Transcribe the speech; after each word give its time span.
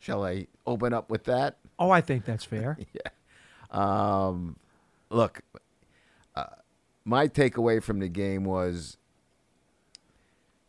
Shall 0.00 0.24
I 0.24 0.46
open 0.66 0.92
up 0.92 1.10
with 1.10 1.24
that? 1.24 1.56
Oh, 1.78 1.90
I 1.90 2.00
think 2.00 2.24
that's 2.24 2.44
fair. 2.44 2.76
Yeah. 2.92 3.10
Um, 3.70 4.56
look, 5.10 5.42
uh, 6.34 6.46
my 7.04 7.28
takeaway 7.28 7.80
from 7.80 8.00
the 8.00 8.08
game 8.08 8.44
was 8.44 8.96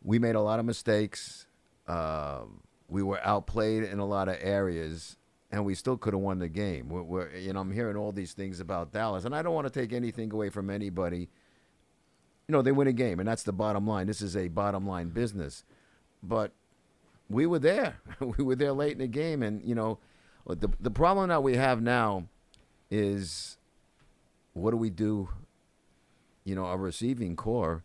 we 0.04 0.20
made 0.20 0.36
a 0.36 0.40
lot 0.40 0.60
of 0.60 0.64
mistakes. 0.64 1.46
Um, 1.88 2.60
we 2.88 3.02
were 3.02 3.20
outplayed 3.24 3.82
in 3.82 3.98
a 3.98 4.04
lot 4.04 4.28
of 4.28 4.36
areas, 4.40 5.16
and 5.50 5.64
we 5.64 5.74
still 5.74 5.96
could 5.96 6.12
have 6.12 6.20
won 6.20 6.38
the 6.38 6.48
game. 6.48 6.88
We're, 6.88 7.02
we're, 7.02 7.30
you 7.36 7.52
know, 7.52 7.60
I'm 7.60 7.72
hearing 7.72 7.96
all 7.96 8.12
these 8.12 8.34
things 8.34 8.60
about 8.60 8.92
Dallas, 8.92 9.24
and 9.24 9.34
I 9.34 9.42
don't 9.42 9.54
want 9.54 9.66
to 9.66 9.80
take 9.80 9.92
anything 9.92 10.32
away 10.32 10.50
from 10.50 10.70
anybody. 10.70 11.28
You 12.46 12.52
know, 12.52 12.62
they 12.62 12.72
win 12.72 12.86
a 12.86 12.92
game, 12.92 13.18
and 13.18 13.26
that's 13.26 13.42
the 13.42 13.52
bottom 13.52 13.86
line. 13.86 14.06
This 14.06 14.20
is 14.20 14.36
a 14.36 14.48
bottom 14.48 14.86
line 14.86 15.08
business, 15.08 15.64
but 16.22 16.52
we 17.28 17.46
were 17.46 17.58
there. 17.58 17.96
we 18.20 18.44
were 18.44 18.56
there 18.56 18.72
late 18.72 18.92
in 18.92 18.98
the 18.98 19.06
game, 19.06 19.42
and 19.42 19.62
you 19.64 19.74
know, 19.74 19.98
the 20.46 20.68
the 20.80 20.90
problem 20.90 21.28
that 21.28 21.42
we 21.42 21.56
have 21.56 21.80
now 21.82 22.28
is 22.90 23.56
what 24.52 24.70
do 24.72 24.76
we 24.76 24.90
do? 24.90 25.28
You 26.44 26.54
know, 26.54 26.64
our 26.64 26.78
receiving 26.78 27.36
corps. 27.36 27.84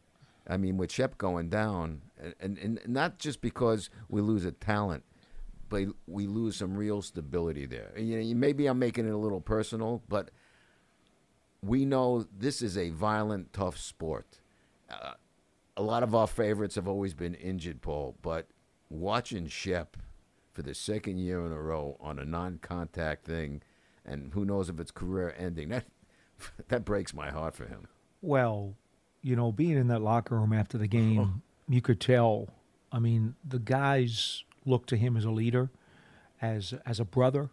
I 0.49 0.55
mean, 0.55 0.77
with 0.77 0.93
Shep 0.93 1.17
going 1.17 1.49
down, 1.49 2.03
and, 2.17 2.33
and, 2.39 2.57
and 2.57 2.79
not 2.87 3.19
just 3.19 3.41
because 3.41 3.89
we 4.07 4.21
lose 4.21 4.45
a 4.45 4.53
talent, 4.53 5.03
but 5.67 5.83
we 6.07 6.25
lose 6.25 6.55
some 6.55 6.77
real 6.77 7.01
stability 7.01 7.65
there. 7.65 7.91
You 7.97 8.21
know, 8.21 8.39
maybe 8.39 8.67
I'm 8.67 8.79
making 8.79 9.07
it 9.07 9.11
a 9.11 9.17
little 9.17 9.41
personal, 9.41 10.03
but 10.07 10.31
we 11.61 11.85
know 11.85 12.25
this 12.35 12.61
is 12.61 12.77
a 12.77 12.91
violent, 12.91 13.53
tough 13.53 13.77
sport. 13.77 14.39
Uh, 14.89 15.13
a 15.75 15.81
lot 15.81 16.03
of 16.03 16.15
our 16.15 16.27
favorites 16.27 16.75
have 16.75 16.87
always 16.87 17.13
been 17.13 17.35
injured, 17.35 17.81
Paul, 17.81 18.15
but 18.21 18.47
watching 18.89 19.47
Shep 19.47 19.97
for 20.53 20.61
the 20.61 20.73
second 20.73 21.19
year 21.19 21.45
in 21.45 21.51
a 21.51 21.61
row 21.61 21.97
on 21.99 22.19
a 22.19 22.25
non-contact 22.25 23.25
thing, 23.25 23.61
and 24.05 24.33
who 24.33 24.45
knows 24.45 24.69
if 24.69 24.79
it's 24.79 24.91
career-ending, 24.91 25.69
that 25.69 25.85
that 26.67 26.85
breaks 26.85 27.13
my 27.13 27.29
heart 27.29 27.55
for 27.55 27.65
him. 27.65 27.87
Well, 28.21 28.75
you 29.21 29.35
know, 29.35 29.51
being 29.51 29.77
in 29.77 29.87
that 29.87 30.01
locker 30.01 30.35
room 30.35 30.53
after 30.53 30.77
the 30.77 30.87
game, 30.87 31.41
you 31.69 31.81
could 31.81 31.99
tell. 31.99 32.49
I 32.91 32.99
mean, 32.99 33.35
the 33.47 33.59
guys 33.59 34.43
looked 34.65 34.89
to 34.89 34.97
him 34.97 35.17
as 35.17 35.25
a 35.25 35.31
leader, 35.31 35.69
as 36.41 36.73
as 36.85 36.99
a 36.99 37.05
brother. 37.05 37.49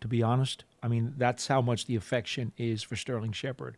To 0.00 0.08
be 0.08 0.22
honest, 0.22 0.64
I 0.82 0.88
mean 0.88 1.14
that's 1.16 1.48
how 1.48 1.60
much 1.60 1.86
the 1.86 1.96
affection 1.96 2.52
is 2.56 2.82
for 2.82 2.94
Sterling 2.96 3.32
Shepard, 3.32 3.76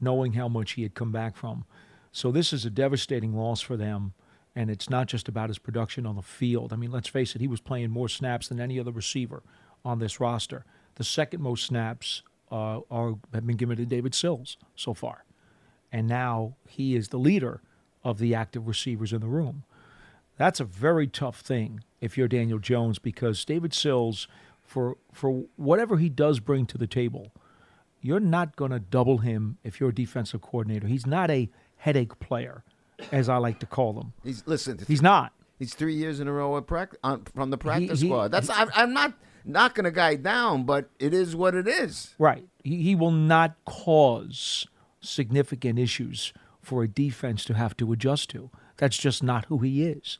knowing 0.00 0.32
how 0.32 0.48
much 0.48 0.72
he 0.72 0.82
had 0.82 0.94
come 0.94 1.12
back 1.12 1.36
from. 1.36 1.64
So 2.12 2.32
this 2.32 2.52
is 2.52 2.64
a 2.64 2.70
devastating 2.70 3.34
loss 3.34 3.60
for 3.60 3.76
them, 3.76 4.14
and 4.60 4.70
it's 4.70 4.90
not 4.90 5.06
just 5.06 5.28
about 5.28 5.48
his 5.48 5.58
production 5.58 6.06
on 6.06 6.16
the 6.16 6.22
field. 6.22 6.72
I 6.72 6.76
mean, 6.76 6.90
let's 6.90 7.08
face 7.08 7.34
it, 7.34 7.40
he 7.40 7.48
was 7.48 7.60
playing 7.60 7.90
more 7.90 8.08
snaps 8.08 8.48
than 8.48 8.60
any 8.60 8.78
other 8.78 8.92
receiver 8.92 9.42
on 9.84 9.98
this 9.98 10.20
roster. 10.20 10.64
The 10.96 11.04
second 11.04 11.40
most 11.40 11.64
snaps 11.64 12.22
uh, 12.50 12.80
are 12.90 13.14
have 13.32 13.46
been 13.46 13.56
given 13.56 13.76
to 13.78 13.86
David 13.86 14.14
Sills 14.14 14.56
so 14.74 14.92
far 14.92 15.24
and 15.92 16.06
now 16.06 16.54
he 16.68 16.96
is 16.96 17.08
the 17.08 17.18
leader 17.18 17.60
of 18.04 18.18
the 18.18 18.34
active 18.34 18.66
receivers 18.66 19.12
in 19.12 19.20
the 19.20 19.26
room. 19.26 19.64
That's 20.36 20.60
a 20.60 20.64
very 20.64 21.06
tough 21.06 21.40
thing 21.40 21.80
if 22.00 22.16
you're 22.16 22.28
Daniel 22.28 22.58
Jones 22.58 22.98
because 22.98 23.44
David 23.44 23.74
Sills, 23.74 24.26
for 24.62 24.96
for 25.12 25.44
whatever 25.56 25.98
he 25.98 26.08
does 26.08 26.40
bring 26.40 26.66
to 26.66 26.78
the 26.78 26.86
table, 26.86 27.32
you're 28.00 28.20
not 28.20 28.56
going 28.56 28.70
to 28.70 28.80
double 28.80 29.18
him 29.18 29.58
if 29.62 29.80
you're 29.80 29.90
a 29.90 29.94
defensive 29.94 30.40
coordinator. 30.40 30.86
He's 30.86 31.06
not 31.06 31.30
a 31.30 31.50
headache 31.76 32.18
player, 32.20 32.64
as 33.12 33.28
I 33.28 33.36
like 33.36 33.58
to 33.60 33.66
call 33.66 33.92
them. 33.92 34.12
He's 34.22 34.42
listen. 34.46 34.78
He's 34.86 35.02
not. 35.02 35.32
He's 35.58 35.74
three 35.74 35.94
years 35.94 36.20
in 36.20 36.28
a 36.28 36.32
row 36.32 36.56
at 36.56 36.66
prac- 36.66 36.96
on, 37.04 37.24
from 37.34 37.50
the 37.50 37.58
practice 37.58 38.00
he- 38.00 38.08
squad. 38.08 38.32
That's 38.32 38.48
I'm, 38.50 38.70
I'm 38.74 38.92
not 38.94 39.14
knocking 39.44 39.84
a 39.86 39.90
guy 39.90 40.16
down, 40.16 40.64
but 40.64 40.90
it 40.98 41.12
is 41.12 41.36
what 41.36 41.54
it 41.54 41.68
is. 41.68 42.14
Right. 42.18 42.46
He, 42.64 42.82
he 42.82 42.94
will 42.94 43.10
not 43.10 43.56
cause 43.66 44.66
significant 45.00 45.78
issues 45.78 46.32
for 46.60 46.82
a 46.82 46.88
defense 46.88 47.44
to 47.46 47.54
have 47.54 47.76
to 47.78 47.92
adjust 47.92 48.30
to. 48.30 48.50
That's 48.76 48.96
just 48.96 49.22
not 49.22 49.46
who 49.46 49.58
he 49.58 49.84
is. 49.84 50.18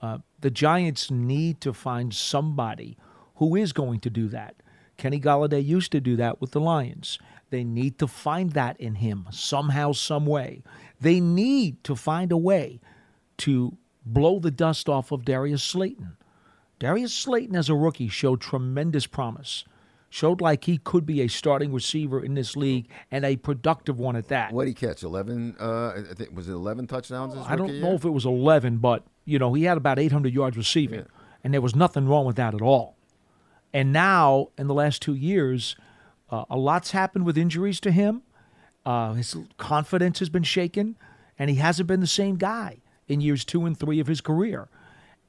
Uh, 0.00 0.18
the 0.40 0.50
Giants 0.50 1.10
need 1.10 1.60
to 1.60 1.72
find 1.72 2.12
somebody 2.12 2.96
who 3.36 3.56
is 3.56 3.72
going 3.72 4.00
to 4.00 4.10
do 4.10 4.28
that. 4.28 4.56
Kenny 4.96 5.20
Golladay 5.20 5.64
used 5.64 5.92
to 5.92 6.00
do 6.00 6.16
that 6.16 6.40
with 6.40 6.50
the 6.52 6.60
Lions. 6.60 7.18
They 7.52 7.64
need 7.64 7.98
to 7.98 8.06
find 8.06 8.52
that 8.52 8.80
in 8.80 8.94
him 8.94 9.26
somehow, 9.30 9.92
some 9.92 10.24
way. 10.24 10.62
They 10.98 11.20
need 11.20 11.84
to 11.84 11.94
find 11.94 12.32
a 12.32 12.36
way 12.38 12.80
to 13.38 13.76
blow 14.06 14.38
the 14.38 14.50
dust 14.50 14.88
off 14.88 15.12
of 15.12 15.26
Darius 15.26 15.62
Slayton. 15.62 16.16
Darius 16.78 17.12
Slayton, 17.12 17.54
as 17.54 17.68
a 17.68 17.74
rookie, 17.74 18.08
showed 18.08 18.40
tremendous 18.40 19.06
promise. 19.06 19.66
Showed 20.08 20.40
like 20.40 20.64
he 20.64 20.78
could 20.78 21.04
be 21.04 21.20
a 21.20 21.28
starting 21.28 21.74
receiver 21.74 22.24
in 22.24 22.32
this 22.32 22.56
league 22.56 22.88
and 23.10 23.22
a 23.22 23.36
productive 23.36 23.98
one 23.98 24.16
at 24.16 24.28
that. 24.28 24.50
What 24.50 24.64
did 24.64 24.70
he 24.70 24.86
catch? 24.86 25.02
Eleven? 25.02 25.54
Uh, 25.60 25.88
I 26.10 26.14
think 26.14 26.34
was 26.34 26.48
it 26.48 26.52
eleven 26.52 26.86
touchdowns? 26.86 27.34
I 27.36 27.54
don't 27.54 27.80
know 27.80 27.88
year? 27.88 27.96
if 27.96 28.06
it 28.06 28.10
was 28.10 28.24
11, 28.24 28.78
but 28.78 29.04
you 29.26 29.38
know 29.38 29.52
he 29.52 29.64
had 29.64 29.76
about 29.76 29.98
800 29.98 30.32
yards 30.32 30.56
receiving, 30.56 31.04
and 31.44 31.52
there 31.52 31.60
was 31.60 31.76
nothing 31.76 32.08
wrong 32.08 32.24
with 32.24 32.36
that 32.36 32.54
at 32.54 32.62
all. 32.62 32.96
And 33.74 33.92
now, 33.92 34.48
in 34.56 34.68
the 34.68 34.74
last 34.74 35.02
two 35.02 35.14
years, 35.14 35.76
uh, 36.32 36.44
a 36.50 36.56
lot's 36.56 36.90
happened 36.90 37.24
with 37.26 37.38
injuries 37.38 37.78
to 37.80 37.92
him. 37.92 38.22
Uh, 38.84 39.12
his 39.12 39.36
confidence 39.58 40.18
has 40.18 40.28
been 40.28 40.42
shaken, 40.42 40.96
and 41.38 41.48
he 41.50 41.56
hasn't 41.56 41.86
been 41.86 42.00
the 42.00 42.06
same 42.06 42.36
guy 42.36 42.78
in 43.06 43.20
years 43.20 43.44
two 43.44 43.64
and 43.66 43.78
three 43.78 44.00
of 44.00 44.06
his 44.08 44.20
career. 44.20 44.68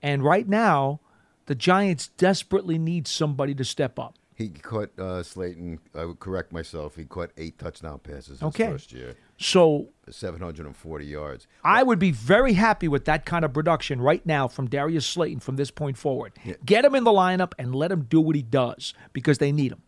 And 0.02 0.24
right 0.24 0.48
now, 0.48 1.02
the 1.46 1.56
Giants 1.56 2.08
desperately 2.18 2.78
need 2.80 3.08
somebody 3.08 3.54
to 3.56 3.64
step 3.66 4.00
up. 4.00 4.16
He 4.36 4.50
caught 4.50 4.98
uh, 4.98 5.22
Slayton. 5.22 5.80
I 5.94 6.06
would 6.06 6.20
correct 6.20 6.52
myself. 6.52 6.96
He 6.96 7.06
caught 7.06 7.30
eight 7.38 7.60
touchdown 7.60 8.00
passes 8.00 8.40
his 8.40 8.44
Okay. 8.44 8.66
first 8.72 8.92
year, 8.92 9.16
So 9.38 9.90
740 10.10 11.06
yards. 11.06 11.48
I 11.64 11.84
would 11.84 12.00
be 12.00 12.10
very 12.12 12.54
happy 12.54 12.88
with 12.88 13.06
that 13.06 13.26
kind 13.26 13.46
of 13.46 13.54
production 13.54 14.02
right 14.02 14.26
now 14.26 14.48
from 14.48 14.68
Darius 14.68 15.06
Slayton 15.06 15.40
from 15.40 15.56
this 15.58 15.70
point 15.70 15.98
forward. 15.98 16.34
Get 16.66 16.84
him 16.84 16.96
in 16.96 17.04
the 17.04 17.12
lineup 17.12 17.54
and 17.60 17.76
let 17.76 17.92
him 17.92 18.04
do 18.10 18.20
what 18.22 18.36
he 18.36 18.42
does 18.42 18.96
because 19.14 19.38
they 19.38 19.52
need 19.52 19.72
him. 19.72 19.84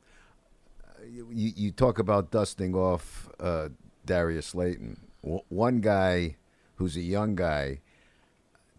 You, 1.15 1.53
you 1.55 1.71
talk 1.71 1.97
about 1.97 2.31
dusting 2.31 2.75
off 2.75 3.29
uh, 3.39 3.69
Darius 4.05 4.47
Slayton. 4.47 4.97
W- 5.23 5.43
one 5.49 5.79
guy 5.79 6.35
who's 6.75 6.97
a 6.97 7.01
young 7.01 7.35
guy, 7.35 7.79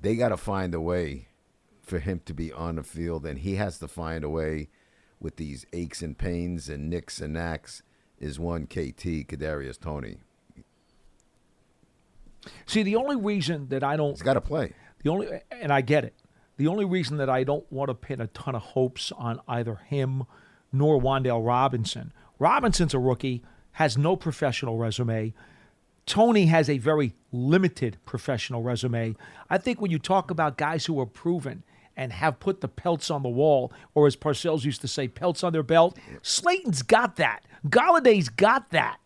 they 0.01 0.17
got 0.17 0.29
to 0.29 0.37
find 0.37 0.75
a 0.75 0.81
way 0.81 1.29
for 1.81 1.99
him 1.99 2.21
to 2.27 2.35
be 2.35 2.53
on 2.53 2.77
the 2.77 2.83
field, 2.83 3.25
and 3.25 3.39
he 3.39 3.55
has 3.55 3.79
to 3.79 3.89
find 3.89 4.23
a 4.23 4.29
way 4.29 4.69
with 5.19 5.37
these 5.37 5.65
aches 5.73 6.03
and 6.03 6.19
pains 6.19 6.69
and 6.69 6.91
nicks 6.91 7.21
and 7.21 7.33
knacks. 7.33 7.83
Is 8.19 8.39
one 8.39 8.67
KT 8.67 9.29
Kadarius 9.29 9.79
Toney? 9.79 10.17
See, 12.65 12.83
the 12.83 12.97
only 12.97 13.17
reason 13.17 13.69
that 13.69 13.83
I 13.85 13.97
don't 13.97 14.13
He's 14.13 14.23
got 14.23 14.35
to 14.35 14.41
play. 14.41 14.73
The 15.03 15.11
only 15.11 15.29
and 15.51 15.73
I 15.73 15.81
get 15.81 16.05
it. 16.05 16.15
The 16.57 16.67
only 16.67 16.87
reason 16.87 17.19
that 17.19 17.29
I 17.29 17.45
don't 17.45 17.71
want 17.71 17.89
to 17.89 17.95
pin 17.95 18.21
a 18.21 18.27
ton 18.29 18.55
of 18.55 18.63
hopes 18.63 19.13
on 19.13 19.41
either 19.47 19.77
him 19.87 20.25
nor 20.73 21.01
Wan'Dale 21.01 21.47
Robinson. 21.47 22.13
Robinson's 22.39 22.95
a 22.95 22.99
rookie, 22.99 23.43
has 23.73 23.97
no 23.99 24.17
professional 24.17 24.77
resume. 24.77 25.35
Toney 26.07 26.47
has 26.47 26.71
a 26.71 26.79
very 26.79 27.15
limited 27.33 27.99
professional 28.05 28.63
resume. 28.63 29.17
I 29.51 29.59
think 29.59 29.81
when 29.81 29.91
you 29.91 29.99
talk 29.99 30.31
about 30.31 30.57
guys 30.57 30.87
who 30.87 31.01
are 31.01 31.07
proven 31.07 31.65
and 31.97 32.13
have 32.13 32.39
put 32.39 32.61
the 32.61 32.69
pelts 32.69 33.11
on 33.11 33.23
the 33.23 33.29
wall, 33.29 33.73
or 33.95 34.07
as 34.07 34.15
Parcells 34.17 34.65
used 34.65 34.83
to 34.83 34.89
say, 34.89 35.09
pelts 35.09 35.43
on 35.43 35.53
their 35.53 35.63
belt, 35.63 35.99
Slayton's 36.23 36.83
got 36.83 37.17
that. 37.17 37.41
Golladay's 37.67 38.29
got 38.29 38.71
that. 38.71 38.99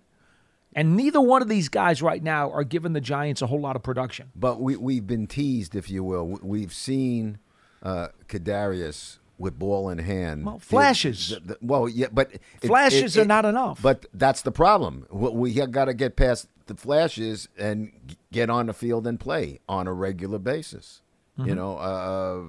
And 0.75 0.97
neither 0.97 1.21
one 1.21 1.41
of 1.41 1.49
these 1.49 1.69
guys 1.69 2.03
right 2.03 2.23
now 2.23 2.51
are 2.51 2.63
giving 2.65 2.93
the 2.93 3.01
Giants 3.01 3.43
a 3.43 3.47
whole 3.47 3.61
lot 3.61 3.77
of 3.77 3.83
production. 3.83 4.31
But 4.37 4.61
we 4.61 4.77
we've 4.77 5.07
been 5.07 5.27
teased, 5.27 5.75
if 5.75 5.89
you 5.91 6.05
will. 6.05 6.27
We- 6.29 6.39
We've 6.43 6.73
seen 6.75 7.39
uh, 7.83 8.09
Kadarius 8.29 9.19
with 9.41 9.59
ball 9.59 9.89
in 9.89 9.99
hand. 9.99 10.45
Well, 10.45 10.59
flashes. 10.59 11.31
The- 11.31 11.41
the- 11.41 11.59
well, 11.63 11.89
yeah, 11.89 12.09
but 12.13 12.31
it- 12.35 12.43
Flashes 12.69 13.17
are 13.17 13.25
not 13.25 13.45
enough. 13.47 13.81
But 13.83 14.05
that's 14.13 14.43
the 14.43 14.53
problem. 14.53 15.07
We- 15.11 15.31
We 15.31 15.67
got 15.67 15.87
to 15.87 15.95
get 15.95 16.15
past 16.15 16.47
the 16.67 16.75
flashes 16.77 17.49
and 17.59 17.91
get 18.31 18.51
on 18.51 18.67
the 18.67 18.75
field 18.75 19.07
and 19.07 19.19
play 19.19 19.59
on 19.69 19.87
a 19.87 19.93
regular 19.95 20.39
basis. 20.39 21.01
Mm-hmm. 21.39 21.49
You 21.49 21.55
know, 21.55 21.79
uh, 21.79 22.45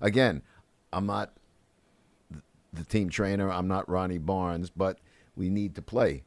again, 0.00 0.42
I'm 0.92 1.06
not 1.06 1.32
the 2.72 2.84
team 2.84 3.08
trainer. 3.10 3.50
I'm 3.50 3.66
not 3.66 3.88
Ronnie 3.88 4.18
Barnes, 4.18 4.70
but 4.70 4.98
we 5.36 5.50
need 5.50 5.74
to 5.74 5.82
play. 5.82 6.22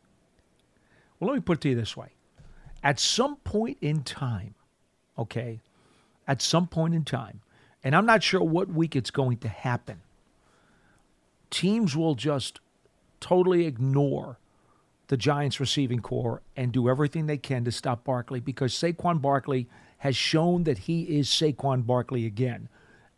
Well, 1.20 1.30
let 1.30 1.36
me 1.36 1.42
put 1.42 1.60
it 1.60 1.62
to 1.62 1.70
you 1.70 1.76
this 1.76 1.96
way. 1.96 2.10
At 2.84 3.00
some 3.00 3.38
point 3.38 3.78
in 3.80 4.04
time, 4.04 4.56
okay, 5.18 5.62
at 6.28 6.42
some 6.42 6.68
point 6.68 6.96
in 6.96 7.04
time, 7.06 7.42
and 7.84 7.96
I'm 7.96 8.06
not 8.06 8.24
sure 8.24 8.42
what 8.42 8.70
week 8.70 8.96
it's 8.96 9.12
going 9.12 9.38
to 9.38 9.48
happen, 9.48 10.02
teams 11.50 11.96
will 11.96 12.16
just 12.16 12.60
totally 13.20 13.66
ignore 13.66 14.38
the 15.08 15.18
Giants 15.18 15.60
receiving 15.60 16.00
corps 16.00 16.42
and 16.56 16.72
do 16.72 16.90
everything 16.90 17.26
they 17.28 17.38
can 17.38 17.66
to 17.66 17.72
stop 17.72 18.04
Barkley 18.04 18.40
because 18.40 18.74
Saquon 18.74 19.22
Barkley 19.22 19.68
has 20.00 20.16
shown 20.16 20.64
that 20.64 20.80
he 20.80 21.04
is 21.04 21.28
Saquon 21.28 21.86
Barkley 21.86 22.26
again, 22.26 22.70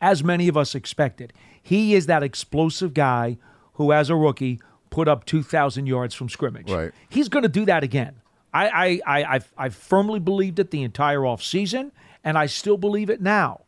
as 0.02 0.24
many 0.24 0.48
of 0.48 0.58
us 0.58 0.76
expected. 0.76 1.32
He 1.62 1.94
is 1.94 2.08
that 2.08 2.24
explosive 2.24 2.94
guy 2.94 3.38
who, 3.74 3.94
as 3.94 4.10
a 4.10 4.16
rookie, 4.16 4.60
put 4.90 5.08
up 5.08 5.26
2,000 5.26 5.88
yards 5.88 6.14
from 6.14 6.30
scrimmage. 6.30 6.70
Right. 6.70 6.92
He's 7.10 7.30
going 7.30 7.44
to 7.44 7.50
do 7.50 7.66
that 7.66 7.84
again. 7.84 8.16
I, 8.54 8.68
I, 8.68 9.00
I, 9.06 9.36
I've, 9.36 9.54
I've 9.58 9.76
firmly 9.76 10.20
believed 10.20 10.60
it 10.60 10.72
the 10.72 10.84
entire 10.84 11.20
offseason, 11.20 11.92
and 12.24 12.38
I 12.38 12.46
still 12.46 12.78
believe 12.78 13.10
it 13.10 13.22
now. 13.22 13.62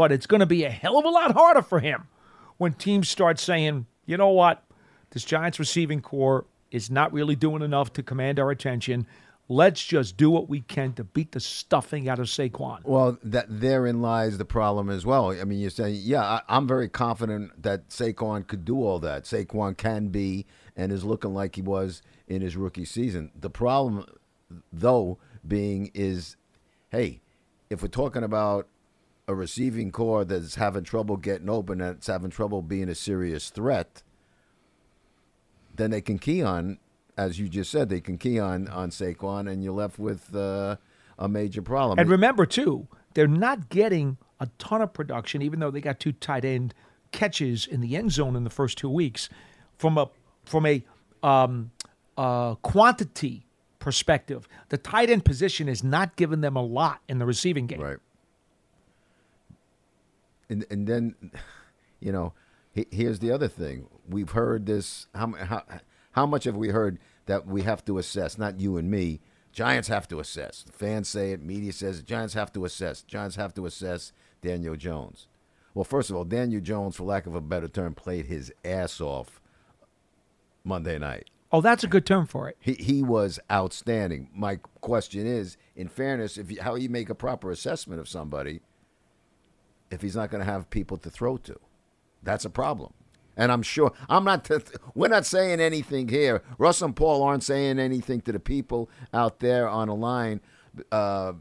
But 0.00 0.12
it's 0.12 0.24
going 0.24 0.40
to 0.40 0.46
be 0.46 0.64
a 0.64 0.70
hell 0.70 0.98
of 0.98 1.04
a 1.04 1.10
lot 1.10 1.32
harder 1.32 1.60
for 1.60 1.78
him 1.78 2.08
when 2.56 2.72
teams 2.72 3.10
start 3.10 3.38
saying, 3.38 3.84
you 4.06 4.16
know 4.16 4.30
what, 4.30 4.64
this 5.10 5.26
Giants 5.26 5.58
receiving 5.58 6.00
corps 6.00 6.46
is 6.70 6.90
not 6.90 7.12
really 7.12 7.36
doing 7.36 7.60
enough 7.60 7.92
to 7.92 8.02
command 8.02 8.40
our 8.40 8.50
attention. 8.50 9.06
Let's 9.46 9.84
just 9.84 10.16
do 10.16 10.30
what 10.30 10.48
we 10.48 10.62
can 10.62 10.94
to 10.94 11.04
beat 11.04 11.32
the 11.32 11.40
stuffing 11.40 12.08
out 12.08 12.18
of 12.18 12.28
Saquon. 12.28 12.82
Well, 12.82 13.18
that 13.22 13.60
therein 13.60 14.00
lies 14.00 14.38
the 14.38 14.46
problem 14.46 14.88
as 14.88 15.04
well. 15.04 15.32
I 15.32 15.44
mean, 15.44 15.58
you're 15.58 15.68
saying, 15.68 16.00
yeah, 16.02 16.22
I, 16.22 16.40
I'm 16.48 16.66
very 16.66 16.88
confident 16.88 17.62
that 17.62 17.90
Saquon 17.90 18.46
could 18.46 18.64
do 18.64 18.82
all 18.82 19.00
that. 19.00 19.24
Saquon 19.24 19.76
can 19.76 20.08
be 20.08 20.46
and 20.74 20.92
is 20.92 21.04
looking 21.04 21.34
like 21.34 21.56
he 21.56 21.62
was 21.62 22.00
in 22.26 22.40
his 22.40 22.56
rookie 22.56 22.86
season. 22.86 23.32
The 23.38 23.50
problem, 23.50 24.06
though, 24.72 25.18
being 25.46 25.90
is, 25.92 26.38
hey, 26.88 27.20
if 27.68 27.82
we're 27.82 27.88
talking 27.88 28.22
about 28.22 28.66
a 29.30 29.34
receiving 29.34 29.92
corps 29.92 30.24
that's 30.24 30.56
having 30.56 30.84
trouble 30.84 31.16
getting 31.16 31.48
open, 31.48 31.80
and 31.80 31.96
that's 31.96 32.08
having 32.08 32.30
trouble 32.30 32.62
being 32.62 32.88
a 32.88 32.94
serious 32.94 33.48
threat, 33.48 34.02
then 35.76 35.90
they 35.92 36.00
can 36.00 36.18
key 36.18 36.42
on, 36.42 36.78
as 37.16 37.38
you 37.38 37.48
just 37.48 37.70
said, 37.70 37.88
they 37.88 38.00
can 38.00 38.18
key 38.18 38.38
on 38.38 38.68
on 38.68 38.90
Saquon, 38.90 39.50
and 39.50 39.62
you're 39.62 39.72
left 39.72 39.98
with 39.98 40.34
uh, 40.34 40.76
a 41.18 41.28
major 41.28 41.62
problem. 41.62 41.98
And 41.98 42.10
remember, 42.10 42.44
too, 42.44 42.88
they're 43.14 43.28
not 43.28 43.68
getting 43.68 44.18
a 44.40 44.48
ton 44.58 44.82
of 44.82 44.92
production, 44.92 45.42
even 45.42 45.60
though 45.60 45.70
they 45.70 45.80
got 45.80 46.00
two 46.00 46.12
tight 46.12 46.44
end 46.44 46.74
catches 47.12 47.66
in 47.66 47.80
the 47.80 47.96
end 47.96 48.12
zone 48.12 48.36
in 48.36 48.44
the 48.44 48.50
first 48.50 48.78
two 48.78 48.90
weeks. 48.90 49.28
From 49.76 49.96
a 49.96 50.10
from 50.44 50.66
a 50.66 50.82
um, 51.22 51.70
uh, 52.18 52.56
quantity 52.56 53.46
perspective, 53.78 54.48
the 54.68 54.76
tight 54.76 55.08
end 55.08 55.24
position 55.24 55.68
is 55.68 55.84
not 55.84 56.16
giving 56.16 56.40
them 56.40 56.56
a 56.56 56.62
lot 56.62 57.00
in 57.08 57.18
the 57.18 57.26
receiving 57.26 57.66
game. 57.66 57.80
Right. 57.80 57.96
And 60.50 60.66
and 60.70 60.86
then, 60.86 61.14
you 62.00 62.12
know, 62.12 62.34
here's 62.74 63.20
the 63.20 63.30
other 63.30 63.48
thing. 63.48 63.86
We've 64.06 64.30
heard 64.30 64.66
this. 64.66 65.06
How 65.14 65.32
how 65.32 65.62
how 66.12 66.26
much 66.26 66.44
have 66.44 66.56
we 66.56 66.68
heard 66.68 66.98
that 67.26 67.46
we 67.46 67.62
have 67.62 67.84
to 67.86 67.96
assess? 67.96 68.36
Not 68.36 68.60
you 68.60 68.76
and 68.76 68.90
me. 68.90 69.20
Giants 69.52 69.88
have 69.88 70.06
to 70.08 70.20
assess. 70.20 70.64
Fans 70.70 71.08
say 71.08 71.32
it. 71.32 71.42
Media 71.42 71.72
says 71.72 72.00
it. 72.00 72.06
Giants 72.06 72.34
have 72.34 72.52
to 72.52 72.64
assess. 72.64 73.02
Giants 73.02 73.36
have 73.36 73.54
to 73.54 73.66
assess 73.66 74.12
Daniel 74.42 74.76
Jones. 74.76 75.26
Well, 75.74 75.84
first 75.84 76.10
of 76.10 76.16
all, 76.16 76.24
Daniel 76.24 76.60
Jones, 76.60 76.96
for 76.96 77.04
lack 77.04 77.26
of 77.26 77.34
a 77.34 77.40
better 77.40 77.68
term, 77.68 77.94
played 77.94 78.26
his 78.26 78.52
ass 78.64 79.00
off 79.00 79.40
Monday 80.64 80.98
night. 80.98 81.30
Oh, 81.52 81.60
that's 81.60 81.82
a 81.82 81.88
good 81.88 82.06
term 82.06 82.26
for 82.26 82.48
it. 82.48 82.56
He 82.60 82.74
he 82.74 83.02
was 83.02 83.40
outstanding. 83.50 84.30
My 84.32 84.56
question 84.80 85.26
is, 85.26 85.56
in 85.74 85.88
fairness, 85.88 86.38
if 86.38 86.50
you, 86.50 86.62
how 86.62 86.76
you 86.76 86.88
make 86.88 87.10
a 87.10 87.14
proper 87.14 87.50
assessment 87.50 88.00
of 88.00 88.08
somebody 88.08 88.60
if 89.90 90.02
he's 90.02 90.16
not 90.16 90.30
going 90.30 90.44
to 90.44 90.50
have 90.50 90.70
people 90.70 90.96
to 90.98 91.10
throw 91.10 91.36
to? 91.38 91.58
That's 92.22 92.44
a 92.44 92.50
problem. 92.50 92.92
And 93.36 93.50
I'm 93.50 93.62
sure 93.62 93.92
I'm 94.08 94.24
not. 94.24 94.50
we're 94.94 95.08
not 95.08 95.24
saying 95.24 95.60
anything 95.60 96.08
here. 96.08 96.42
Russ 96.58 96.82
and 96.82 96.94
Paul 96.94 97.22
aren't 97.22 97.42
saying 97.42 97.78
anything 97.78 98.20
to 98.22 98.32
the 98.32 98.40
people 98.40 98.90
out 99.14 99.40
there 99.40 99.68
on 99.68 99.88
the 99.88 99.94
line 99.94 100.40
uh, 100.92 101.32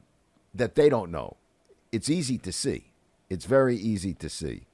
that 0.53 0.75
they 0.75 0.89
don't 0.89 1.11
know. 1.11 1.37
It's 1.91 2.09
easy 2.09 2.37
to 2.39 2.51
see. 2.51 2.91
It's 3.29 3.45
very 3.45 3.75
easy 3.75 4.13
to 4.15 4.29
see. 4.29 4.67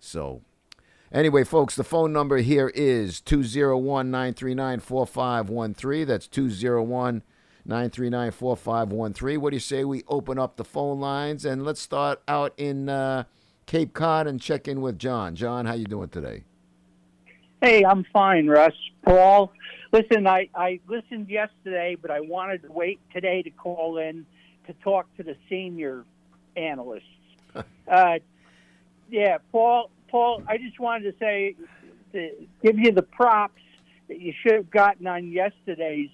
So, 0.00 0.42
anyway, 1.12 1.44
folks, 1.44 1.76
the 1.76 1.84
phone 1.84 2.12
number 2.12 2.38
here 2.38 2.72
is 2.74 3.20
201 3.20 4.10
939 4.10 4.80
4513. 4.80 6.06
That's 6.06 6.26
201 6.26 7.22
939 7.64 8.30
4513. 8.32 9.40
What 9.40 9.50
do 9.50 9.56
you 9.56 9.60
say 9.60 9.84
we 9.84 10.02
open 10.08 10.38
up 10.38 10.56
the 10.56 10.64
phone 10.64 11.00
lines 11.00 11.44
and 11.44 11.64
let's 11.64 11.80
start 11.80 12.22
out 12.26 12.52
in 12.56 12.88
uh, 12.88 13.24
Cape 13.66 13.94
Cod 13.94 14.26
and 14.26 14.40
check 14.40 14.68
in 14.68 14.80
with 14.80 14.98
John. 14.98 15.34
John, 15.34 15.66
how 15.66 15.74
you 15.74 15.86
doing 15.86 16.08
today? 16.08 16.44
Hey, 17.60 17.84
I'm 17.84 18.04
fine, 18.12 18.48
Russ. 18.48 18.74
Paul, 19.04 19.52
listen, 19.92 20.26
I, 20.26 20.48
I 20.54 20.80
listened 20.88 21.28
yesterday, 21.28 21.96
but 22.00 22.10
I 22.10 22.20
wanted 22.20 22.62
to 22.62 22.72
wait 22.72 23.00
today 23.12 23.42
to 23.42 23.50
call 23.50 23.98
in 23.98 24.26
to 24.66 24.72
talk 24.84 25.06
to 25.16 25.22
the 25.22 25.36
senior 25.48 26.04
analysts. 26.56 27.04
uh, 27.88 28.18
yeah, 29.08 29.38
Paul, 29.52 29.90
Paul, 30.08 30.42
I 30.48 30.58
just 30.58 30.80
wanted 30.80 31.12
to 31.12 31.18
say, 31.18 31.56
to 32.12 32.30
give 32.62 32.78
you 32.78 32.92
the 32.92 33.02
props 33.02 33.62
that 34.08 34.20
you 34.20 34.32
should 34.42 34.54
have 34.54 34.70
gotten 34.70 35.06
on 35.06 35.30
yesterday's 35.30 36.10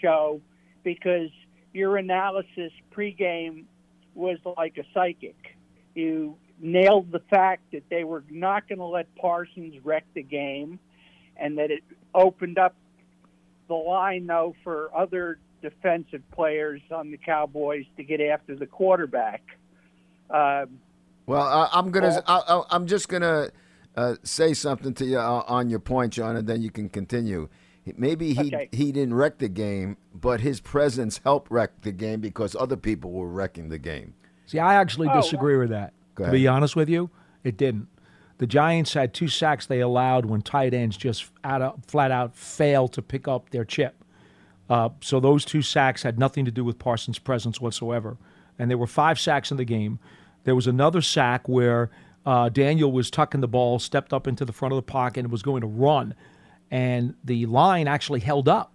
show 0.00 0.40
because 0.84 1.30
your 1.72 1.96
analysis 1.96 2.72
pregame 2.94 3.64
was 4.14 4.38
like 4.56 4.78
a 4.78 4.84
psychic. 4.94 5.36
You 5.94 6.36
nailed 6.60 7.12
the 7.12 7.20
fact 7.30 7.62
that 7.72 7.84
they 7.88 8.04
were 8.04 8.24
not 8.30 8.68
going 8.68 8.78
to 8.78 8.84
let 8.84 9.14
Parsons 9.16 9.74
wreck 9.84 10.04
the 10.14 10.22
game 10.22 10.78
and 11.36 11.58
that 11.58 11.70
it 11.70 11.84
opened 12.14 12.58
up 12.58 12.74
the 13.68 13.74
line, 13.74 14.26
though, 14.26 14.54
for 14.64 14.90
other 14.96 15.38
defensive 15.62 16.22
players 16.32 16.80
on 16.90 17.10
the 17.10 17.16
Cowboys 17.16 17.84
to 17.96 18.04
get 18.04 18.20
after 18.20 18.56
the 18.56 18.66
quarterback. 18.66 19.42
Um, 20.30 20.80
Well, 21.26 21.42
I, 21.42 21.68
I'm 21.72 21.90
gonna. 21.90 22.22
I, 22.26 22.62
I'm 22.70 22.86
just 22.86 23.08
gonna 23.08 23.50
uh, 23.96 24.14
say 24.22 24.54
something 24.54 24.94
to 24.94 25.04
you 25.04 25.18
uh, 25.18 25.44
on 25.46 25.68
your 25.68 25.80
point, 25.80 26.12
John, 26.12 26.36
and 26.36 26.46
then 26.46 26.62
you 26.62 26.70
can 26.70 26.88
continue. 26.88 27.48
Maybe 27.96 28.34
he 28.34 28.54
Okay. 28.54 28.68
he 28.72 28.92
didn't 28.92 29.14
wreck 29.14 29.38
the 29.38 29.48
game, 29.48 29.96
but 30.14 30.40
his 30.40 30.60
presence 30.60 31.20
helped 31.24 31.50
wreck 31.50 31.80
the 31.82 31.92
game 31.92 32.20
because 32.20 32.54
other 32.56 32.76
people 32.76 33.12
were 33.12 33.28
wrecking 33.28 33.68
the 33.68 33.78
game. 33.78 34.14
See, 34.46 34.58
I 34.58 34.74
actually 34.74 35.08
Oh, 35.08 35.14
disagree 35.20 35.56
with 35.56 35.70
that. 35.70 35.92
Go 36.14 36.26
to 36.26 36.30
be 36.32 36.46
honest 36.48 36.74
with 36.76 36.88
you, 36.88 37.10
it 37.44 37.56
didn't. 37.56 37.88
The 38.38 38.46
Giants 38.46 38.94
had 38.94 39.12
two 39.14 39.28
sacks 39.28 39.66
they 39.66 39.80
allowed 39.80 40.26
when 40.26 40.42
tight 40.42 40.72
ends 40.72 40.96
just 40.96 41.30
out 41.42 41.60
of, 41.60 41.84
flat 41.86 42.10
out 42.10 42.36
failed 42.36 42.92
to 42.94 43.02
pick 43.02 43.26
up 43.26 43.50
their 43.50 43.64
chip. 43.64 44.04
Uh, 44.70 44.90
so 45.00 45.18
those 45.18 45.44
two 45.44 45.62
sacks 45.62 46.02
had 46.02 46.18
nothing 46.18 46.44
to 46.44 46.50
do 46.50 46.64
with 46.64 46.78
Parsons' 46.78 47.18
presence 47.18 47.60
whatsoever. 47.60 48.16
And 48.58 48.70
there 48.70 48.78
were 48.78 48.86
five 48.86 49.18
sacks 49.18 49.50
in 49.50 49.56
the 49.56 49.64
game. 49.64 49.98
There 50.44 50.54
was 50.54 50.66
another 50.66 51.00
sack 51.00 51.48
where 51.48 51.90
uh, 52.26 52.48
Daniel 52.50 52.92
was 52.92 53.10
tucking 53.10 53.40
the 53.40 53.48
ball, 53.48 53.78
stepped 53.78 54.12
up 54.12 54.26
into 54.26 54.44
the 54.44 54.52
front 54.52 54.72
of 54.72 54.76
the 54.76 54.82
pocket, 54.82 55.20
and 55.20 55.30
was 55.32 55.42
going 55.42 55.62
to 55.62 55.66
run. 55.66 56.14
And 56.70 57.14
the 57.24 57.46
line 57.46 57.88
actually 57.88 58.20
held 58.20 58.48
up 58.48 58.72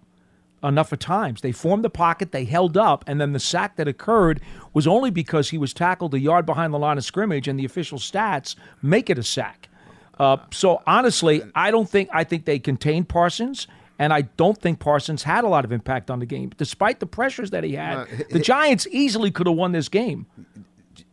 enough 0.62 0.92
of 0.92 0.98
times. 0.98 1.42
They 1.42 1.52
formed 1.52 1.84
the 1.84 1.90
pocket, 1.90 2.32
they 2.32 2.44
held 2.44 2.76
up, 2.76 3.04
and 3.06 3.20
then 3.20 3.32
the 3.32 3.38
sack 3.38 3.76
that 3.76 3.86
occurred 3.86 4.40
was 4.72 4.86
only 4.86 5.10
because 5.10 5.50
he 5.50 5.58
was 5.58 5.74
tackled 5.74 6.14
a 6.14 6.18
yard 6.18 6.46
behind 6.46 6.72
the 6.72 6.78
line 6.78 6.96
of 6.98 7.04
scrimmage, 7.04 7.46
and 7.46 7.58
the 7.60 7.64
official 7.66 7.98
stats 7.98 8.56
make 8.82 9.10
it 9.10 9.18
a 9.18 9.22
sack. 9.22 9.68
Uh, 10.18 10.38
so 10.52 10.82
honestly, 10.86 11.42
I 11.54 11.70
don't 11.70 11.88
think 11.88 12.08
I 12.12 12.24
think 12.24 12.46
they 12.46 12.58
contained 12.58 13.08
Parsons, 13.08 13.66
and 13.98 14.12
I 14.12 14.22
don't 14.22 14.56
think 14.56 14.78
Parsons 14.78 15.22
had 15.24 15.44
a 15.44 15.48
lot 15.48 15.64
of 15.64 15.72
impact 15.72 16.10
on 16.10 16.18
the 16.18 16.26
game, 16.26 16.50
despite 16.56 16.98
the 16.98 17.06
pressures 17.06 17.50
that 17.50 17.62
he 17.62 17.74
had. 17.74 18.08
the 18.30 18.38
Giants 18.38 18.86
easily 18.90 19.30
could 19.30 19.46
have 19.46 19.56
won 19.56 19.72
this 19.72 19.88
game, 19.88 20.26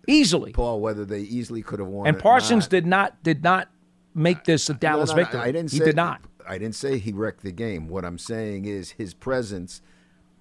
easily. 0.08 0.52
Paul, 0.54 0.80
whether 0.80 1.04
they 1.06 1.22
easily 1.22 1.62
could 1.62 1.80
have 1.80 1.88
won, 1.88 2.08
And 2.08 2.18
Parsons 2.18 2.66
not. 2.66 2.70
did 2.70 2.86
not 2.86 3.24
did 3.24 3.44
not 3.44 3.68
make 4.14 4.44
this 4.46 4.70
a 4.70 4.74
Dallas 4.74 5.10
No, 5.10 5.16
no, 5.16 5.22
victory. 5.24 5.42
I 5.42 5.52
didn't 5.52 5.72
he 5.72 5.80
did 5.80 5.96
not. 5.96 6.22
I 6.52 6.58
didn't 6.58 6.76
say 6.76 6.98
he 6.98 7.14
wrecked 7.14 7.44
the 7.44 7.54
game. 7.54 7.88
What 7.88 8.04
I'm 8.04 8.18
saying 8.18 8.66
is 8.66 8.92
his 8.92 9.14
presence 9.14 9.82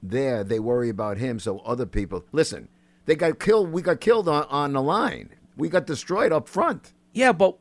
there. 0.02 0.43
They 0.43 0.59
worry 0.59 0.88
about 0.88 1.19
him, 1.19 1.38
so 1.38 1.61
other 1.61 1.87
people 1.87 2.25
listen. 2.33 2.69
They 3.07 3.14
got 3.14 3.38
killed. 3.38 3.71
We 3.71 3.81
got 3.81 4.00
killed 4.00 4.29
on, 4.29 4.43
on 4.50 4.73
the 4.73 4.83
line. 4.83 5.31
We 5.57 5.69
got 5.69 5.87
destroyed 5.87 6.33
up 6.33 6.49
front. 6.49 6.95
Yeah, 7.12 7.31
but 7.31 7.59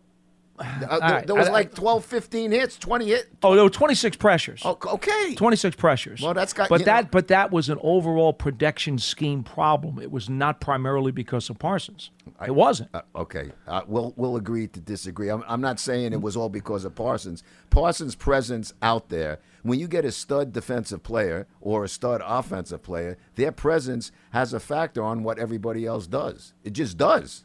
Uh, 0.89 1.00
there, 1.00 1.00
right, 1.00 1.28
there 1.28 1.36
was 1.36 1.48
I- 1.50 1.51
like 1.51 1.74
12, 1.75 2.04
15 2.06 2.51
hits, 2.51 2.78
20 2.78 3.06
hits. 3.08 3.28
oh, 3.44 3.54
there 3.56 3.63
were 3.63 3.70
26 3.70 4.18
pressures. 4.18 4.62
Oh, 4.66 4.78
okay. 4.86 5.36
26 5.36 5.75
pressures. 5.75 6.22
Well, 6.22 6.34
that's 6.34 6.54
got- 6.54 6.70
But 6.70 6.86
that 6.86 7.04
know- 7.06 7.10
but 7.12 7.28
that 7.28 7.51
was 7.51 7.70
an 7.70 7.78
overall 7.82 8.34
production 8.34 8.98
scheme 8.98 9.44
problem. 9.44 10.00
It 10.00 10.12
was 10.12 10.30
not 10.30 10.60
primarily 10.62 11.12
because 11.12 11.50
of 11.50 11.60
Parsons. 11.60 12.12
it 12.46 12.56
wasn't. 12.56 12.89
Uh, 12.94 13.01
okay, 13.16 13.51
uh, 13.68 13.82
we'll 13.88 14.13
we'll 14.16 14.36
agree 14.36 14.68
to 14.68 14.80
disagree. 14.80 15.30
I'm, 15.30 15.44
I'm 15.48 15.62
not 15.62 15.80
saying 15.80 16.13
it 16.13 16.22
was 16.22 16.36
all 16.38 16.50
because 16.50 16.86
of 16.86 16.96
Parsons. 16.96 17.44
Parsons' 17.70 18.16
presence 18.16 18.74
out 18.82 19.10
there. 19.10 19.39
When 19.63 19.78
you 19.80 19.88
get 19.88 20.06
a 20.06 20.12
stud 20.12 20.54
defensive 20.54 21.04
player 21.04 21.48
or 21.62 21.84
a 21.84 21.88
stud 21.89 22.22
offensive 22.25 22.82
player, 22.82 23.18
their 23.36 23.51
presence 23.51 24.12
has 24.32 24.54
a 24.54 24.60
factor 24.60 25.04
on 25.04 25.24
what 25.24 25.38
everybody 25.38 25.86
else 25.86 26.08
does. 26.08 26.54
It 26.63 26.72
just 26.74 26.98
does. 26.98 27.44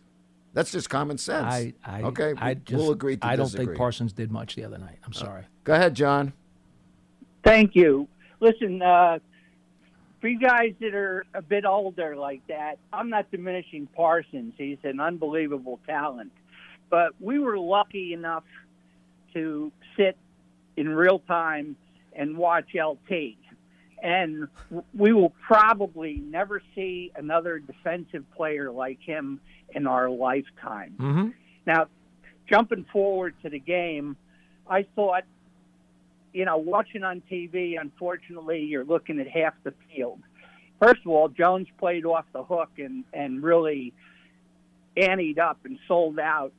That's 0.55 0.71
just 0.73 0.89
common 0.89 1.19
sense. 1.19 1.45
I, 1.53 1.75
I 1.85 2.03
okay, 2.03 2.33
I 2.39 2.51
we- 2.51 2.55
just, 2.65 2.83
we'll 2.83 2.93
agree 2.93 3.17
to 3.19 3.27
I 3.27 3.37
don't 3.37 3.47
disagree. 3.47 3.67
think 3.67 3.77
Parsons 3.79 4.13
did 4.13 4.31
much 4.31 4.55
the 4.55 4.65
other 4.65 4.79
night. 4.79 4.99
I'm 5.05 5.13
sorry. 5.13 5.45
Go 5.65 5.75
ahead, 5.75 5.95
John. 5.95 6.33
Thank 7.45 7.75
you. 7.75 8.09
Listen, 8.41 8.81
uh, 8.81 9.19
for 10.21 10.29
you 10.29 10.39
guys 10.39 10.75
that 10.81 10.95
are 10.95 11.27
a 11.35 11.43
bit 11.43 11.65
older 11.67 12.17
like 12.17 12.47
that, 12.49 12.79
I'm 12.93 13.11
not 13.11 13.31
diminishing 13.31 13.87
Parsons. 13.95 14.55
He's 14.57 14.79
an 14.85 15.01
unbelievable 15.01 15.81
talent. 15.87 16.33
But 16.89 17.11
we 17.21 17.39
were 17.39 17.59
lucky 17.59 18.13
enough 18.15 18.45
to 19.35 19.73
sit 19.97 20.17
in 20.77 20.89
real 20.89 21.19
time 21.19 21.77
and 22.15 22.37
watch 22.39 22.69
LT. 22.75 23.35
And 24.03 24.49
we 24.95 25.13
will 25.13 25.33
probably 25.47 26.23
never 26.25 26.63
see 26.75 27.11
another 27.17 27.59
defensive 27.59 28.25
player 28.37 28.71
like 28.71 29.01
him 29.01 29.41
in 29.75 29.87
our 29.87 30.09
lifetime. 30.09 30.95
Mm-hmm. 30.99 31.29
Now, 31.67 31.87
jumping 32.49 32.87
forward 32.93 33.35
to 33.43 33.51
the 33.51 33.59
game, 33.59 34.17
I 34.69 34.87
thought, 34.95 35.25
you 36.33 36.45
know, 36.45 36.57
watching 36.57 37.05
on 37.05 37.23
TV, 37.31 37.81
unfortunately, 37.81 38.61
you're 38.65 38.85
looking 38.85 39.21
at 39.21 39.29
half 39.29 39.55
the 39.63 39.75
field. 39.89 40.21
First 40.81 41.01
of 41.05 41.09
all, 41.09 41.29
Jones 41.29 41.69
played 41.79 42.05
off 42.05 42.25
the 42.33 42.43
hook 42.43 42.71
and, 42.79 43.05
and 43.13 43.43
really 43.43 43.93
anteed 44.97 45.39
up 45.39 45.59
and 45.65 45.79
sold 45.87 46.19
out, 46.19 46.53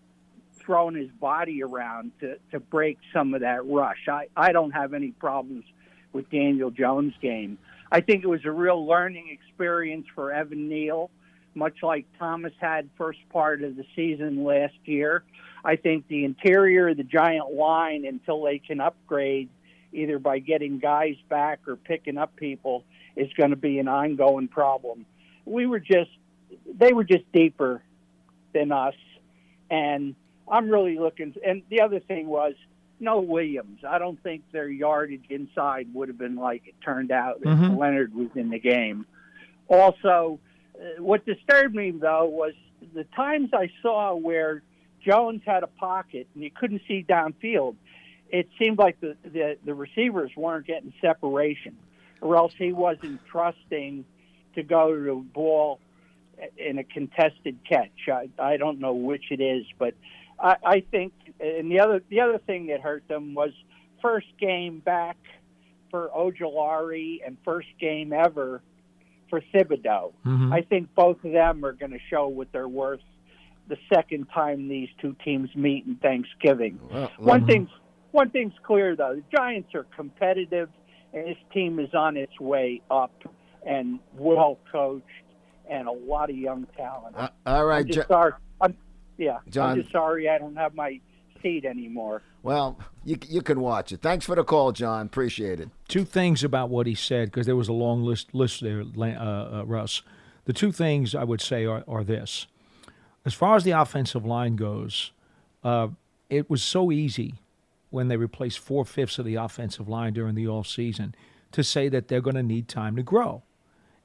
throwing 0.53 0.95
his 0.95 1.09
body 1.19 1.61
around 1.61 2.11
to, 2.21 2.37
to 2.51 2.59
break 2.59 2.97
some 3.13 3.33
of 3.33 3.41
that 3.41 3.65
rush. 3.65 4.07
I, 4.09 4.27
I 4.35 4.51
don't 4.51 4.71
have 4.71 4.93
any 4.93 5.11
problems 5.11 5.65
with 6.13 6.29
Daniel 6.29 6.71
Jones' 6.71 7.13
game. 7.21 7.57
I 7.91 8.01
think 8.01 8.23
it 8.23 8.27
was 8.27 8.45
a 8.45 8.51
real 8.51 8.85
learning 8.85 9.29
experience 9.29 10.07
for 10.15 10.31
Evan 10.31 10.69
Neal 10.69 11.11
much 11.55 11.81
like 11.81 12.05
Thomas 12.19 12.53
had 12.59 12.89
first 12.97 13.19
part 13.29 13.63
of 13.63 13.75
the 13.75 13.85
season 13.95 14.43
last 14.43 14.75
year. 14.85 15.23
I 15.63 15.77
think 15.77 16.07
the 16.07 16.25
interior 16.25 16.89
of 16.89 16.97
the 16.97 17.03
Giant 17.03 17.53
line, 17.53 18.05
until 18.05 18.43
they 18.43 18.59
can 18.59 18.79
upgrade, 18.79 19.49
either 19.93 20.19
by 20.19 20.39
getting 20.39 20.77
guys 20.79 21.15
back 21.29 21.59
or 21.67 21.75
picking 21.75 22.17
up 22.17 22.35
people, 22.35 22.83
is 23.15 23.31
going 23.33 23.49
to 23.51 23.55
be 23.55 23.79
an 23.79 23.87
ongoing 23.87 24.47
problem. 24.47 25.05
We 25.45 25.65
were 25.65 25.79
just, 25.79 26.11
they 26.71 26.93
were 26.93 27.03
just 27.03 27.23
deeper 27.31 27.81
than 28.53 28.71
us, 28.71 28.95
and 29.71 30.15
I'm 30.47 30.69
really 30.69 30.99
looking. 30.99 31.33
And 31.45 31.63
the 31.69 31.81
other 31.81 31.99
thing 31.99 32.27
was, 32.27 32.53
no 32.99 33.19
Williams. 33.19 33.79
I 33.87 33.97
don't 33.97 34.21
think 34.23 34.43
their 34.51 34.69
yardage 34.69 35.25
inside 35.29 35.93
would 35.93 36.07
have 36.07 36.17
been 36.17 36.35
like 36.35 36.67
it 36.67 36.75
turned 36.81 37.11
out 37.11 37.37
if 37.37 37.43
Mhm. 37.43 37.77
Leonard 37.77 38.13
was 38.15 38.29
in 38.35 38.49
the 38.49 38.59
game. 38.59 39.05
Also, 39.67 40.39
what 40.99 41.25
disturbed 41.25 41.75
me 41.75 41.91
though 41.91 42.25
was 42.25 42.53
the 42.93 43.03
times 43.15 43.49
I 43.53 43.69
saw 43.81 44.15
where 44.15 44.61
Jones 45.05 45.41
had 45.45 45.63
a 45.63 45.67
pocket 45.67 46.27
and 46.33 46.43
you 46.43 46.51
couldn't 46.51 46.81
see 46.87 47.05
downfield. 47.07 47.75
It 48.29 48.49
seemed 48.59 48.77
like 48.77 48.99
the 48.99 49.15
the, 49.23 49.57
the 49.63 49.73
receivers 49.73 50.31
weren't 50.35 50.65
getting 50.65 50.93
separation, 51.01 51.77
or 52.21 52.35
else 52.35 52.53
he 52.57 52.73
wasn't 52.73 53.23
trusting 53.25 54.05
to 54.55 54.63
go 54.63 54.95
to 54.95 55.03
the 55.03 55.15
ball 55.15 55.79
in 56.57 56.79
a 56.79 56.83
contested 56.83 57.59
catch. 57.67 58.09
I, 58.11 58.29
I 58.39 58.57
don't 58.57 58.79
know 58.79 58.93
which 58.93 59.25
it 59.31 59.41
is, 59.41 59.65
but 59.77 59.93
I, 60.39 60.57
I 60.65 60.79
think. 60.79 61.13
And 61.39 61.69
the 61.69 61.79
other 61.79 62.01
the 62.09 62.21
other 62.21 62.39
thing 62.39 62.67
that 62.67 62.81
hurt 62.81 63.07
them 63.07 63.35
was 63.35 63.51
first 64.01 64.27
game 64.39 64.79
back 64.79 65.17
for 65.91 66.09
Ojulari 66.15 67.19
and 67.25 67.37
first 67.45 67.67
game 67.79 68.11
ever 68.11 68.61
for 69.29 69.41
Thibodeaux. 69.53 70.13
Mhm. 70.25 70.53
I 70.53 70.61
think 70.61 70.93
both 70.95 71.23
of 71.23 71.31
them 71.31 71.65
are 71.65 71.73
going 71.73 71.91
to 71.91 71.99
show 72.09 72.27
what 72.27 72.51
they're 72.51 72.67
worth 72.67 73.01
the 73.67 73.77
second 73.93 74.27
time 74.29 74.67
these 74.67 74.89
two 75.01 75.15
teams 75.25 75.49
meet 75.55 75.85
in 75.85 75.95
Thanksgiving. 75.95 76.79
Well, 76.91 77.11
One 77.17 77.45
thing's 77.47 77.69
one 78.11 78.29
thing's 78.29 78.53
clear 78.63 78.95
though: 78.95 79.15
the 79.15 79.23
Giants 79.35 79.73
are 79.75 79.85
competitive, 79.95 80.69
and 81.13 81.27
this 81.27 81.37
team 81.51 81.79
is 81.79 81.93
on 81.93 82.15
its 82.17 82.39
way 82.39 82.81
up 82.91 83.11
and 83.65 83.99
well 84.17 84.59
coached, 84.71 85.05
and 85.67 85.87
a 85.87 85.91
lot 85.91 86.29
of 86.29 86.37
young 86.37 86.67
talent. 86.77 87.15
Uh, 87.17 87.29
all 87.45 87.65
right, 87.65 87.79
I'm 87.79 87.87
just 87.87 88.07
Jo- 88.07 88.13
sorry. 88.13 88.31
I'm, 88.61 88.77
yeah, 89.17 89.39
John- 89.49 89.71
I'm 89.71 89.81
just 89.81 89.91
sorry 89.91 90.29
I 90.29 90.37
don't 90.37 90.55
have 90.55 90.75
my 90.75 90.99
seat 91.45 91.63
anymore. 91.65 92.23
well, 92.41 92.79
you 93.03 93.17
you 93.27 93.41
can 93.41 93.59
watch 93.59 93.91
it. 93.91 94.01
Thanks 94.01 94.25
for 94.25 94.35
the 94.35 94.43
call, 94.43 94.71
John. 94.71 95.05
Appreciate 95.05 95.59
it. 95.59 95.69
two 95.87 96.03
things 96.03 96.43
about 96.43 96.69
what 96.69 96.87
he 96.87 96.95
said 96.95 97.29
because 97.29 97.45
there 97.45 97.55
was 97.55 97.67
a 97.67 97.73
long 97.73 98.03
list 98.03 98.33
list 98.33 98.61
there, 98.61 98.83
uh, 98.97 99.59
uh, 99.59 99.63
Russ. 99.65 100.01
The 100.45 100.53
two 100.53 100.71
things 100.71 101.13
I 101.13 101.23
would 101.23 101.41
say 101.41 101.65
are, 101.65 101.83
are 101.87 102.03
this: 102.03 102.47
as 103.25 103.35
far 103.35 103.55
as 103.55 103.63
the 103.63 103.71
offensive 103.71 104.25
line 104.25 104.55
goes, 104.55 105.11
uh, 105.63 105.89
it 106.29 106.49
was 106.49 106.63
so 106.63 106.91
easy 106.91 107.35
when 107.91 108.07
they 108.07 108.17
replaced 108.17 108.57
four 108.59 108.83
fifths 108.83 109.19
of 109.19 109.25
the 109.25 109.35
offensive 109.35 109.87
line 109.87 110.13
during 110.13 110.35
the 110.35 110.47
off 110.47 110.67
season 110.67 111.13
to 111.51 111.63
say 111.63 111.89
that 111.89 112.07
they're 112.07 112.21
going 112.21 112.35
to 112.35 112.43
need 112.43 112.67
time 112.67 112.95
to 112.95 113.03
grow. 113.03 113.43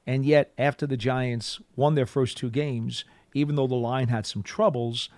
And 0.05 0.25
yet, 0.25 0.53
after 0.57 0.85
the 0.87 0.97
Giants 0.97 1.59
won 1.75 1.95
their 1.95 2.05
first 2.05 2.37
two 2.37 2.49
games, 2.49 3.03
even 3.33 3.55
though 3.55 3.67
the 3.67 3.75
line 3.75 4.07
had 4.07 4.25
some 4.25 4.43
troubles, 4.43 5.09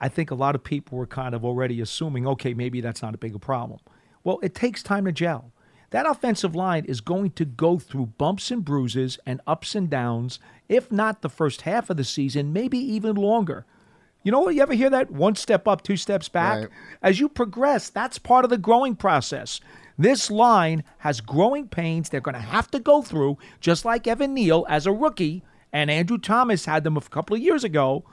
I 0.00 0.08
think 0.08 0.30
a 0.30 0.34
lot 0.34 0.54
of 0.54 0.62
people 0.62 0.98
were 0.98 1.06
kind 1.06 1.34
of 1.34 1.44
already 1.44 1.80
assuming, 1.80 2.26
okay, 2.26 2.54
maybe 2.54 2.80
that's 2.80 3.02
not 3.02 3.14
a 3.14 3.18
big 3.18 3.34
a 3.34 3.38
problem. 3.38 3.80
Well, 4.24 4.38
it 4.42 4.54
takes 4.54 4.82
time 4.82 5.04
to 5.06 5.12
gel. 5.12 5.52
That 5.90 6.06
offensive 6.06 6.54
line 6.54 6.84
is 6.84 7.00
going 7.00 7.30
to 7.32 7.44
go 7.44 7.78
through 7.78 8.06
bumps 8.18 8.50
and 8.50 8.64
bruises 8.64 9.18
and 9.24 9.40
ups 9.46 9.74
and 9.74 9.88
downs, 9.88 10.38
if 10.68 10.90
not 10.90 11.22
the 11.22 11.30
first 11.30 11.62
half 11.62 11.88
of 11.90 11.96
the 11.96 12.04
season, 12.04 12.52
maybe 12.52 12.78
even 12.78 13.14
longer. 13.14 13.64
You 14.22 14.32
know 14.32 14.40
what? 14.40 14.56
You 14.56 14.62
ever 14.62 14.74
hear 14.74 14.90
that? 14.90 15.12
One 15.12 15.36
step 15.36 15.68
up, 15.68 15.82
two 15.82 15.96
steps 15.96 16.28
back? 16.28 16.58
Right. 16.58 16.68
As 17.00 17.20
you 17.20 17.28
progress, 17.28 17.88
that's 17.88 18.18
part 18.18 18.44
of 18.44 18.50
the 18.50 18.58
growing 18.58 18.96
process. 18.96 19.60
This 19.96 20.30
line 20.30 20.82
has 20.98 21.20
growing 21.20 21.68
pains 21.68 22.08
they're 22.08 22.20
going 22.20 22.34
to 22.34 22.40
have 22.40 22.70
to 22.72 22.80
go 22.80 23.02
through, 23.02 23.38
just 23.60 23.84
like 23.84 24.06
Evan 24.06 24.34
Neal 24.34 24.66
as 24.68 24.86
a 24.86 24.92
rookie 24.92 25.44
and 25.72 25.90
Andrew 25.90 26.18
Thomas 26.18 26.64
had 26.64 26.84
them 26.84 26.96
a 26.96 27.02
couple 27.02 27.36
of 27.36 27.42
years 27.42 27.62
ago. 27.62 28.04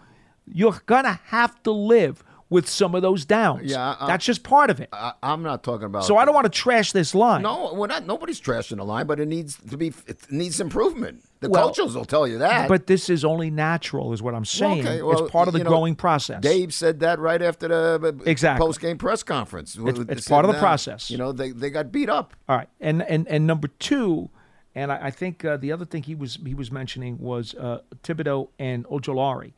You're 0.46 0.74
to 0.88 1.20
have 1.28 1.62
to 1.64 1.72
live 1.72 2.24
with 2.50 2.70
some 2.70 2.94
of 2.94 3.02
those 3.02 3.26
downs. 3.26 3.72
Yeah, 3.72 3.96
I- 4.00 4.06
that's 4.08 4.24
just 4.26 4.44
part 4.44 4.70
of 4.70 4.80
it. 4.80 4.88
I, 4.94 5.14
I'm 5.24 5.42
not 5.42 5.64
talking 5.64 5.86
about. 5.86 6.04
so 6.06 6.18
I 6.18 6.26
don't 6.26 6.36
want 6.36 6.46
to 6.46 6.52
trash 6.52 6.92
this 6.92 7.16
line. 7.16 7.42
No, 7.42 7.74
we're 7.74 7.88
not. 7.88 8.06
Nobody's 8.06 8.40
trashing 8.40 8.78
the 8.78 8.86
line, 8.86 9.08
but 9.08 9.20
it 9.20 9.28
needs 9.28 9.58
to 9.70 9.78
be. 9.78 9.88
It 10.06 10.32
needs 10.32 10.60
improvement. 10.60 11.24
The 11.40 11.50
Well, 11.50 11.68
coaches 11.70 11.96
will 11.96 12.06
tell 12.06 12.26
you 12.28 12.38
that. 12.38 12.70
But 12.70 12.88
this 12.88 13.10
is 13.10 13.26
only 13.26 13.50
natural, 13.50 14.14
is 14.14 14.22
what 14.22 14.34
I'm 14.36 14.46
saying. 14.46 14.82
Okay, 14.88 15.02
well, 15.02 15.24
it's 15.24 15.32
part 15.32 15.48
of 15.48 15.54
the 15.54 15.64
know, 15.64 15.70
growing 15.70 15.96
process. 15.96 16.42
Dave 16.42 16.74
said 16.74 17.00
that 17.02 17.20
right 17.20 17.42
after 17.42 17.68
the 17.68 18.22
Exactly. 18.26 18.66
post 18.66 18.80
game 18.80 18.98
press 18.98 19.24
conference. 19.24 19.76
It's- 19.76 20.06
it's 20.08 20.28
part 20.28 20.46
of 20.46 20.50
the 20.50 20.54
that, 20.54 20.60
process. 20.62 21.10
You 21.10 21.18
know, 21.18 21.32
they 21.32 21.50
they 21.52 21.70
got 21.70 21.92
beat 21.92 22.10
up. 22.10 22.34
All 22.48 22.56
right, 22.58 22.70
and 22.80 23.02
and 23.04 23.28
and 23.28 23.48
number 23.48 23.68
two, 23.80 24.30
and 24.76 24.92
I, 24.92 25.08
I 25.08 25.12
think 25.12 25.44
uh, 25.44 25.58
the 25.58 25.72
other 25.72 25.86
thing 25.86 26.04
he 26.04 26.14
was 26.16 26.38
he 26.46 26.54
was 26.54 26.72
mentioning 26.72 27.18
was 27.20 27.56
uh, 27.56 27.80
Thibodeaux 28.04 28.50
and 28.60 28.86
Ojulari. 28.86 29.54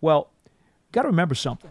Well, 0.00 0.30
got 0.92 1.02
to 1.02 1.08
remember 1.08 1.34
something. 1.34 1.70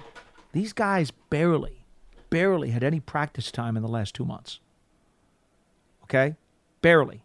These 0.52 0.74
guys 0.74 1.12
barely, 1.12 1.86
barely 2.30 2.70
had 2.72 2.84
any 2.84 3.00
practice 3.00 3.52
time 3.52 3.76
in 3.78 3.84
the 3.84 3.90
last 3.90 4.16
two 4.16 4.26
months. 4.26 4.60
Okay, 6.04 6.36
barely. 6.82 7.24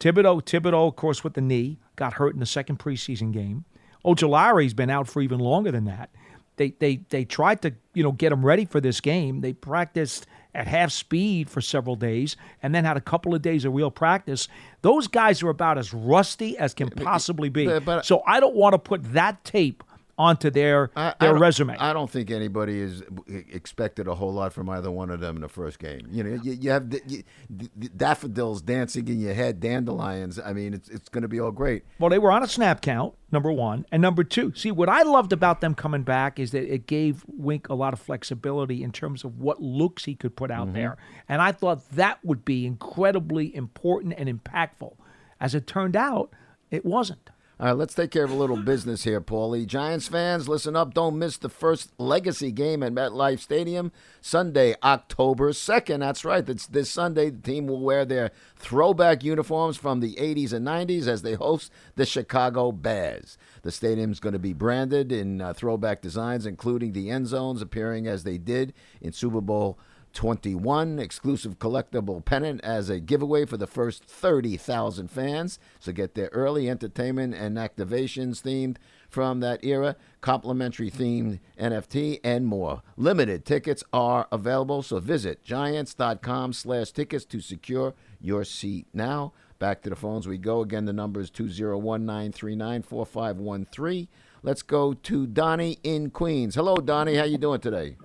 Thibodeaux, 0.00 0.42
Thibodeaux, 0.42 0.88
of 0.88 0.96
course, 0.96 1.22
with 1.22 1.34
the 1.34 1.40
knee, 1.40 1.78
got 1.96 2.14
hurt 2.14 2.34
in 2.34 2.40
the 2.40 2.46
second 2.46 2.78
preseason 2.78 3.32
game. 3.32 3.64
Ojulari's 4.04 4.74
been 4.74 4.90
out 4.90 5.08
for 5.08 5.22
even 5.22 5.38
longer 5.38 5.70
than 5.70 5.84
that. 5.84 6.10
They 6.56 6.70
they 6.78 6.96
they 7.08 7.24
tried 7.24 7.62
to 7.62 7.74
you 7.94 8.02
know 8.02 8.12
get 8.12 8.30
him 8.32 8.44
ready 8.44 8.64
for 8.64 8.80
this 8.80 9.00
game. 9.00 9.40
They 9.40 9.52
practiced 9.52 10.26
at 10.54 10.68
half 10.68 10.92
speed 10.92 11.50
for 11.50 11.60
several 11.60 11.96
days, 11.96 12.36
and 12.62 12.72
then 12.74 12.84
had 12.84 12.96
a 12.96 13.00
couple 13.00 13.34
of 13.34 13.42
days 13.42 13.64
of 13.64 13.74
real 13.74 13.90
practice. 13.90 14.46
Those 14.82 15.08
guys 15.08 15.42
are 15.42 15.48
about 15.48 15.78
as 15.78 15.92
rusty 15.92 16.56
as 16.58 16.72
can 16.74 16.90
possibly 16.90 17.48
be. 17.48 17.66
but- 17.66 17.84
but- 17.84 18.06
so 18.06 18.22
I 18.26 18.38
don't 18.40 18.54
want 18.54 18.74
to 18.74 18.78
put 18.78 19.02
that 19.14 19.42
tape 19.44 19.82
onto 20.16 20.48
their 20.50 20.90
I, 20.94 21.08
I 21.08 21.14
their 21.20 21.32
don't- 21.32 21.40
resume. 21.40 21.76
I 21.78 21.92
don't 21.92 22.10
think 22.10 22.30
anybody 22.30 22.78
is 22.80 23.02
expected 23.28 24.06
a 24.08 24.14
whole 24.14 24.32
lot 24.32 24.52
from 24.52 24.68
either 24.70 24.90
one 24.90 25.10
of 25.10 25.20
them 25.20 25.36
in 25.36 25.42
the 25.42 25.48
first 25.48 25.78
game. 25.78 26.06
You 26.10 26.22
know, 26.24 26.40
you, 26.42 26.52
you 26.52 26.70
have 26.70 26.90
the, 26.90 27.00
you, 27.06 27.22
the 27.50 27.88
daffodils 27.88 28.62
dancing 28.62 29.08
in 29.08 29.20
your 29.20 29.34
head, 29.34 29.60
dandelions. 29.60 30.38
I 30.38 30.52
mean, 30.52 30.74
it's 30.74 30.88
it's 30.88 31.08
going 31.08 31.22
to 31.22 31.28
be 31.28 31.40
all 31.40 31.50
great. 31.50 31.84
Well, 31.98 32.10
they 32.10 32.18
were 32.18 32.30
on 32.32 32.42
a 32.42 32.48
snap 32.48 32.80
count, 32.80 33.14
number 33.32 33.50
one. 33.52 33.86
And 33.90 34.00
number 34.02 34.24
two, 34.24 34.52
see, 34.54 34.70
what 34.70 34.88
I 34.88 35.02
loved 35.02 35.32
about 35.32 35.60
them 35.60 35.74
coming 35.74 36.02
back 36.02 36.38
is 36.38 36.52
that 36.52 36.64
it 36.72 36.86
gave 36.86 37.24
Wink 37.26 37.68
a 37.68 37.74
lot 37.74 37.92
of 37.92 37.98
flexibility 38.00 38.82
in 38.82 38.92
terms 38.92 39.24
of 39.24 39.38
what 39.40 39.60
looks 39.60 40.04
he 40.04 40.14
could 40.14 40.36
put 40.36 40.50
out 40.50 40.66
Mm-hmm. 40.68 40.76
there. 40.76 40.96
And 41.28 41.42
I 41.42 41.52
thought 41.52 41.90
that 41.90 42.24
would 42.24 42.44
be 42.44 42.64
incredibly 42.66 43.54
important 43.54 44.14
and 44.16 44.28
impactful. 44.28 44.94
As 45.40 45.54
it 45.54 45.66
turned 45.66 45.96
out, 45.96 46.30
it 46.70 46.84
wasn't. 46.84 47.30
All 47.60 47.66
right, 47.66 47.76
let's 47.76 47.94
take 47.94 48.10
care 48.10 48.24
of 48.24 48.32
a 48.32 48.34
little 48.34 48.56
business 48.56 49.04
here, 49.04 49.20
Paulie. 49.20 49.64
Giants 49.64 50.08
fans, 50.08 50.48
listen 50.48 50.74
up. 50.74 50.92
Don't 50.92 51.16
miss 51.16 51.36
the 51.36 51.48
first 51.48 51.92
legacy 51.98 52.50
game 52.50 52.82
at 52.82 52.92
MetLife 52.92 53.38
Stadium, 53.38 53.92
Sunday, 54.20 54.74
October 54.82 55.52
2nd. 55.52 56.00
That's 56.00 56.24
right. 56.24 56.44
That's 56.44 56.66
this 56.66 56.90
Sunday. 56.90 57.30
The 57.30 57.40
team 57.40 57.68
will 57.68 57.78
wear 57.78 58.04
their 58.04 58.32
throwback 58.56 59.22
uniforms 59.22 59.76
from 59.76 60.00
the 60.00 60.16
80s 60.16 60.52
and 60.52 60.66
90s 60.66 61.06
as 61.06 61.22
they 61.22 61.34
host 61.34 61.70
the 61.94 62.04
Chicago 62.04 62.72
Bears. 62.72 63.38
The 63.62 63.70
stadium's 63.70 64.18
going 64.18 64.32
to 64.32 64.40
be 64.40 64.52
branded 64.52 65.12
in 65.12 65.40
uh, 65.40 65.52
throwback 65.52 66.02
designs, 66.02 66.46
including 66.46 66.90
the 66.90 67.08
end 67.08 67.28
zones 67.28 67.62
appearing 67.62 68.08
as 68.08 68.24
they 68.24 68.36
did 68.36 68.74
in 69.00 69.12
Super 69.12 69.40
Bowl 69.40 69.78
21 70.14 70.98
exclusive 70.98 71.58
collectible 71.58 72.24
pennant 72.24 72.60
as 72.62 72.88
a 72.88 73.00
giveaway 73.00 73.44
for 73.44 73.56
the 73.56 73.66
first 73.66 74.04
30,000 74.04 75.10
fans. 75.10 75.58
So 75.80 75.92
get 75.92 76.14
there 76.14 76.30
early 76.32 76.70
entertainment 76.70 77.34
and 77.34 77.56
activations 77.56 78.42
themed 78.42 78.76
from 79.10 79.40
that 79.40 79.64
era, 79.64 79.96
complimentary 80.20 80.90
themed 80.90 81.40
NFT, 81.60 82.20
and 82.24 82.46
more. 82.46 82.82
Limited 82.96 83.44
tickets 83.44 83.84
are 83.92 84.26
available, 84.32 84.82
so 84.82 84.98
visit 84.98 85.44
giants.com 85.44 86.52
slash 86.52 86.92
tickets 86.92 87.24
to 87.26 87.40
secure 87.40 87.94
your 88.20 88.44
seat 88.44 88.86
now. 88.94 89.32
Back 89.58 89.82
to 89.82 89.90
the 89.90 89.96
phones 89.96 90.26
we 90.26 90.38
go. 90.38 90.62
Again, 90.62 90.84
the 90.84 90.92
number 90.92 91.20
is 91.20 91.30
201-939-4513. 91.30 94.08
Let's 94.42 94.62
go 94.62 94.94
to 94.94 95.26
Donnie 95.26 95.78
in 95.82 96.10
Queens. 96.10 96.56
Hello, 96.56 96.76
Donnie. 96.76 97.14
How 97.14 97.24
you 97.24 97.38
doing 97.38 97.60
today? 97.60 97.96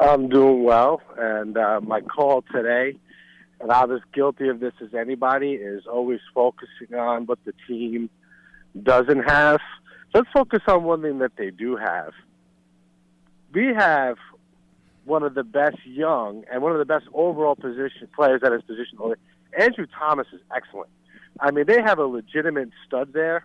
I'm 0.00 0.30
doing 0.30 0.64
well, 0.64 1.02
and 1.18 1.58
uh, 1.58 1.80
my 1.82 2.00
call 2.00 2.42
today, 2.50 2.96
and 3.60 3.70
I'm 3.70 3.92
as 3.92 4.00
guilty 4.14 4.48
of 4.48 4.58
this 4.58 4.72
as 4.82 4.94
anybody, 4.94 5.52
is 5.52 5.86
always 5.86 6.20
focusing 6.34 6.94
on 6.98 7.26
what 7.26 7.38
the 7.44 7.52
team 7.68 8.08
doesn't 8.82 9.24
have. 9.24 9.60
Let's 10.14 10.28
focus 10.32 10.60
on 10.68 10.84
one 10.84 11.02
thing 11.02 11.18
that 11.18 11.32
they 11.36 11.50
do 11.50 11.76
have. 11.76 12.12
We 13.52 13.74
have 13.76 14.16
one 15.04 15.22
of 15.22 15.34
the 15.34 15.44
best 15.44 15.84
young 15.84 16.44
and 16.50 16.62
one 16.62 16.72
of 16.72 16.78
the 16.78 16.86
best 16.86 17.06
overall 17.12 17.54
position 17.54 18.08
players 18.16 18.40
at 18.42 18.52
his 18.52 18.62
position. 18.62 18.98
Andrew 19.58 19.86
Thomas 19.98 20.28
is 20.32 20.40
excellent. 20.54 20.90
I 21.38 21.50
mean, 21.50 21.66
they 21.66 21.82
have 21.82 21.98
a 21.98 22.06
legitimate 22.06 22.70
stud 22.86 23.12
there 23.12 23.44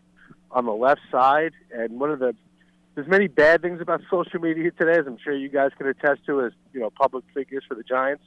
on 0.52 0.66
the 0.66 0.74
left 0.74 1.02
side, 1.12 1.52
and 1.74 2.00
one 2.00 2.12
of 2.12 2.20
the 2.20 2.34
there's 2.96 3.08
many 3.08 3.28
bad 3.28 3.62
things 3.62 3.82
about 3.82 4.02
social 4.10 4.40
media 4.40 4.72
today, 4.72 4.98
as 5.00 5.06
I'm 5.06 5.18
sure 5.24 5.36
you 5.36 5.50
guys 5.50 5.72
can 5.78 5.88
attest 5.88 6.26
to 6.26 6.42
as 6.46 6.52
you 6.74 6.80
know 6.80 6.90
public 6.90 7.24
figures 7.34 7.64
for 7.68 7.76
the 7.76 7.84
Giants. 7.84 8.24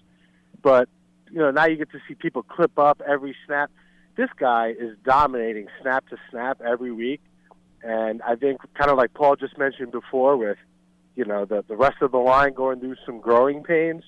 But 0.63 0.89
you 1.31 1.39
know 1.39 1.51
now 1.51 1.67
you 1.67 1.77
get 1.77 1.91
to 1.93 1.99
see 2.07 2.15
people 2.15 2.43
clip 2.43 2.79
up 2.79 3.01
every 3.07 3.35
snap. 3.47 3.71
This 4.17 4.31
guy 4.39 4.71
is 4.79 4.97
dominating 5.05 5.69
snap 5.81 6.09
to 6.09 6.17
snap 6.31 6.61
every 6.61 6.93
week, 6.93 7.21
and 7.83 8.21
I 8.23 8.35
think 8.35 8.61
kind 8.75 8.91
of 8.91 8.99
like 8.99 9.15
Paul 9.15 9.37
just 9.37 9.57
mentioned 9.59 9.93
before, 9.93 10.37
with 10.37 10.59
you 11.17 11.25
know 11.25 11.45
the 11.45 11.65
the 11.67 11.77
rest 11.77 11.97
of 12.03 12.13
the 12.13 12.19
line 12.19 12.53
going 12.53 12.81
through 12.81 12.97
some 13.07 13.21
growing 13.21 13.63
pains. 13.63 14.05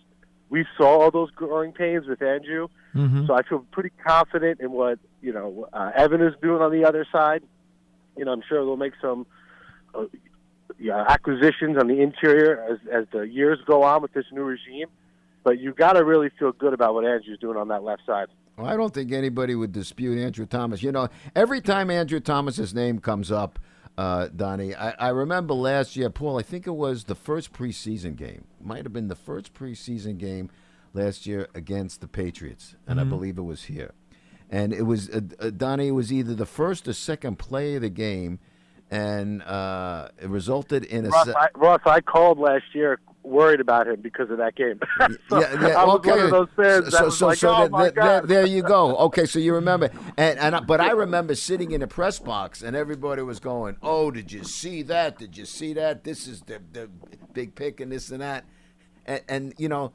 We 0.49 0.66
saw 0.77 1.03
all 1.03 1.11
those 1.12 1.31
growing 1.31 1.73
pains 1.73 2.07
with 2.07 2.20
Andrew, 2.23 2.68
Mm-hmm. 2.94 3.27
so 3.27 3.35
I 3.35 3.42
feel 3.44 3.64
pretty 3.70 3.92
confident 4.05 4.59
in 4.61 4.73
what 4.73 4.99
you 5.23 5.33
know 5.33 5.68
uh, 5.73 5.92
Evan 5.94 6.20
is 6.23 6.35
doing 6.42 6.61
on 6.61 6.73
the 6.73 6.85
other 6.85 7.07
side. 7.12 7.44
You 8.16 8.25
know, 8.25 8.33
I'm 8.33 8.42
sure 8.49 8.64
they'll 8.64 8.77
make 8.77 8.94
some 9.01 9.27
uh, 9.94 10.07
yeah, 10.81 11.05
acquisitions 11.09 11.77
on 11.79 11.88
the 11.88 12.01
interior 12.01 12.61
as 12.62 12.79
as 12.90 13.07
the 13.12 13.23
years 13.23 13.59
go 13.66 13.83
on 13.83 14.03
with 14.03 14.12
this 14.12 14.25
new 14.33 14.43
regime. 14.43 14.87
But 15.43 15.59
you've 15.59 15.77
got 15.77 15.95
to 15.95 16.05
really 16.05 16.31
feel 16.38 16.53
good 16.53 16.75
about 16.75 16.95
what 16.95 17.05
Andrew's 17.07 17.38
doing 17.38 17.57
on 17.57 17.69
that 17.69 17.83
left 17.83 18.03
side. 18.05 18.29
Well, 18.57 18.66
I 18.66 18.77
don't 18.77 18.93
think 18.93 19.11
anybody 19.12 19.55
would 19.55 19.73
dispute 19.73 20.19
Andrew 20.19 20.45
Thomas. 20.45 20.83
You 20.83 20.93
know, 20.93 21.09
every 21.35 21.61
time 21.62 21.90
Andrew 21.90 22.21
Thomas's 22.21 22.75
name 22.75 22.99
comes 22.99 23.33
up, 23.33 23.59
uh, 23.97 24.29
Donnie, 24.35 24.75
I, 24.75 24.90
I 24.99 25.09
remember 25.09 25.55
last 25.55 25.97
year, 25.97 26.11
Paul. 26.11 26.38
I 26.38 26.43
think 26.43 26.66
it 26.66 26.73
was 26.73 27.05
the 27.05 27.14
first 27.14 27.53
preseason 27.53 28.16
game. 28.16 28.45
Might 28.62 28.85
have 28.85 28.93
been 28.93 29.09
the 29.09 29.14
first 29.14 29.55
preseason 29.55 30.19
game 30.19 30.51
last 30.93 31.27
year 31.27 31.49
against 31.55 32.01
the 32.01 32.09
Patriots, 32.09 32.77
and 32.87 33.01
I 33.01 33.05
believe 33.05 33.38
it 33.38 33.43
was 33.43 33.64
here. 33.64 33.93
And 34.51 34.73
it 34.73 34.83
was 34.83 35.09
uh, 35.09 35.21
uh, 35.38 35.51
Donnie. 35.51 35.88
It 35.88 35.93
was 35.93 36.12
either 36.12 36.35
the 36.35 36.47
first 36.47 36.88
or 36.88 36.93
second 36.93 37.38
play 37.38 37.77
of 37.77 37.83
the 37.83 37.88
game, 37.88 38.40
and 38.90 39.42
uh, 39.42 40.09
it 40.20 40.29
resulted 40.29 40.85
in 40.85 41.07
a. 41.07 41.09
Ross 41.11 41.29
I, 41.29 41.48
Ross, 41.55 41.81
I 41.87 42.00
called 42.00 42.38
last 42.38 42.64
year 42.74 42.98
worried 43.22 43.61
about 43.61 43.87
him 43.87 44.00
because 44.00 44.31
of 44.31 44.38
that 44.38 44.55
game. 44.57 44.81
So 45.29 45.40
yeah, 45.40 45.68
yeah, 45.68 45.81
I 45.81 45.85
was 45.85 45.96
okay. 45.96 46.11
one 46.11 46.20
of 46.20 46.31
those 46.31 46.48
fans 46.57 46.92
so, 46.92 47.09
so, 47.11 47.26
like, 47.29 47.38
so 47.38 47.50
"Oh 47.50 47.68
there, 47.68 47.68
there- 47.68 47.90
god!" 47.90 48.29
there 48.29 48.46
you 48.46 48.62
go. 48.62 48.96
Okay, 49.11 49.26
so 49.26 49.38
you 49.38 49.55
remember, 49.55 49.90
and 50.16 50.38
and 50.38 50.66
but 50.66 50.81
I 50.81 50.90
remember 50.90 51.35
sitting 51.35 51.70
in 51.70 51.81
the 51.81 51.87
press 51.87 52.18
box, 52.18 52.62
and 52.62 52.76
everybody 52.76 53.22
was 53.22 53.38
going, 53.38 53.76
"Oh, 53.83 54.11
did 54.11 54.33
you 54.33 54.42
see 54.44 54.83
that? 54.83 55.18
Did 55.18 55.37
you 55.37 55.44
see 55.44 55.72
that? 55.74 56.05
This 56.05 56.26
is 56.26 56.42
the 56.42 56.61
the 56.72 56.90
big 57.33 57.55
pick 57.55 57.81
and 57.81 57.92
this 57.92 58.11
and 58.11 58.20
that," 58.20 58.44
and, 59.07 59.22
and 59.29 59.55
you 59.59 59.68
know. 59.68 59.92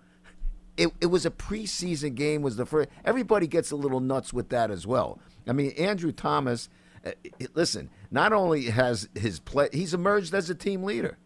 It, 0.77 0.89
it 0.99 1.05
was 1.05 1.25
a 1.25 1.31
preseason 1.31 2.15
game 2.15 2.41
was 2.41 2.57
the 2.57 2.65
first 2.65 2.89
everybody 3.05 3.47
gets 3.47 3.71
a 3.71 3.77
little 3.77 4.01
nuts 4.01 4.33
with 4.33 4.49
that 4.49 4.69
as 4.69 4.85
well 4.85 5.19
i 5.47 5.53
mean 5.53 5.71
andrew 5.77 6.11
thomas 6.11 6.67
Uh, 7.05 7.09
uh, 7.09 7.45
listen 7.53 7.89
not 8.09 8.33
only 8.33 8.65
has 8.65 9.07
his 9.15 9.39
play 9.39 9.69
he's 9.71 9.93
emerged 9.93 10.33
as 10.33 10.49
a 10.49 10.55
team 10.55 10.83
leader 10.83 11.17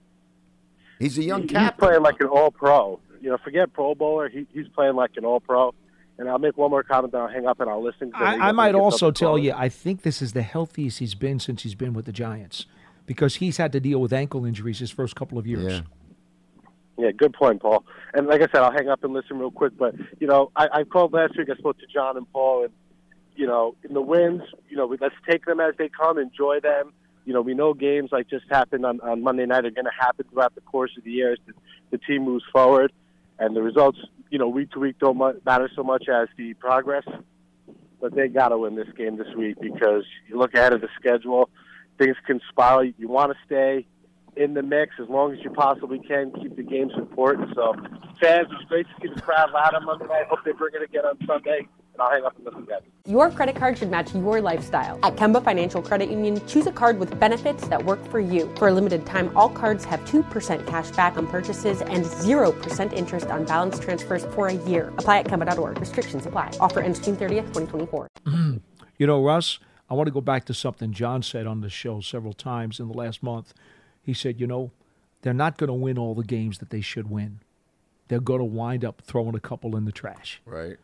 he's 0.99 1.17
a 1.17 1.23
young 1.23 1.43
He's 1.43 1.51
captain 1.51 1.87
playing 1.87 2.03
like 2.03 2.19
an 2.19 2.27
All 2.27 2.51
Pro. 2.51 2.99
You 3.21 3.29
know, 3.29 3.37
forget 3.43 3.73
Pro 3.73 3.95
Bowler. 3.95 4.29
He, 4.29 4.45
he's 4.53 4.67
playing 4.69 4.95
like 4.95 5.11
an 5.15 5.25
All 5.25 5.39
Pro. 5.39 5.73
And 6.17 6.29
I'll 6.29 6.37
make 6.37 6.57
one 6.57 6.69
more 6.69 6.83
comment, 6.83 7.13
then 7.13 7.21
I'll 7.21 7.29
hang 7.29 7.47
up 7.47 7.61
and 7.61 7.69
I'll 7.69 7.81
listen. 7.81 8.11
I 8.13 8.35
I, 8.35 8.49
I 8.49 8.51
might 8.51 8.75
also 8.75 9.09
tell 9.09 9.37
you, 9.37 9.53
I 9.55 9.69
think 9.69 10.01
this 10.01 10.21
is 10.21 10.33
the 10.33 10.41
healthiest 10.41 10.99
he's 10.99 11.15
been 11.15 11.39
since 11.39 11.63
he's 11.63 11.75
been 11.75 11.93
with 11.93 12.05
the 12.05 12.11
Giants 12.11 12.65
because 13.05 13.35
he's 13.35 13.55
had 13.55 13.71
to 13.71 13.79
deal 13.79 14.01
with 14.01 14.11
ankle 14.11 14.45
injuries 14.45 14.79
his 14.79 14.91
first 14.91 15.15
couple 15.15 15.37
of 15.37 15.47
years. 15.47 15.63
yeah 15.63 15.81
Yeah, 16.97 17.11
good 17.11 17.33
point, 17.33 17.61
Paul. 17.61 17.85
And 18.13 18.27
like 18.27 18.41
I 18.41 18.47
said, 18.51 18.57
I'll 18.57 18.73
hang 18.73 18.89
up 18.89 19.01
and 19.05 19.13
listen 19.13 19.39
real 19.39 19.51
quick. 19.51 19.77
But 19.77 19.95
you 20.19 20.27
know, 20.27 20.51
I, 20.57 20.67
I 20.73 20.83
called 20.83 21.13
last 21.13 21.37
week. 21.37 21.49
I 21.49 21.55
spoke 21.55 21.79
to 21.79 21.87
John 21.87 22.17
and 22.17 22.29
Paul, 22.33 22.65
and 22.65 22.73
you 23.39 23.47
know, 23.47 23.73
in 23.88 23.93
the 23.93 24.02
wins, 24.02 24.41
you 24.69 24.75
know, 24.75 24.93
let's 24.99 25.15
take 25.28 25.45
them 25.45 25.62
as 25.62 25.73
they 25.78 25.88
come, 25.88 26.17
enjoy 26.17 26.60
them. 26.60 26.91
You 27.23 27.34
know, 27.34 27.41
we 27.41 27.54
know 27.54 27.73
games 27.73 28.10
like 28.12 28.30
just 28.30 28.43
happened 28.49 28.86
on, 28.86 28.99
on 28.99 29.23
Monday 29.23 29.45
night 29.45 29.63
are 29.63 29.71
going 29.71 29.86
to 29.86 29.97
happen 29.97 30.25
throughout 30.30 30.56
the 30.56 30.62
course 30.62 30.91
of 30.97 31.06
the 31.06 31.12
year 31.12 31.32
as 31.32 31.39
the, 31.47 31.54
the 31.91 31.97
team 31.99 32.23
moves 32.25 32.43
forward, 32.52 32.91
and 33.39 33.56
the 33.56 33.62
results, 33.62 33.97
you 34.30 34.38
know, 34.38 34.49
week 34.49 34.71
to 34.71 34.80
week 34.80 34.99
don't 34.99 35.17
matter 35.45 35.71
so 35.73 35.84
much 35.84 36.10
as 36.10 36.28
the 36.38 36.54
progress. 36.56 37.06
But 38.02 38.13
they 38.13 38.28
got 38.28 38.49
to 38.49 38.58
win 38.58 38.75
this 38.75 38.89
game 38.97 39.15
this 39.15 39.34
week 39.38 39.56
because 39.62 40.04
you 40.28 40.38
look 40.38 40.54
ahead 40.54 40.73
of 40.73 40.82
the 40.82 40.89
schedule, 40.99 41.49
things 41.97 42.17
can 42.28 42.41
spiral. 42.49 42.84
You 42.84 43.08
want 43.08 43.32
to 43.32 43.38
stay 43.45 43.88
in 44.36 44.54
the 44.54 44.63
mix 44.63 44.95
as 45.02 45.08
long 45.08 45.32
as 45.32 45.39
you 45.45 45.49
possibly 45.49 45.99
can. 45.99 46.34
Keep 46.34 46.58
the 46.58 46.63
games 46.63 46.91
important. 46.97 47.56
So, 47.56 47.73
fans, 48.21 48.47
it's 48.52 48.67
great 48.67 48.86
to 48.88 48.93
see 49.02 49.13
the 49.13 49.21
crowd 49.21 49.52
loud 49.52 49.75
on 49.75 49.86
Monday 49.86 50.08
night. 50.08 50.25
Hope 50.30 50.39
they 50.43 50.52
bring 50.52 50.73
it 50.75 50.84
again 50.84 51.06
on 51.06 51.17
Sunday. 51.25 51.69
And 51.99 52.05
I'll 52.05 52.12
hang 52.12 52.23
up 52.23 52.33
and 52.38 52.45
listen 52.45 52.63
again. 52.63 52.79
Your 53.05 53.29
credit 53.29 53.57
card 53.57 53.77
should 53.77 53.91
match 53.91 54.15
your 54.15 54.39
lifestyle. 54.39 54.97
At 55.03 55.17
Kemba 55.17 55.43
Financial 55.43 55.81
Credit 55.81 56.09
Union, 56.09 56.39
choose 56.47 56.65
a 56.65 56.71
card 56.71 56.97
with 56.97 57.19
benefits 57.19 57.67
that 57.67 57.83
work 57.83 58.01
for 58.07 58.21
you. 58.21 58.49
For 58.55 58.69
a 58.69 58.73
limited 58.73 59.05
time, 59.05 59.35
all 59.35 59.49
cards 59.49 59.83
have 59.83 59.99
2% 60.05 60.65
cash 60.65 60.91
back 60.91 61.17
on 61.17 61.27
purchases 61.27 61.81
and 61.81 62.05
0% 62.05 62.93
interest 62.93 63.27
on 63.27 63.43
balance 63.43 63.79
transfers 63.79 64.23
for 64.33 64.47
a 64.47 64.53
year. 64.53 64.93
Apply 64.97 65.19
at 65.19 65.25
Kemba.org. 65.25 65.77
Restrictions 65.77 66.25
apply. 66.25 66.51
Offer 66.62 66.79
ends 66.79 66.99
June 66.99 67.17
30th, 67.17 67.53
2024. 67.53 68.07
You 68.97 69.07
know, 69.07 69.21
Russ, 69.21 69.59
I 69.89 69.93
want 69.93 70.07
to 70.07 70.13
go 70.13 70.21
back 70.21 70.45
to 70.45 70.53
something 70.53 70.93
John 70.93 71.21
said 71.21 71.47
on 71.47 71.59
the 71.59 71.69
show 71.69 71.99
several 71.99 72.31
times 72.31 72.79
in 72.79 72.88
the 72.88 72.93
last 72.93 73.21
month. 73.21 73.53
He 74.01 74.13
said, 74.13 74.39
you 74.39 74.47
know, 74.47 74.71
they're 75.21 75.33
not 75.33 75.57
going 75.57 75.67
to 75.67 75.73
win 75.73 75.97
all 75.97 76.15
the 76.15 76.23
games 76.23 76.59
that 76.59 76.69
they 76.69 76.79
should 76.79 77.09
win. 77.09 77.41
They're 78.07 78.21
going 78.21 78.39
to 78.39 78.45
wind 78.45 78.85
up 78.85 79.01
throwing 79.01 79.35
a 79.35 79.41
couple 79.41 79.75
in 79.75 79.83
the 79.83 79.91
trash. 79.91 80.41
Right. 80.45 80.77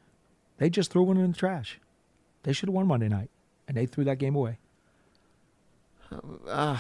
They 0.57 0.69
just 0.69 0.91
threw 0.91 1.03
one 1.03 1.17
in 1.17 1.31
the 1.31 1.37
trash. 1.37 1.79
They 2.43 2.53
should 2.53 2.69
have 2.69 2.73
won 2.75 2.87
Monday 2.87 3.09
night, 3.09 3.29
and 3.67 3.75
they 3.75 3.85
threw 3.85 4.03
that 4.05 4.17
game 4.19 4.35
away. 4.35 4.59
Uh, 6.47 6.77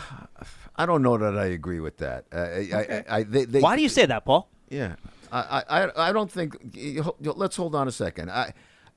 I 0.75 0.85
don't 0.85 1.01
know 1.01 1.17
that 1.17 1.37
I 1.37 1.45
agree 1.47 1.79
with 1.79 1.97
that. 1.97 2.25
Uh, 2.31 2.37
I, 2.37 3.03
I, 3.09 3.17
I, 3.17 3.23
they, 3.23 3.45
they, 3.45 3.59
Why 3.59 3.75
do 3.75 3.81
you 3.81 3.89
say 3.89 4.05
that, 4.05 4.23
Paul? 4.23 4.47
Yeah, 4.69 4.95
I, 5.31 5.63
I, 5.67 6.09
I 6.09 6.13
don't 6.13 6.31
think. 6.31 6.55
Let's 7.19 7.55
hold 7.55 7.75
on 7.75 7.87
a 7.87 7.91
second. 7.91 8.29
I 8.31 8.53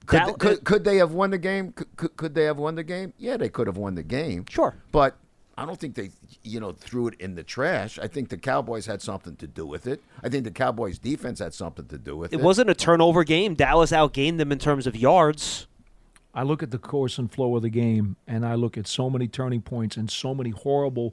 could, 0.07 0.21
That- 0.21 0.27
they, 0.27 0.33
could, 0.35 0.65
could 0.65 0.85
they 0.85 0.97
have 0.99 1.13
won 1.13 1.31
the 1.31 1.39
game? 1.39 1.73
Could, 1.73 1.97
could, 1.97 2.17
could 2.17 2.35
they 2.35 2.45
have 2.45 2.59
won 2.59 2.75
the 2.75 2.85
game? 2.85 3.15
Yeah, 3.19 3.37
they 3.37 3.49
could 3.49 3.67
have 3.67 3.77
won 3.79 3.95
the 3.95 4.03
game. 4.03 4.45
Sure, 4.49 4.77
but 4.93 5.17
I 5.59 5.67
don't 5.67 5.79
think 5.79 5.97
they, 5.97 6.11
you 6.45 6.61
know, 6.61 6.71
threw 6.71 7.09
it 7.09 7.15
in 7.19 7.35
the 7.35 7.43
trash. 7.43 7.99
I 7.99 8.07
think 8.07 8.29
the 8.29 8.37
Cowboys 8.37 8.87
had 8.87 9.03
something 9.03 9.35
to 9.37 9.47
do 9.49 9.67
with 9.67 9.89
it. 9.89 10.01
I 10.23 10.29
think 10.29 10.45
the 10.45 10.53
Cowboys' 10.53 10.99
defense 10.99 11.41
had 11.41 11.53
something 11.53 11.87
to 11.87 11.99
do 11.99 12.17
with 12.17 12.33
it. 12.33 12.39
It 12.39 12.43
wasn't 12.43 12.71
a 12.71 12.75
turnover 12.75 13.25
game. 13.25 13.55
Dallas 13.55 13.91
outgained 13.91 14.39
them 14.39 14.53
in 14.53 14.61
terms 14.61 14.87
of 14.87 14.95
yards. 14.95 15.67
I 16.33 16.45
look 16.45 16.63
at 16.63 16.71
the 16.71 16.79
course 16.79 17.19
and 17.19 17.31
flow 17.33 17.57
of 17.57 17.63
the 17.63 17.71
game, 17.71 18.15
and 18.29 18.47
I 18.47 18.55
look 18.55 18.79
at 18.79 18.87
so 18.87 19.11
many 19.11 19.27
turning 19.27 19.61
points 19.61 19.97
and 19.97 20.09
so 20.09 20.33
many 20.33 20.51
horrible 20.51 21.13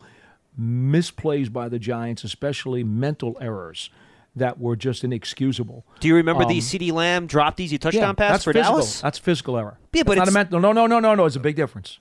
misplays 0.59 1.51
by 1.51 1.67
the 1.67 1.79
Giants, 1.79 2.23
especially 2.23 2.83
mental 2.83 3.35
errors 3.41 3.89
that 4.35 4.59
were 4.59 4.75
just 4.75 5.03
inexcusable. 5.03 5.85
Do 6.01 6.07
you 6.07 6.15
remember 6.15 6.43
the 6.45 6.55
Um, 6.55 6.59
CeeDee 6.59 6.91
Lamb 6.91 7.25
dropped 7.25 7.59
easy 7.59 7.77
touchdown 7.77 8.09
yeah, 8.09 8.13
pass 8.13 8.31
that's 8.33 8.43
for 8.43 8.53
physical. 8.53 8.73
Dallas? 8.73 9.01
That's 9.01 9.17
physical 9.17 9.57
error. 9.57 9.79
Yeah, 9.93 10.03
but 10.03 10.17
It's 10.17 10.19
not 10.19 10.27
a 10.27 10.31
mental. 10.31 10.59
No, 10.59 10.71
no, 10.71 10.85
no, 10.85 10.99
no, 10.99 11.15
no. 11.15 11.25
It's 11.25 11.35
a 11.37 11.39
big 11.39 11.55
difference. 11.55 11.99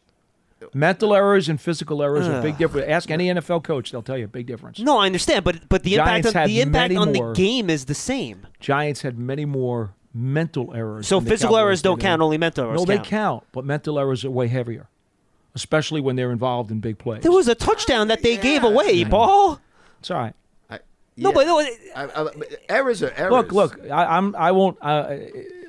Mental 0.74 1.14
errors 1.14 1.48
and 1.48 1.60
physical 1.60 2.02
errors 2.02 2.26
are 2.26 2.40
a 2.40 2.42
big 2.42 2.58
difference. 2.58 2.88
Ask 2.88 3.10
any 3.10 3.28
NFL 3.28 3.62
coach; 3.62 3.92
they'll 3.92 4.02
tell 4.02 4.18
you 4.18 4.24
a 4.24 4.28
big 4.28 4.46
difference. 4.46 4.80
No, 4.80 4.98
I 4.98 5.06
understand, 5.06 5.44
but 5.44 5.68
but 5.68 5.84
the 5.84 5.94
Giants 5.94 6.26
impact 6.28 6.44
on, 6.44 6.48
the 6.48 6.60
impact 6.60 6.94
many 6.94 6.96
on 6.96 7.12
the 7.12 7.32
game 7.32 7.70
is 7.70 7.84
the 7.84 7.94
same. 7.94 8.46
Giants 8.58 9.02
had 9.02 9.16
many 9.16 9.44
more 9.44 9.94
mental 10.12 10.74
errors. 10.74 11.06
So 11.06 11.20
physical 11.20 11.56
errors 11.56 11.80
don't 11.80 12.00
count, 12.00 12.22
only 12.22 12.38
mental 12.38 12.64
errors 12.66 12.80
No, 12.80 12.84
they 12.84 12.96
count. 12.96 13.08
count, 13.08 13.44
but 13.52 13.64
mental 13.64 13.98
errors 13.98 14.24
are 14.24 14.30
way 14.30 14.48
heavier, 14.48 14.88
especially 15.54 16.00
when 16.00 16.16
they're 16.16 16.32
involved 16.32 16.72
in 16.72 16.80
big 16.80 16.98
plays. 16.98 17.22
There 17.22 17.32
was 17.32 17.46
a 17.46 17.54
touchdown 17.54 18.08
that 18.08 18.22
they 18.22 18.36
gave 18.36 18.64
away, 18.64 19.04
Paul. 19.04 19.60
It's 20.00 20.10
all 20.10 20.18
right. 20.18 20.34
No, 21.16 21.32
but 21.32 21.46
no, 21.46 21.60
I, 21.60 21.70
I, 21.94 22.28
errors 22.68 23.00
are 23.02 23.12
errors. 23.16 23.32
Look, 23.32 23.52
look. 23.52 23.80
I, 23.88 24.16
I'm. 24.16 24.34
I 24.34 24.50
won't. 24.50 24.78
Uh, 24.82 25.16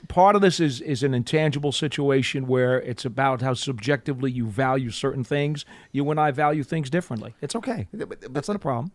part 0.08 0.36
of 0.36 0.42
this 0.42 0.60
is 0.60 0.82
is 0.82 1.04
an 1.04 1.14
intangible 1.14 1.72
situation 1.72 2.48
where 2.48 2.82
it's 2.82 3.06
about 3.06 3.42
how 3.42 3.54
subjectively 3.54 4.32
you 4.32 4.48
value 4.48 4.90
certain 4.90 5.24
things. 5.24 5.66
You 5.92 6.10
and 6.12 6.20
I 6.20 6.32
value 6.32 6.64
things 6.64 6.90
differently. 6.90 7.36
It's 7.42 7.56
okay. 7.56 7.88
That's 7.94 8.48
not 8.48 8.56
a 8.56 8.60
problem. 8.60 8.92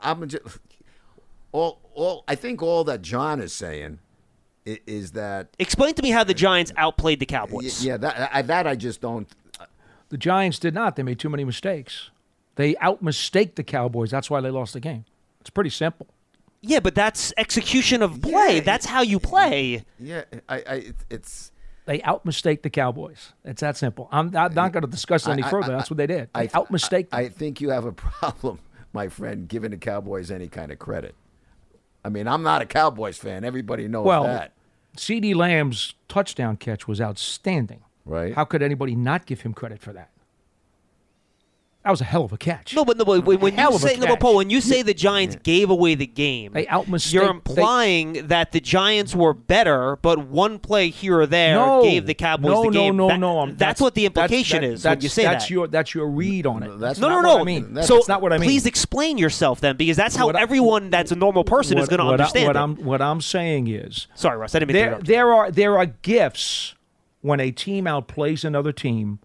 I'm 0.00 0.28
just 0.28 0.42
all. 1.52 1.80
All 1.94 2.24
I 2.28 2.34
think 2.36 2.62
all 2.62 2.84
that 2.84 3.02
John 3.02 3.40
is 3.40 3.52
saying 3.52 3.98
i- 4.66 4.80
is 4.86 5.12
that 5.12 5.48
Explain 5.58 5.94
to 5.94 6.02
me 6.02 6.10
how 6.10 6.24
the 6.24 6.32
Giants 6.34 6.72
outplayed 6.76 7.18
the 7.20 7.26
Cowboys. 7.26 7.84
yeah 7.84 7.96
that 7.98 8.30
I, 8.32 8.42
that 8.42 8.66
I 8.66 8.76
just 8.76 9.00
don't. 9.00 9.28
The 10.08 10.16
Giants 10.16 10.58
did 10.58 10.74
not. 10.74 10.96
They 10.96 11.02
made 11.02 11.18
too 11.18 11.28
many 11.28 11.44
mistakes. 11.44 12.10
They 12.56 12.74
outmistaked 12.74 13.56
the 13.56 13.62
Cowboys. 13.64 14.10
That's 14.10 14.30
why 14.30 14.40
they 14.40 14.50
lost 14.50 14.72
the 14.72 14.80
game. 14.80 15.04
It's 15.40 15.50
pretty 15.50 15.70
simple. 15.70 16.06
Yeah, 16.62 16.80
but 16.80 16.94
that's 16.94 17.32
execution 17.36 18.02
of 18.02 18.20
play. 18.20 18.60
That's 18.60 18.84
how 18.86 19.02
you 19.02 19.18
play. 19.18 19.84
Yeah, 19.98 20.24
I, 20.48 20.56
I 20.56 20.92
it's. 21.08 21.52
They 21.86 21.98
outmistake 22.00 22.62
the 22.62 22.70
Cowboys. 22.70 23.32
It's 23.44 23.62
that 23.62 23.76
simple. 23.76 24.08
I'm, 24.12 24.36
I'm 24.36 24.54
not 24.54 24.70
going 24.72 24.82
to 24.82 24.90
discuss 24.90 25.26
it 25.26 25.30
any 25.30 25.42
I- 25.42 25.46
I- 25.46 25.50
further. 25.50 25.72
I- 25.72 25.76
That's 25.78 25.90
what 25.90 25.96
they 25.96 26.06
did. 26.06 26.28
They 26.34 26.42
I, 26.42 26.46
outmistake 26.48 27.08
I, 27.10 27.22
I 27.22 27.28
think 27.30 27.60
you 27.60 27.70
have 27.70 27.84
a 27.86 27.92
problem, 27.92 28.60
my 28.92 29.08
friend, 29.08 29.48
giving 29.48 29.70
the 29.70 29.76
Cowboys 29.76 30.30
any 30.30 30.48
kind 30.48 30.70
of 30.70 30.78
credit. 30.78 31.14
I 32.04 32.08
mean, 32.10 32.28
I'm 32.28 32.42
not 32.42 32.62
a 32.62 32.66
Cowboys 32.66 33.16
fan. 33.18 33.44
Everybody 33.44 33.88
knows 33.88 34.04
well, 34.06 34.24
that. 34.24 34.52
CeeDee 34.96 35.34
Lamb's 35.34 35.94
touchdown 36.08 36.56
catch 36.58 36.86
was 36.86 37.00
outstanding. 37.00 37.80
Right. 38.04 38.34
How 38.34 38.44
could 38.44 38.62
anybody 38.62 38.94
not 38.94 39.26
give 39.26 39.40
him 39.40 39.52
credit 39.54 39.80
for 39.80 39.92
that? 39.92 40.10
That 41.82 41.90
was 41.92 42.02
a 42.02 42.04
hell 42.04 42.24
of 42.26 42.32
a 42.34 42.36
catch. 42.36 42.74
No, 42.76 42.84
but 42.84 42.98
no, 42.98 43.06
but 43.06 43.24
when, 43.24 43.40
when 43.40 43.56
you 43.56 43.78
say 43.78 43.96
no, 43.96 44.06
but. 44.06 44.20
Paul, 44.20 44.36
when 44.36 44.50
you 44.50 44.60
say 44.60 44.82
the 44.82 44.92
Giants 44.92 45.36
gave 45.42 45.70
away 45.70 45.94
the 45.94 46.06
game, 46.06 46.52
They 46.52 46.66
outmistake- 46.66 47.14
You're 47.14 47.24
they- 47.24 47.30
implying 47.30 48.26
that 48.28 48.52
the 48.52 48.60
Giants 48.60 49.14
were 49.16 49.32
better, 49.32 49.96
but 50.02 50.18
one 50.28 50.58
play 50.58 50.90
here 50.90 51.20
or 51.20 51.26
there 51.26 51.54
no, 51.54 51.82
gave 51.82 52.04
the 52.04 52.12
Cowboys 52.12 52.50
no, 52.50 52.62
the 52.64 52.70
game. 52.70 52.96
No, 52.98 53.04
no, 53.04 53.08
That- 53.08 53.20
no, 53.20 53.38
I'm- 53.38 53.56
That's, 53.56 53.80
what 53.80 53.94
the 53.94 54.06
that's- 54.08 54.30
implication 54.30 54.60
that- 54.60 54.70
is 54.70 54.84
when 54.84 55.00
you 55.00 55.08
say 55.08 55.22
that's 55.24 55.44
that. 55.46 55.50
Your, 55.50 55.66
that's 55.68 55.94
your 55.94 56.06
read 56.08 56.44
on 56.46 56.62
it. 56.62 56.78
That's 56.78 56.98
no, 56.98 57.08
no, 57.08 57.14
not 57.14 57.22
no. 57.22 57.32
what 57.36 57.40
I 57.40 57.44
mean. 57.44 57.82
so 57.82 57.94
that's 57.94 58.08
not 58.08 58.20
what 58.20 58.34
I 58.34 58.36
mean. 58.38 58.46
Please 58.46 58.66
explain 58.66 59.16
yourself 59.16 59.62
then, 59.62 59.78
because 59.78 59.96
that's 59.96 60.14
how 60.14 60.26
What 60.26 60.36
I- 60.36 60.42
everyone 60.42 60.90
that's 60.90 61.12
a 61.12 61.16
normal 61.16 61.44
person 61.44 61.78
is 61.78 61.88
going 61.88 62.00
to 62.00 62.04
what 62.04 62.20
I- 62.20 62.24
understand 62.24 62.46
what 62.46 62.56
it. 62.56 62.58
I'm 62.58 62.76
what 62.84 63.00
I'm 63.00 63.22
saying 63.22 63.68
is 63.68 64.06
Sorry, 64.14 64.36
Russ. 64.36 64.54
I 64.54 64.58
didn't 64.58 64.68
mean 64.68 64.74
to 64.74 64.78
there 64.80 64.86
interrupt. 64.88 65.06
there 65.06 65.32
are 65.32 65.50
there 65.50 65.78
are 65.78 65.86
gifts 65.86 66.74
when 67.22 67.40
a 67.40 67.50
team 67.50 67.86
outplays 67.86 68.44
another 68.44 68.72
team 68.72 69.18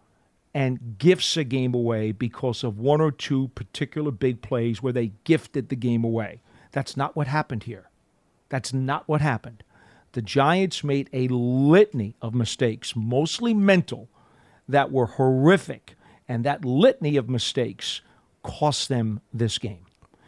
and 0.55 0.97
gifts 0.97 1.35
a 1.35 1.43
game 1.43 1.73
away 1.73 2.13
because 2.13 2.63
of 2.63 2.79
one 2.79 3.01
or 3.01 3.11
two 3.11 3.49
particular 3.49 4.09
big 4.09 4.41
plays 4.41 4.81
where 4.81 4.93
they 4.93 5.11
gifted 5.25 5.67
the 5.67 5.75
game 5.75 6.05
away. 6.05 6.39
That's 6.71 6.95
not 6.95 7.13
what 7.13 7.27
happened 7.27 7.63
here. 7.63 7.89
That's 8.47 8.71
not 8.71 9.05
what 9.05 9.19
happened. 9.19 9.63
The 10.13 10.21
Giants 10.21 10.81
made 10.81 11.09
a 11.11 11.27
litany 11.27 12.15
of 12.21 12.33
mistakes, 12.33 12.95
mostly 12.95 13.53
mental, 13.53 14.07
that 14.65 14.93
were 14.93 15.07
horrific, 15.07 15.95
and 16.25 16.45
that 16.45 16.63
litany 16.63 17.17
of 17.17 17.29
mistakes 17.29 17.99
cost 18.41 18.87
them 18.87 19.19
this 19.33 19.57
game. 19.57 19.85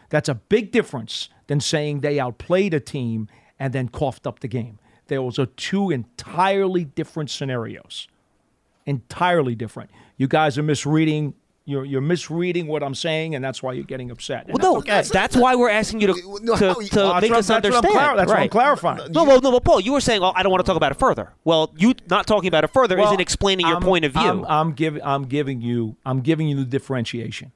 That's 0.10 0.28
a 0.28 0.36
big 0.36 0.74
difference 0.74 1.30
than 1.48 1.62
saying 1.62 2.02
they 2.02 2.20
outplayed 2.20 2.74
a 2.74 2.82
team 2.82 3.30
and 3.58 3.72
then 3.72 3.88
coughed 3.88 4.28
up 4.28 4.42
the 4.42 4.50
game. 4.50 4.80
Those 5.08 5.40
are 5.40 5.46
two 5.46 5.90
entirely 5.90 6.84
different 6.84 7.30
scenarios. 7.30 8.10
Entirely 8.86 9.56
different. 9.56 9.90
You 10.18 10.28
guys 10.28 10.58
are 10.58 10.64
misreading. 10.64 11.34
You're, 11.70 11.84
you're 11.84 12.00
misreading 12.00 12.68
what 12.68 12.82
I'm 12.82 12.96
saying, 12.96 13.36
and 13.36 13.44
that's 13.44 13.62
why 13.62 13.74
you're 13.74 13.84
getting 13.84 14.10
upset. 14.10 14.48
And 14.48 14.58
Well, 14.58 14.76
no, 14.76 14.82
that's 14.82 15.10
okay. 15.10 15.20
that's 15.20 15.36
why 15.36 15.54
we're 15.56 15.70
asking 15.70 16.00
you 16.00 16.08
to, 16.08 16.14
to, 16.14 16.56
to 16.56 16.96
Well, 16.96 17.20
make 17.20 17.30
what- 17.30 17.40
us 17.40 17.48
that's 17.48 17.50
what 17.50 17.52
I'm 17.52 17.66
understand. 17.66 17.84
clar- 17.94 18.16
that's 18.16 18.28
what 18.30 18.36
I'm 18.38 18.42
right. 18.44 18.52
clarifying. 18.52 19.12
No, 19.12 19.26
well, 19.26 19.42
no, 19.42 19.50
well, 19.50 19.60
Paul, 19.60 19.82
you 19.82 19.92
were 19.92 20.00
saying, 20.00 20.24
"Oh, 20.24 20.32
I 20.34 20.44
don't 20.44 20.52
want 20.52 20.66
to 20.66 20.70
talk 20.70 20.78
about 20.78 20.94
it 20.94 20.98
further." 20.98 21.34
Well, 21.44 21.74
you 21.78 21.94
not 22.10 22.26
talking 22.26 22.48
about 22.48 22.64
it 22.64 22.70
further 22.70 22.96
Well, 22.96 23.08
isn't 23.08 23.20
explaining 23.20 23.66
your 23.66 23.76
I'm- 23.76 23.84
point 23.84 24.06
of 24.06 24.14
view. 24.14 24.22
I'm, 24.22 24.46
I'm 24.46 24.72
giving 24.74 25.02
I'm 25.04 25.24
giving 25.26 25.60
you 25.62 25.98
I'm 26.06 26.22
giving 26.22 26.48
you 26.48 26.56
the 26.56 26.64
differentiation. 26.66 27.52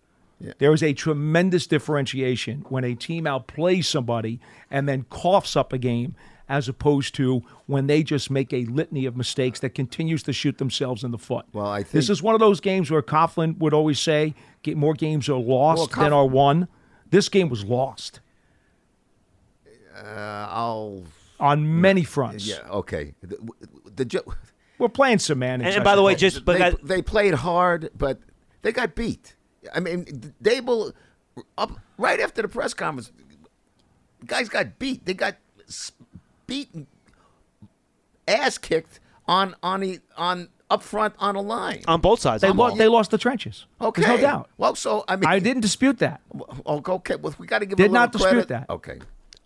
There 0.58 0.74
is 0.74 0.82
a 0.84 0.92
tremendous 0.94 1.66
differentiation 1.68 2.66
when 2.68 2.84
a 2.84 2.96
team 2.96 3.26
outplays 3.26 3.86
somebody 3.86 4.40
and 4.70 4.90
then 4.90 5.04
coughs 5.10 5.56
up 5.56 5.72
a 5.72 5.78
game 5.78 6.16
as 6.52 6.68
opposed 6.68 7.16
to 7.16 7.42
when 7.66 7.88
they 7.88 8.04
just 8.04 8.30
make 8.30 8.52
a 8.52 8.66
litany 8.66 9.06
of 9.06 9.16
mistakes 9.16 9.62
that 9.62 9.70
continues 9.74 10.22
to 10.24 10.34
shoot 10.34 10.58
themselves 10.58 11.02
in 11.04 11.12
the 11.12 11.18
foot. 11.18 11.46
Well, 11.54 11.66
I 11.66 11.78
think 11.84 11.94
This 11.94 12.10
is 12.10 12.22
one 12.22 12.36
of 12.36 12.42
those 12.42 12.60
games 12.60 12.92
where 12.92 13.02
Coughlin 13.02 13.58
would 13.60 13.74
always 13.74 14.00
say, 14.02 14.36
"Get 14.62 14.76
more 14.76 14.94
games 14.94 15.30
are 15.30 15.36
lost 15.40 15.96
Well, 15.96 16.04
than 16.04 16.14
are 16.14 16.28
won." 16.28 16.68
This 17.10 17.30
game 17.30 17.48
was 17.50 17.64
lost 17.64 18.20
Uh, 19.96 20.48
I'll. 20.50 21.04
on 21.40 21.82
many 21.82 22.04
fronts. 22.04 22.46
Yeah. 22.48 22.60
Okay. 22.70 23.14
The, 23.24 23.38
the, 23.96 24.06
jo- 24.06 24.34
We're 24.78 24.90
playing 24.90 25.20
semantics. 25.20 25.68
And- 25.70 25.76
and 25.78 25.84
by 25.84 25.96
the 25.96 26.02
way, 26.04 26.16
just- 26.16 26.44
but 26.46 26.54
they, 26.54 26.60
that- 26.60 26.84
they 26.86 27.02
played 27.02 27.34
hard, 27.36 27.90
but 27.98 28.20
they 28.62 28.72
got 28.72 28.94
beat. 28.96 29.36
I 29.74 29.80
mean, 29.80 30.34
Daboll 30.44 30.94
up 31.58 31.72
right 31.98 32.20
after 32.20 32.42
the 32.42 32.48
press 32.48 32.74
conference, 32.74 33.12
guys 34.26 34.50
got 34.50 34.78
beat. 34.80 35.06
They 35.06 35.14
got 35.14 35.36
s- 35.68 35.92
beaten, 36.52 36.88
ass 38.28 38.58
kicked 38.58 39.00
on 39.28 39.56
on 39.64 39.80
the 39.82 40.00
on 40.18 40.50
up 40.70 40.84
front 40.84 41.14
on 41.20 41.36
a 41.36 41.42
line. 41.42 41.82
on 41.88 42.02
both 42.02 42.20
sides. 42.20 42.42
they, 42.42 42.48
I'm 42.50 42.58
lo- 42.58 42.76
they 42.76 42.88
lost 42.88 43.12
the 43.12 43.18
trenches. 43.18 43.66
Okay, 43.80 44.02
There's 44.02 44.18
no 44.22 44.22
doubt. 44.22 44.50
Well, 44.58 44.76
so 44.76 45.04
I 45.08 45.16
mean, 45.16 45.26
I 45.26 45.40
didn't 45.40 45.62
dispute 45.62 46.00
that. 46.00 46.22
Oh, 46.66 46.82
okay. 46.86 47.16
Well, 47.16 47.34
we 47.38 47.48
got 47.48 47.60
to 47.60 47.66
give. 47.66 47.78
Did 47.78 47.84
a 47.84 47.92
little 47.92 47.94
not 47.94 48.12
dispute 48.12 48.30
credit. 48.30 48.48
that. 48.50 48.70
Okay. 48.70 49.00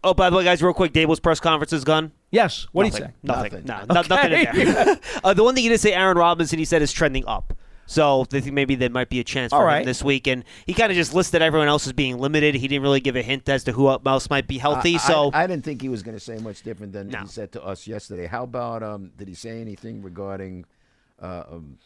Oh, 0.04 0.14
by 0.14 0.30
the 0.30 0.38
way, 0.38 0.44
guys, 0.44 0.62
real 0.62 0.74
quick, 0.74 0.94
Daboll's 0.94 1.20
press 1.20 1.40
conference 1.40 1.74
is 1.74 1.84
gone. 1.84 2.12
Yes. 2.30 2.68
What 2.72 2.84
do 2.84 2.88
you 2.88 2.92
Nothing. 2.94 3.08
say? 3.08 3.14
Nothing. 3.24 3.66
Nothing. 3.66 3.88
No, 3.88 4.02
no- 4.02 4.08
nothing 4.08 4.32
in 4.34 4.76
there. 4.76 5.00
uh, 5.24 5.34
the 5.34 5.44
one 5.44 5.56
thing 5.56 5.64
you 5.64 5.72
did 5.72 5.80
say, 5.80 5.94
Aaron 5.94 6.16
Robinson, 6.18 6.60
he 6.60 6.66
said 6.66 6.84
is 6.84 6.92
trending 6.94 7.24
up. 7.26 7.56
So 7.86 8.26
they 8.30 8.42
think 8.42 8.54
maybe 8.54 8.76
there 8.76 8.90
might 8.90 9.10
be 9.10 9.20
a 9.20 9.24
chance 9.24 9.52
for 9.52 9.58
All 9.58 9.62
him 9.62 9.68
right. 9.68 9.86
this 9.86 10.04
week. 10.04 10.28
And 10.28 10.44
he 10.66 10.74
kind 10.74 10.92
of 10.92 10.96
just 10.96 11.14
listed 11.14 11.42
everyone 11.42 11.68
else 11.68 11.86
as 11.86 11.94
being 11.94 12.18
limited. 12.18 12.56
He 12.56 12.68
didn't 12.68 12.84
really 12.84 13.00
give 13.00 13.16
a 13.16 13.22
hint 13.22 13.48
as 13.48 13.64
to 13.66 13.72
who 13.72 13.90
else 13.90 14.30
might 14.30 14.48
be 14.48 14.58
healthy. 14.58 14.96
I, 14.96 15.00
so 15.00 15.32
I, 15.34 15.44
I 15.44 15.48
didn't 15.48 15.64
think 15.64 15.82
he 15.82 15.90
was 15.90 16.04
going 16.04 16.16
to 16.16 16.24
say 16.24 16.38
much 16.38 16.64
different 16.64 16.94
than 16.94 17.10
he 17.10 17.28
said 17.28 17.52
to 17.54 17.64
us 17.64 17.88
yesterday. 17.88 18.26
How 18.26 18.44
about 18.44 18.84
um? 18.84 19.12
Did 19.18 19.28
he 19.28 19.36
say 19.36 19.62
anything 19.62 20.02
regarding 20.02 20.66
uh, 21.22 21.44
um, 21.52 21.78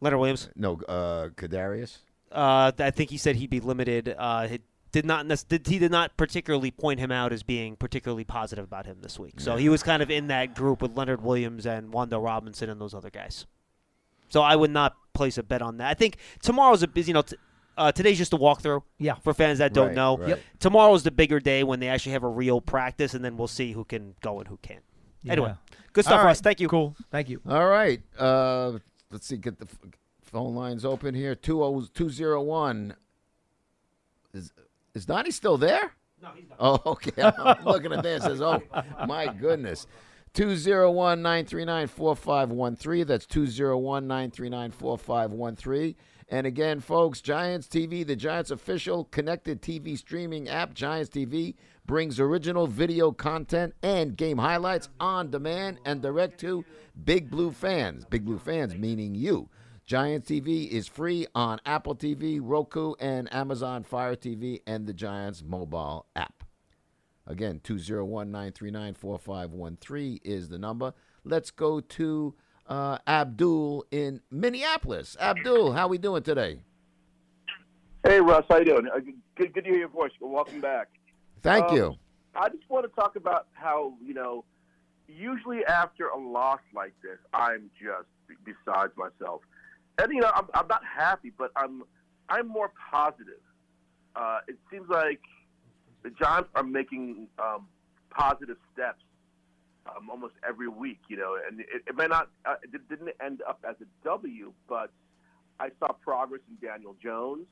Leonard 0.00 0.20
Williams? 0.20 0.48
No, 0.54 0.74
uh, 0.88 1.28
Kadarius. 1.30 1.98
Uh, 2.30 2.72
I 2.78 2.90
think 2.90 3.10
he 3.10 3.16
said 3.16 3.36
he'd 3.36 3.50
be 3.50 3.60
limited. 3.60 4.14
Uh, 4.16 4.48
he 4.48 4.60
did 4.92 5.04
not 5.04 5.26
did, 5.48 5.66
he 5.66 5.78
did 5.78 5.90
not 5.90 6.16
particularly 6.16 6.70
point 6.70 7.00
him 7.00 7.10
out 7.10 7.32
as 7.32 7.42
being 7.42 7.76
particularly 7.76 8.24
positive 8.24 8.64
about 8.64 8.86
him 8.86 8.98
this 9.02 9.18
week. 9.18 9.40
So 9.40 9.56
he 9.56 9.68
was 9.68 9.82
kind 9.82 10.02
of 10.02 10.10
in 10.10 10.28
that 10.28 10.54
group 10.54 10.82
with 10.82 10.96
Leonard 10.96 11.22
Williams 11.22 11.66
and 11.66 11.92
Wanda 11.92 12.18
Robinson 12.18 12.70
and 12.70 12.80
those 12.80 12.94
other 12.94 13.10
guys. 13.10 13.46
So 14.28 14.42
I 14.42 14.56
would 14.56 14.70
not 14.70 14.96
place 15.14 15.38
a 15.38 15.42
bet 15.42 15.62
on 15.62 15.78
that. 15.78 15.88
I 15.90 15.94
think 15.94 16.16
tomorrow's 16.42 16.82
a 16.82 16.88
busy. 16.88 17.10
You 17.10 17.14
know, 17.14 17.22
t- 17.22 17.36
uh, 17.76 17.92
today's 17.92 18.18
just 18.18 18.32
a 18.32 18.36
walkthrough. 18.36 18.82
Yeah. 18.98 19.14
For 19.22 19.32
fans 19.32 19.58
that 19.58 19.72
don't 19.72 19.88
Right, 19.88 19.94
know, 19.96 20.16
right. 20.18 20.28
Yep. 20.30 20.40
tomorrow's 20.60 21.02
the 21.04 21.10
bigger 21.10 21.38
day 21.40 21.62
when 21.64 21.78
they 21.80 21.88
actually 21.88 22.12
have 22.12 22.24
a 22.24 22.28
real 22.28 22.60
practice, 22.60 23.14
and 23.14 23.24
then 23.24 23.36
we'll 23.36 23.46
see 23.48 23.72
who 23.72 23.84
can 23.84 24.14
go 24.20 24.38
and 24.40 24.48
who 24.48 24.58
can't. 24.62 24.82
Anyway, 25.28 25.52
good 25.92 26.04
stuff, 26.04 26.14
All 26.14 26.18
right. 26.20 26.26
Russ. 26.26 26.40
Thank 26.40 26.60
you. 26.60 26.68
Cool. 26.68 26.94
Thank 27.10 27.28
you. 27.28 27.40
All 27.48 27.68
right. 27.68 28.00
Uh, 28.18 28.78
let's 29.10 29.26
see. 29.26 29.36
Get 29.36 29.58
the 29.58 29.66
f- 29.66 29.78
phone 30.22 30.54
lines 30.54 30.84
open 30.84 31.14
here. 31.14 31.34
Two 31.34 31.62
oh 31.62 31.84
two 31.92 32.08
zero 32.10 32.42
one. 32.42 32.94
Is 34.32 34.52
is 34.94 35.06
Donnie 35.06 35.30
still 35.30 35.56
there? 35.58 35.92
No, 36.22 36.28
he's 36.34 36.48
not. 36.48 36.56
Oh, 36.60 36.92
okay. 36.92 37.22
I'm 37.38 37.64
looking 37.64 37.92
at 37.92 38.02
this. 38.02 38.22
Says, 38.24 38.40
"Oh, 38.42 38.62
my 39.06 39.26
goodness." 39.32 39.86
201-939-4513. 40.34 43.06
That's 43.06 43.26
201-939-4513. 43.26 45.94
And 46.30 46.46
again, 46.46 46.80
folks, 46.80 47.22
Giants 47.22 47.68
TV, 47.68 48.06
the 48.06 48.14
Giants 48.14 48.50
official 48.50 49.04
connected 49.04 49.62
TV 49.62 49.96
streaming 49.96 50.46
app, 50.48 50.74
Giants 50.74 51.08
TV, 51.10 51.54
brings 51.86 52.20
original 52.20 52.66
video 52.66 53.12
content 53.12 53.72
and 53.82 54.14
game 54.14 54.36
highlights 54.36 54.90
on 55.00 55.30
demand 55.30 55.78
and 55.86 56.02
direct 56.02 56.38
to 56.40 56.66
Big 57.02 57.30
Blue 57.30 57.50
fans. 57.50 58.04
Big 58.04 58.26
Blue 58.26 58.38
fans 58.38 58.74
meaning 58.74 59.14
you. 59.14 59.48
Giants 59.86 60.30
TV 60.30 60.68
is 60.68 60.86
free 60.86 61.26
on 61.34 61.60
Apple 61.64 61.96
TV, 61.96 62.40
Roku, 62.42 62.92
and 63.00 63.32
Amazon 63.32 63.84
Fire 63.84 64.14
TV 64.14 64.60
and 64.66 64.86
the 64.86 64.92
Giants 64.92 65.42
mobile 65.42 66.04
app. 66.14 66.37
Again, 67.28 67.60
201 67.62 68.30
939 68.30 68.94
4513 68.94 70.20
is 70.24 70.48
the 70.48 70.58
number. 70.58 70.94
Let's 71.24 71.50
go 71.50 71.78
to 71.78 72.34
uh, 72.66 72.98
Abdul 73.06 73.84
in 73.90 74.22
Minneapolis. 74.30 75.14
Abdul, 75.20 75.72
how 75.74 75.88
we 75.88 75.98
doing 75.98 76.22
today? 76.22 76.62
Hey 78.02 78.20
Russ, 78.20 78.44
how 78.48 78.56
you 78.56 78.64
doing? 78.64 78.88
Uh, 78.92 79.00
Good, 79.36 79.52
good 79.52 79.64
to 79.64 79.70
hear 79.70 79.78
your 79.80 79.88
voice. 79.88 80.10
Welcome 80.20 80.62
back. 80.62 80.88
Thank 81.42 81.66
Um, 81.66 81.76
you. 81.76 81.94
I 82.34 82.48
just 82.48 82.68
want 82.70 82.86
to 82.88 83.00
talk 83.00 83.14
about 83.16 83.48
how 83.52 83.92
you 84.02 84.14
know, 84.14 84.44
usually 85.06 85.64
after 85.66 86.08
a 86.08 86.18
loss 86.18 86.60
like 86.74 86.94
this, 87.02 87.18
I'm 87.34 87.70
just 87.78 88.08
be- 88.26 88.52
besides 88.66 88.92
myself, 88.96 89.42
and 90.00 90.10
you 90.12 90.20
know, 90.22 90.30
I'm, 90.34 90.46
I'm 90.54 90.66
not 90.66 90.82
happy, 90.84 91.30
but 91.36 91.50
I'm 91.56 91.82
I'm 92.30 92.48
more 92.48 92.72
positive. 92.90 93.42
Uh, 94.16 94.38
it 94.48 94.56
seems 94.72 94.88
like 94.88 95.20
the 96.02 96.10
Giants 96.10 96.48
are 96.54 96.62
making 96.62 97.28
um, 97.38 97.66
positive 98.10 98.56
steps 98.72 99.02
um, 99.86 100.10
almost 100.10 100.34
every 100.46 100.68
week, 100.68 101.00
you 101.08 101.16
know, 101.16 101.36
and 101.48 101.60
it, 101.60 101.66
it 101.86 101.96
may 101.96 102.06
not, 102.06 102.28
uh, 102.44 102.54
it 102.62 102.88
didn't 102.88 103.10
end 103.24 103.42
up 103.48 103.64
as 103.68 103.76
a 103.80 103.84
W, 104.04 104.52
but 104.68 104.90
I 105.58 105.70
saw 105.80 105.88
progress 105.92 106.40
in 106.48 106.66
Daniel 106.66 106.94
Jones. 107.02 107.46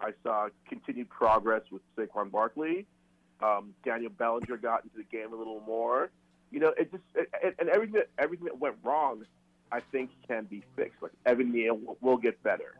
I 0.00 0.12
saw 0.22 0.48
continued 0.68 1.10
progress 1.10 1.62
with 1.70 1.82
Saquon 1.96 2.30
Barkley. 2.30 2.86
Um, 3.42 3.74
Daniel 3.84 4.10
Bellinger 4.10 4.56
got 4.56 4.84
into 4.84 4.96
the 4.96 5.04
game 5.04 5.32
a 5.32 5.36
little 5.36 5.60
more. 5.66 6.10
You 6.50 6.60
know, 6.60 6.72
it 6.78 6.90
just 6.92 7.02
it, 7.14 7.28
it- 7.42 7.54
and 7.58 7.68
everything 7.68 7.94
that 7.94 8.08
everything 8.18 8.44
that 8.46 8.58
went 8.58 8.76
wrong, 8.84 9.24
I 9.70 9.80
think 9.80 10.10
can 10.28 10.44
be 10.44 10.62
fixed. 10.76 11.02
Like 11.02 11.12
Evan 11.26 11.52
Neal 11.52 11.76
will, 11.76 11.96
will 12.00 12.16
get 12.16 12.42
better. 12.42 12.74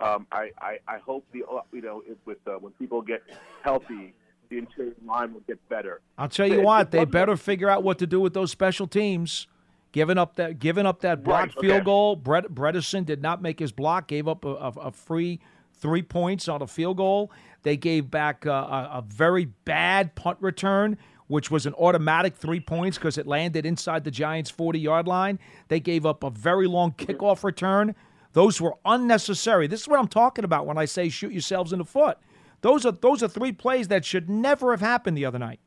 Um, 0.00 0.26
I, 0.32 0.50
I 0.60 0.78
I 0.88 0.98
hope 0.98 1.26
the 1.32 1.44
uh, 1.44 1.60
you 1.72 1.82
know 1.82 2.02
if 2.06 2.16
with 2.24 2.38
uh, 2.46 2.52
when 2.52 2.72
people 2.74 3.02
get 3.02 3.22
healthy, 3.62 4.14
the 4.50 4.58
interior 4.58 4.92
line 5.06 5.32
will 5.32 5.40
get 5.46 5.66
better. 5.68 6.00
I'll 6.18 6.28
tell 6.28 6.46
you 6.46 6.58
It's 6.58 6.64
what, 6.64 6.90
they 6.90 7.04
better 7.04 7.36
figure 7.36 7.70
out 7.70 7.82
what 7.82 7.98
to 8.00 8.06
do 8.06 8.20
with 8.20 8.34
those 8.34 8.50
special 8.50 8.86
teams. 8.86 9.46
Giving 9.92 10.18
up 10.18 10.36
that 10.36 10.60
giving 10.60 10.86
up 10.86 11.00
that 11.00 11.24
blocked 11.24 11.56
Right, 11.56 11.60
field 11.62 11.76
okay. 11.78 11.84
goal. 11.84 12.14
Brett 12.16 12.44
Bredeson 12.50 13.04
did 13.04 13.22
not 13.22 13.42
make 13.42 13.58
his 13.58 13.72
block. 13.72 14.06
Gave 14.06 14.28
up 14.28 14.44
a, 14.44 14.48
a, 14.50 14.68
a 14.68 14.92
free 14.92 15.40
three 15.74 16.02
points 16.02 16.46
on 16.46 16.62
a 16.62 16.66
field 16.68 16.98
goal. 16.98 17.32
They 17.62 17.76
gave 17.76 18.08
back 18.10 18.44
a, 18.46 18.52
a, 18.52 18.90
a 18.98 19.04
very 19.08 19.46
bad 19.46 20.14
punt 20.14 20.38
return, 20.40 20.96
which 21.26 21.50
was 21.50 21.66
an 21.66 21.74
automatic 21.74 22.36
three 22.36 22.60
points 22.60 22.98
because 22.98 23.18
it 23.18 23.26
landed 23.26 23.66
inside 23.66 24.04
the 24.04 24.12
Giants' 24.12 24.48
forty 24.50 24.78
yard 24.78 25.08
line. 25.08 25.40
They 25.66 25.80
gave 25.80 26.06
up 26.06 26.22
a 26.22 26.30
very 26.30 26.68
long 26.68 26.92
kickoff 26.92 27.42
return. 27.42 27.96
Those 28.32 28.60
were 28.60 28.74
unnecessary. 28.84 29.66
This 29.66 29.80
is 29.80 29.88
what 29.88 29.98
I'm 29.98 30.06
talking 30.06 30.44
about 30.44 30.66
when 30.66 30.78
I 30.78 30.84
say 30.84 31.08
shoot 31.08 31.32
yourselves 31.32 31.72
in 31.72 31.80
the 31.80 31.84
foot. 31.84 32.16
Those 32.62 32.84
are 32.84 32.92
those 32.92 33.22
are 33.22 33.28
three 33.28 33.52
plays 33.52 33.88
that 33.88 34.04
should 34.04 34.28
never 34.28 34.70
have 34.72 34.80
happened 34.80 35.16
the 35.16 35.24
other 35.24 35.38
night, 35.38 35.60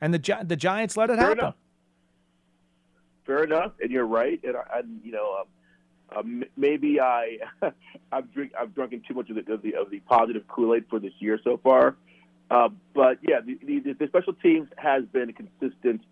and 0.00 0.12
the 0.12 0.18
Gi- 0.18 0.44
the 0.44 0.56
Giants 0.56 0.96
let 0.96 1.10
it 1.10 1.16
Fair 1.16 1.28
happen. 1.28 1.38
enough. 1.38 1.54
Fair 3.26 3.44
enough, 3.44 3.72
and 3.80 3.90
you're 3.90 4.06
right. 4.06 4.40
And, 4.42 4.56
I, 4.56 4.78
and 4.78 5.00
you 5.04 5.12
know, 5.12 5.44
um, 6.12 6.18
um, 6.18 6.44
maybe 6.56 7.00
I 7.00 7.38
I've 8.12 8.32
drink 8.32 8.52
I've 8.58 8.74
drunken 8.74 9.02
too 9.06 9.14
much 9.14 9.30
of 9.30 9.36
the 9.36 9.52
of 9.52 9.62
the, 9.62 9.76
of 9.76 9.90
the 9.90 10.00
positive 10.00 10.46
Kool 10.48 10.74
Aid 10.74 10.86
for 10.90 10.98
this 10.98 11.12
year 11.20 11.38
so 11.44 11.60
far. 11.62 11.96
Uh, 12.50 12.68
but 12.94 13.18
yeah, 13.22 13.40
the, 13.40 13.58
the, 13.64 13.92
the 13.92 14.06
special 14.08 14.32
teams 14.32 14.68
has 14.76 15.04
been 15.12 15.30
a 15.30 15.32
consistent 15.32 16.02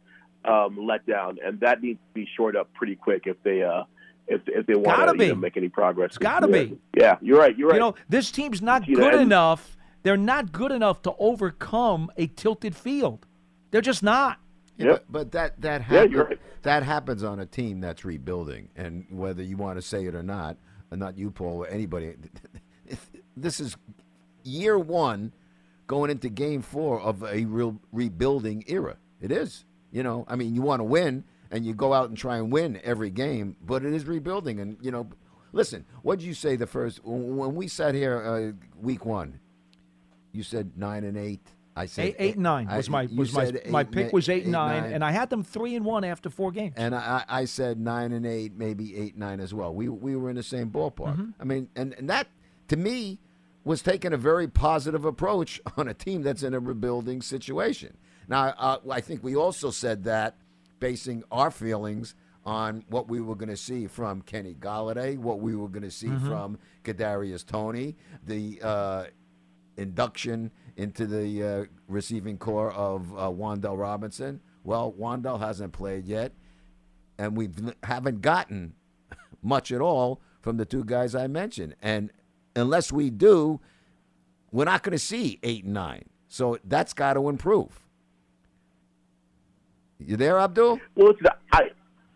um, 0.44 0.78
letdown, 0.78 1.36
and 1.44 1.58
that 1.60 1.82
needs 1.82 1.98
to 1.98 2.14
be 2.14 2.28
shored 2.36 2.54
up 2.54 2.72
pretty 2.74 2.94
quick 2.94 3.22
if 3.26 3.42
they 3.42 3.62
uh, 3.62 3.82
if 4.28 4.42
if 4.46 4.66
they 4.66 4.74
want 4.74 4.98
Gotta 4.98 5.24
you 5.24 5.30
know, 5.30 5.34
make 5.34 5.56
any 5.56 5.68
progress. 5.68 6.10
It's 6.10 6.18
gotta 6.18 6.46
yeah. 6.48 6.64
be. 6.64 6.78
Yeah, 6.96 7.16
you're 7.20 7.38
right. 7.38 7.58
You're 7.58 7.68
right. 7.68 7.74
You 7.74 7.80
know, 7.80 7.94
this 8.08 8.30
team's 8.30 8.62
not 8.62 8.86
good 8.86 9.14
enough. 9.14 9.76
They're 10.02 10.16
not 10.16 10.52
good 10.52 10.72
enough 10.72 11.02
to 11.02 11.14
overcome 11.18 12.10
a 12.16 12.26
tilted 12.28 12.74
field. 12.76 13.26
They're 13.70 13.80
just 13.80 14.02
not. 14.02 14.38
Yeah, 14.76 14.92
but, 14.92 15.04
but 15.10 15.32
that 15.32 15.60
that 15.60 15.80
Yeah, 15.90 16.00
happens. 16.00 16.16
right. 16.16 16.38
That 16.62 16.82
happens 16.82 17.22
on 17.24 17.40
a 17.40 17.46
team 17.46 17.80
that's 17.80 18.04
rebuilding, 18.04 18.68
and 18.76 19.06
whether 19.10 19.42
you 19.42 19.56
want 19.56 19.76
to 19.78 19.82
say 19.82 20.06
it 20.06 20.14
or 20.14 20.22
not, 20.22 20.56
and 20.90 21.00
not 21.00 21.16
you, 21.18 21.30
Paul, 21.30 21.64
or 21.64 21.68
anybody, 21.68 22.14
this 23.36 23.60
is 23.60 23.76
year 24.44 24.78
one 24.78 25.32
going 25.86 26.10
into 26.10 26.28
game 26.28 26.62
four 26.62 27.00
of 27.00 27.22
a 27.22 27.44
real 27.44 27.80
rebuilding 27.92 28.64
era. 28.66 28.96
It 29.20 29.32
is. 29.32 29.64
You 29.90 30.02
know, 30.02 30.24
I 30.28 30.36
mean, 30.36 30.54
you 30.54 30.62
want 30.62 30.80
to 30.80 30.84
win, 30.84 31.24
and 31.50 31.64
you 31.64 31.74
go 31.74 31.92
out 31.94 32.08
and 32.08 32.18
try 32.18 32.36
and 32.36 32.52
win 32.52 32.80
every 32.84 33.10
game, 33.10 33.56
but 33.64 33.84
it 33.84 33.92
is 33.94 34.04
rebuilding. 34.04 34.60
And 34.60 34.76
you 34.80 34.90
know, 34.90 35.08
listen, 35.52 35.84
what 36.02 36.18
did 36.18 36.26
you 36.26 36.34
say 36.34 36.56
the 36.56 36.66
first 36.66 37.00
when 37.04 37.54
we 37.54 37.68
sat 37.68 37.94
here 37.94 38.22
uh, 38.22 38.66
week 38.80 39.04
one? 39.06 39.40
You 40.32 40.42
said 40.42 40.72
nine 40.76 41.04
and 41.04 41.16
eight. 41.16 41.46
I 41.76 41.86
said 41.86 42.06
Eight, 42.06 42.16
eight 42.18 42.34
and 42.34 42.42
nine 42.42 42.66
I- 42.68 42.76
was 42.76 42.90
my 42.90 43.08
was 43.14 43.32
my 43.32 43.44
said 43.46 43.70
my 43.70 43.84
pick 43.84 44.12
was 44.12 44.28
eight, 44.28 44.38
eight, 44.38 44.42
and 44.44 44.52
nine, 44.52 44.82
nine. 44.82 44.92
and 44.94 45.04
I 45.04 45.12
had 45.12 45.30
them 45.30 45.44
three 45.44 45.76
and 45.76 45.84
one 45.84 46.02
after 46.02 46.28
four 46.28 46.50
games. 46.50 46.74
And 46.76 46.92
I, 46.94 47.24
I 47.28 47.44
said 47.44 47.78
nine 47.78 48.10
and 48.12 48.26
eight, 48.26 48.52
maybe 48.56 48.96
eight 48.96 49.16
nine 49.16 49.38
as 49.40 49.54
well. 49.54 49.72
We 49.72 49.88
we 49.88 50.16
were 50.16 50.28
in 50.28 50.34
the 50.36 50.42
same 50.42 50.70
ballpark. 50.70 51.16
Mhm. 51.16 51.34
I 51.40 51.44
mean, 51.44 51.68
and, 51.76 51.94
and 51.94 52.10
that 52.10 52.26
to 52.68 52.76
me 52.76 53.20
was 53.64 53.80
taking 53.82 54.12
a 54.12 54.16
very 54.16 54.48
positive 54.48 55.04
approach 55.04 55.60
on 55.76 55.86
a 55.88 55.94
team 55.94 56.22
that's 56.22 56.42
in 56.42 56.52
a 56.52 56.58
rebuilding 56.60 57.22
situation. 57.22 57.96
Now, 58.26 58.54
uh, 58.58 58.78
I 58.90 59.00
think 59.00 59.22
we 59.22 59.36
also 59.36 59.70
said 59.70 60.04
that 60.04 60.36
basing 60.80 61.22
our 61.30 61.50
feelings 61.50 62.14
on 62.44 62.82
what 62.88 63.08
we 63.08 63.20
were 63.20 63.34
going 63.34 63.48
to 63.50 63.56
see 63.56 63.86
from 63.86 64.22
Kenny 64.22 64.54
Golladay, 64.54 65.16
what 65.18 65.38
we 65.40 65.54
were 65.54 65.68
going 65.68 65.82
to 65.82 65.90
see 65.90 66.06
Mhm. 66.08 66.26
from 66.26 66.58
Kadarius 66.82 67.44
Toney, 67.46 67.96
the 68.26 68.60
uh, 68.62 69.04
induction 69.78 70.50
into 70.76 71.06
the 71.06 71.42
uh, 71.42 71.64
receiving 71.88 72.36
corps 72.36 72.72
of 72.72 73.12
uh, 73.14 73.30
Wan'Dale 73.30 73.78
Robinson. 73.78 74.40
Well, 74.64 74.92
Wan'Dale 74.92 75.40
hasn't 75.40 75.72
played 75.72 76.06
yet, 76.06 76.32
and 77.18 77.36
we 77.36 77.48
haven't 77.82 78.20
gotten 78.20 78.74
much 79.42 79.72
at 79.72 79.80
all 79.80 80.20
from 80.42 80.56
the 80.56 80.64
two 80.64 80.84
guys 80.84 81.14
I 81.14 81.26
mentioned. 81.26 81.74
And 81.80 82.10
unless 82.54 82.92
we 82.92 83.10
do, 83.10 83.60
we're 84.50 84.64
not 84.64 84.82
going 84.82 84.92
to 84.92 84.98
see 84.98 85.38
eight 85.42 85.64
and 85.64 85.74
nine. 85.74 86.04
So 86.28 86.58
that's 86.64 86.92
got 86.92 87.14
to 87.14 87.28
improve. 87.28 87.80
You 89.98 90.16
there, 90.16 90.38
Abdul? 90.38 90.80
Well, 90.94 91.08
listen, 91.08 91.26
I, 91.52 91.62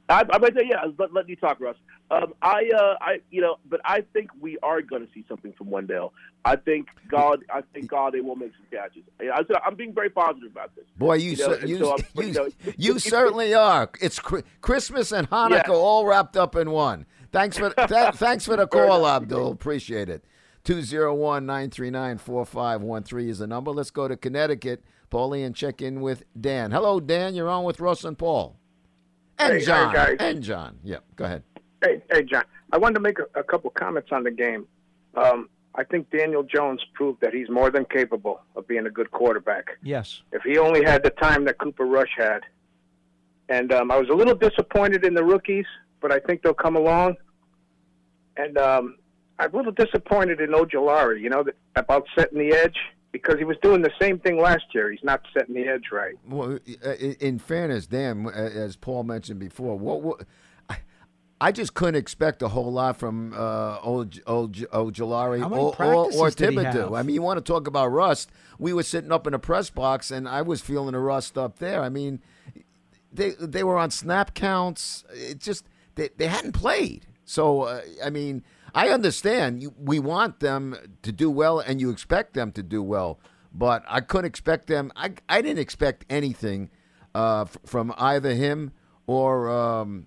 I, 0.09 0.25
I 0.31 0.38
might 0.38 0.55
say, 0.55 0.66
yeah. 0.68 0.85
Let, 0.98 1.12
let 1.12 1.27
me 1.27 1.35
talk, 1.37 1.59
Russ. 1.61 1.77
Um, 2.12 2.35
I, 2.42 2.68
uh, 2.77 2.96
I, 3.01 3.20
you 3.31 3.40
know, 3.40 3.57
but 3.70 3.81
I 3.87 4.03
think 4.12 4.29
we 4.38 4.59
are 4.62 4.83
going 4.83 5.07
to 5.07 5.12
see 5.14 5.25
something 5.29 5.55
from 5.55 5.70
Wendell. 5.70 6.12
I 6.44 6.57
think 6.57 6.88
God, 7.09 7.42
I 7.48 7.62
think 7.72 7.88
God, 7.88 8.12
they 8.12 8.20
will 8.20 8.37
make 8.37 8.53
some 8.55 8.66
catches. 8.70 9.03
I, 9.18 9.31
I, 9.40 9.44
I'm 9.66 9.77
being 9.77 9.94
very 9.94 10.11
positive 10.11 10.51
about 10.53 10.75
this. 10.77 10.85
Boy, 10.98 11.14
you 11.14 11.37
know, 11.37 11.44
cer- 11.46 11.55
and 11.61 11.68
you, 11.70 11.79
so 11.79 11.90
I'm- 11.92 12.05
you, 12.16 12.33
know, 12.33 12.48
you 12.77 12.98
certainly 12.98 13.55
are. 13.55 13.88
It's 14.01 14.18
Christmas 14.18 15.11
and 15.12 15.31
Hanukkah 15.31 15.68
Yeah. 15.68 15.75
all 15.75 16.05
wrapped 16.05 16.37
up 16.37 16.55
in 16.55 16.70
one. 16.70 17.07
Thanks 17.31 17.57
for 17.57 17.70
th- 17.70 17.88
thanks 18.16 18.44
for 18.44 18.57
the 18.57 18.66
call, 18.66 19.07
Abdul. 19.07 19.51
Appreciate 19.51 20.11
it. 20.11 20.22
201-939-4513 20.64 23.29
is 23.29 23.38
the 23.38 23.46
number. 23.46 23.70
Let's 23.70 23.90
go 23.90 24.09
to 24.09 24.16
Connecticut. 24.16 24.83
Paulie 25.11 25.44
and 25.44 25.55
check 25.55 25.83
in 25.83 26.01
with 26.01 26.25
Dan. 26.40 26.70
Hello, 26.72 27.01
Dan. 27.01 27.35
You're 27.35 27.48
on 27.48 27.64
with 27.64 27.81
Russ 27.81 28.05
and 28.05 28.16
Paul. 28.18 28.57
And 29.38 29.55
Hey, 29.55 29.59
hey, 29.61 29.64
John. 29.64 29.94
guys. 29.94 30.16
and 30.20 30.42
John. 30.42 30.79
Yeah, 30.85 30.98
go 31.16 31.25
ahead. 31.25 31.42
Hey, 31.82 32.02
hey, 32.10 32.22
John. 32.22 32.44
I 32.72 32.78
wanted 32.78 32.94
to 32.94 33.00
make 33.00 33.18
a, 33.18 33.38
a 33.38 33.42
couple 33.42 33.70
comments 33.70 34.10
on 34.12 34.22
the 34.24 34.30
game. 34.30 34.66
Um, 35.14 35.48
I 35.74 35.84
think 35.84 36.10
Daniel 36.10 36.42
Jones 36.42 36.82
proved 36.94 37.20
that 37.22 37.32
he's 37.34 37.48
more 37.48 37.70
than 37.70 37.84
capable 37.86 38.40
of 38.56 38.66
being 38.68 38.86
a 38.86 38.90
good 38.90 39.10
quarterback. 39.10 39.78
Yes. 39.82 40.22
If 40.32 40.42
he 40.42 40.58
only 40.58 40.84
had 40.84 41.02
the 41.02 41.10
time 41.10 41.44
that 41.46 41.58
Cooper 41.58 41.84
Rush 41.86 42.10
had. 42.16 42.40
And 43.48 43.72
um, 43.72 43.90
I 43.90 43.98
was 43.98 44.08
a 44.08 44.14
little 44.14 44.34
disappointed 44.34 45.04
in 45.04 45.14
the 45.14 45.24
rookies, 45.24 45.66
but 46.00 46.12
I 46.12 46.18
think 46.20 46.42
they'll 46.42 46.54
come 46.54 46.76
along. 46.76 47.16
And 48.36 48.56
um, 48.58 48.96
I'm 49.38 49.52
a 49.52 49.56
little 49.56 49.72
disappointed 49.72 50.40
in 50.40 50.50
Ojulari, 50.50 51.20
you 51.20 51.28
know, 51.30 51.44
about 51.76 52.06
setting 52.16 52.38
the 52.38 52.54
edge 52.54 52.76
because 53.10 53.36
he 53.38 53.44
was 53.44 53.56
doing 53.62 53.82
the 53.82 53.90
same 54.00 54.18
thing 54.18 54.38
last 54.40 54.64
year. 54.74 54.90
He's 54.90 55.04
not 55.04 55.20
setting 55.34 55.54
the 55.54 55.66
edge 55.68 55.84
right. 55.92 56.14
Well, 56.26 56.58
i- 56.66 56.88
i- 56.88 57.16
in 57.20 57.38
fairness, 57.38 57.86
Dan, 57.86 58.26
as 58.28 58.76
Paul 58.76 59.04
mentioned 59.04 59.38
before, 59.40 59.78
what, 59.78 60.00
what 60.02 60.22
I- 61.46 61.52
just 61.52 61.74
couldn't 61.74 61.96
expect 61.96 62.42
a 62.42 62.48
whole 62.48 62.72
lot 62.72 62.96
from 62.96 63.33
uh, 63.35 63.78
Oj- 63.81 64.22
Oj- 64.24 64.66
Ojulari 64.70 65.40
How 65.40 65.50
or, 65.50 65.59
or, 65.59 65.66
or 65.68 65.74
practices 65.74 66.35
did 66.37 66.50
he 66.50 66.57
Thibodeaux. 66.57 66.98
I 66.98 67.02
mean, 67.02 67.14
you 67.14 67.22
want 67.22 67.38
to 67.38 67.52
talk 67.52 67.66
about 67.66 67.88
rust? 67.88 68.31
We 68.59 68.72
were 68.72 68.83
sitting 68.83 69.11
up 69.12 69.26
in 69.26 69.33
the 69.33 69.38
press 69.38 69.68
box, 69.70 70.11
and 70.11 70.28
I 70.28 70.42
was 70.42 70.61
feeling 70.61 70.92
the 70.92 71.00
rust 71.00 71.37
up 71.37 71.59
there. 71.59 71.83
I 71.83 71.88
mean, 71.88 72.20
they 73.12 73.31
they 73.40 73.64
were 73.64 73.76
on 73.76 73.90
snap 73.90 74.35
counts. 74.35 75.05
It 75.12 75.38
just 75.40 75.64
they, 75.96 76.11
they 76.16 76.26
hadn't 76.28 76.52
played. 76.52 77.07
So 77.24 77.62
uh, 77.62 77.81
I 78.05 78.11
mean, 78.11 78.42
I 78.74 78.88
understand 78.88 79.62
you, 79.62 79.74
we 79.78 79.98
want 79.98 80.40
them 80.40 80.76
to 81.02 81.12
do 81.12 81.31
well, 81.31 81.59
and 81.61 81.81
you 81.81 81.90
expect 81.90 82.35
them 82.35 82.52
to 82.52 82.62
do 82.62 82.83
well. 82.83 83.18
But 83.55 83.85
I 83.87 84.00
couldn't 84.00 84.26
expect 84.26 84.66
them. 84.66 84.92
I 84.96 85.12
I 85.28 85.42
didn't 85.42 85.59
expect 85.59 86.05
anything 86.09 86.70
uh, 87.14 87.44
from 87.66 87.92
either 87.98 88.33
him 88.35 88.72
or 89.07 89.50
um, 89.50 90.07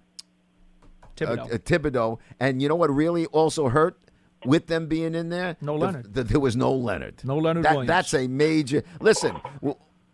Thibodeaux. 1.16 1.54
Uh, 1.54 1.58
Thibodeaux. 1.58 2.20
And 2.40 2.62
you 2.62 2.68
know 2.70 2.76
what 2.76 2.90
really 2.94 3.26
also 3.28 3.70
hurt 3.70 3.98
with 4.46 4.68
them 4.68 4.88
being 4.88 5.16
in 5.16 5.30
there? 5.30 5.58
No 5.62 5.76
Leonard. 5.76 6.14
the- 6.14 6.24
there 6.24 6.40
was 6.40 6.56
no 6.56 6.74
Leonard. 6.74 7.22
No 7.24 7.38
Leonard 7.38 7.64
That- 7.66 7.72
Williams. 7.74 7.88
That's 7.88 8.14
a 8.14 8.28
major. 8.28 8.84
Listen, 9.00 9.36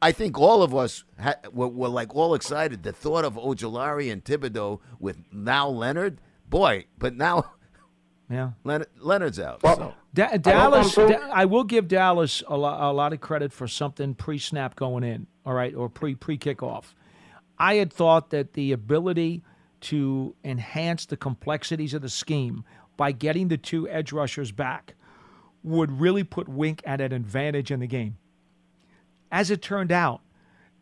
I 0.01 0.11
think 0.11 0.37
all 0.39 0.63
of 0.63 0.73
us 0.75 1.03
ha- 1.19 1.35
were, 1.51 1.67
were 1.67 1.89
like 1.89 2.15
all 2.15 2.33
excited. 2.33 2.83
The 2.83 2.91
thought 2.93 3.23
of 3.25 3.35
Ojulari 3.35 4.11
and 4.11 4.23
Thibodeaux 4.23 4.79
with 4.99 5.17
now 5.31 5.67
Leonard, 5.69 6.19
boy. 6.49 6.85
But 6.97 7.15
now 7.15 7.51
Yeah. 8.29 8.51
Leonard, 8.63 8.87
Leonard's 8.99 9.39
out. 9.39 9.61
so. 9.61 9.93
Da- 10.13 10.37
Dallas, 10.37 10.93
Da- 10.95 11.29
I 11.31 11.45
will 11.45 11.63
give 11.63 11.87
Dallas 11.87 12.43
a, 12.47 12.57
lo- 12.57 12.77
a 12.79 12.91
lot 12.91 13.13
of 13.13 13.21
credit 13.21 13.53
for 13.53 13.67
something 13.67 14.13
pre-snap 14.13 14.75
going 14.75 15.03
in, 15.03 15.27
all 15.45 15.53
right, 15.53 15.73
or 15.75 15.87
pre 15.89 16.15
pre 16.15 16.37
kickoff. 16.37 16.93
I 17.57 17.75
had 17.75 17.93
thought 17.93 18.31
that 18.31 18.53
the 18.53 18.71
ability 18.71 19.43
to 19.81 20.35
enhance 20.43 21.05
the 21.05 21.17
complexities 21.17 21.93
of 21.93 22.01
the 22.01 22.09
scheme 22.09 22.63
by 22.97 23.11
getting 23.11 23.47
the 23.47 23.57
two 23.57 23.87
edge 23.89 24.11
rushers 24.11 24.51
back 24.51 24.95
would 25.63 25.99
really 25.99 26.23
put 26.23 26.47
Wink 26.47 26.81
at 26.85 27.01
an 27.01 27.11
advantage 27.11 27.71
in 27.71 27.79
the 27.79 27.87
game. 27.87 28.17
As 29.31 29.51
it 29.51 29.61
turned 29.61 29.91
out, 29.91 30.21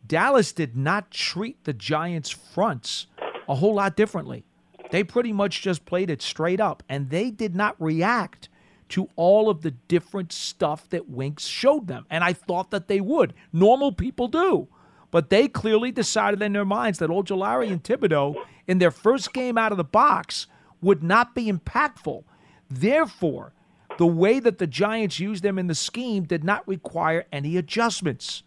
Dallas 0.06 0.52
did 0.52 0.76
not 0.76 1.10
treat 1.10 1.64
the 1.64 1.72
Giants' 1.72 2.30
fronts 2.30 3.06
a 3.48 3.54
whole 3.54 3.74
lot 3.74 3.96
differently. 3.96 4.44
They 4.90 5.04
pretty 5.04 5.32
much 5.32 5.62
just 5.62 5.84
played 5.84 6.10
it 6.10 6.22
straight 6.22 6.60
up, 6.60 6.82
and 6.88 7.10
they 7.10 7.30
did 7.30 7.54
not 7.54 7.76
react 7.78 8.48
to 8.90 9.08
all 9.14 9.48
of 9.48 9.62
the 9.62 9.70
different 9.70 10.32
stuff 10.32 10.88
that 10.90 11.08
Winks 11.08 11.46
showed 11.46 11.86
them. 11.86 12.06
And 12.10 12.24
I 12.24 12.32
thought 12.32 12.70
that 12.72 12.88
they 12.88 13.00
would. 13.00 13.34
Normal 13.52 13.92
people 13.92 14.26
do. 14.26 14.68
But 15.10 15.30
they 15.30 15.48
clearly 15.48 15.90
decided 15.90 16.40
in 16.42 16.52
their 16.52 16.64
minds 16.64 16.98
that 16.98 17.10
Ojulari 17.10 17.70
and 17.70 17.82
Thibodeaux, 17.82 18.36
in 18.66 18.78
their 18.78 18.90
first 18.90 19.32
game 19.32 19.58
out 19.58 19.72
of 19.72 19.78
the 19.78 19.84
box, 19.84 20.46
would 20.80 21.02
not 21.02 21.34
be 21.34 21.50
impactful. 21.50 22.24
Therefore, 22.68 23.52
the 23.98 24.06
way 24.06 24.38
that 24.40 24.58
the 24.58 24.66
Giants 24.66 25.18
used 25.18 25.42
them 25.42 25.58
in 25.58 25.66
the 25.66 25.74
scheme 25.74 26.24
did 26.24 26.44
not 26.44 26.66
require 26.68 27.26
any 27.32 27.56
adjustments. 27.56 28.44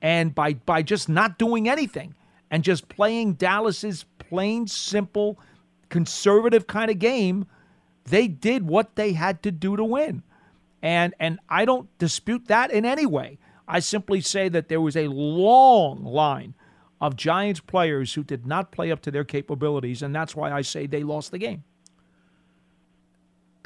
And 0.00 0.34
by, 0.34 0.54
by 0.54 0.82
just 0.82 1.08
not 1.08 1.38
doing 1.38 1.68
anything 1.68 2.14
and 2.50 2.64
just 2.64 2.88
playing 2.88 3.34
Dallas's 3.34 4.04
plain, 4.18 4.66
simple, 4.66 5.38
conservative 5.88 6.66
kind 6.66 6.90
of 6.90 6.98
game, 6.98 7.46
they 8.04 8.26
did 8.26 8.66
what 8.66 8.96
they 8.96 9.12
had 9.12 9.42
to 9.44 9.52
do 9.52 9.76
to 9.76 9.84
win. 9.84 10.22
And 10.82 11.14
and 11.20 11.38
I 11.48 11.64
don't 11.64 11.88
dispute 11.98 12.48
that 12.48 12.72
in 12.72 12.84
any 12.84 13.06
way. 13.06 13.38
I 13.68 13.80
simply 13.80 14.20
say 14.20 14.48
that 14.48 14.68
there 14.68 14.80
was 14.80 14.96
a 14.96 15.08
long 15.08 16.04
line 16.04 16.54
of 17.00 17.16
Giants 17.16 17.60
players 17.60 18.14
who 18.14 18.22
did 18.22 18.46
not 18.46 18.70
play 18.70 18.92
up 18.92 19.00
to 19.02 19.10
their 19.10 19.24
capabilities, 19.24 20.02
and 20.02 20.14
that's 20.14 20.36
why 20.36 20.52
I 20.52 20.62
say 20.62 20.86
they 20.86 21.02
lost 21.02 21.30
the 21.30 21.38
game. 21.38 21.64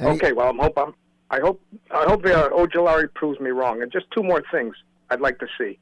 Okay, 0.01 0.31
well, 0.31 0.49
I'm 0.49 0.59
hope 0.59 0.77
I'm, 0.77 0.93
I 1.29 1.39
hope 1.39 1.61
I 1.91 2.05
hope 2.05 2.25
uh, 2.25 2.49
Ojulari 2.49 3.13
proves 3.13 3.39
me 3.39 3.49
wrong. 3.49 3.81
And 3.81 3.91
just 3.91 4.05
two 4.11 4.23
more 4.23 4.43
things 4.51 4.75
I'd 5.09 5.21
like 5.21 5.39
to 5.39 5.47
see. 5.57 5.79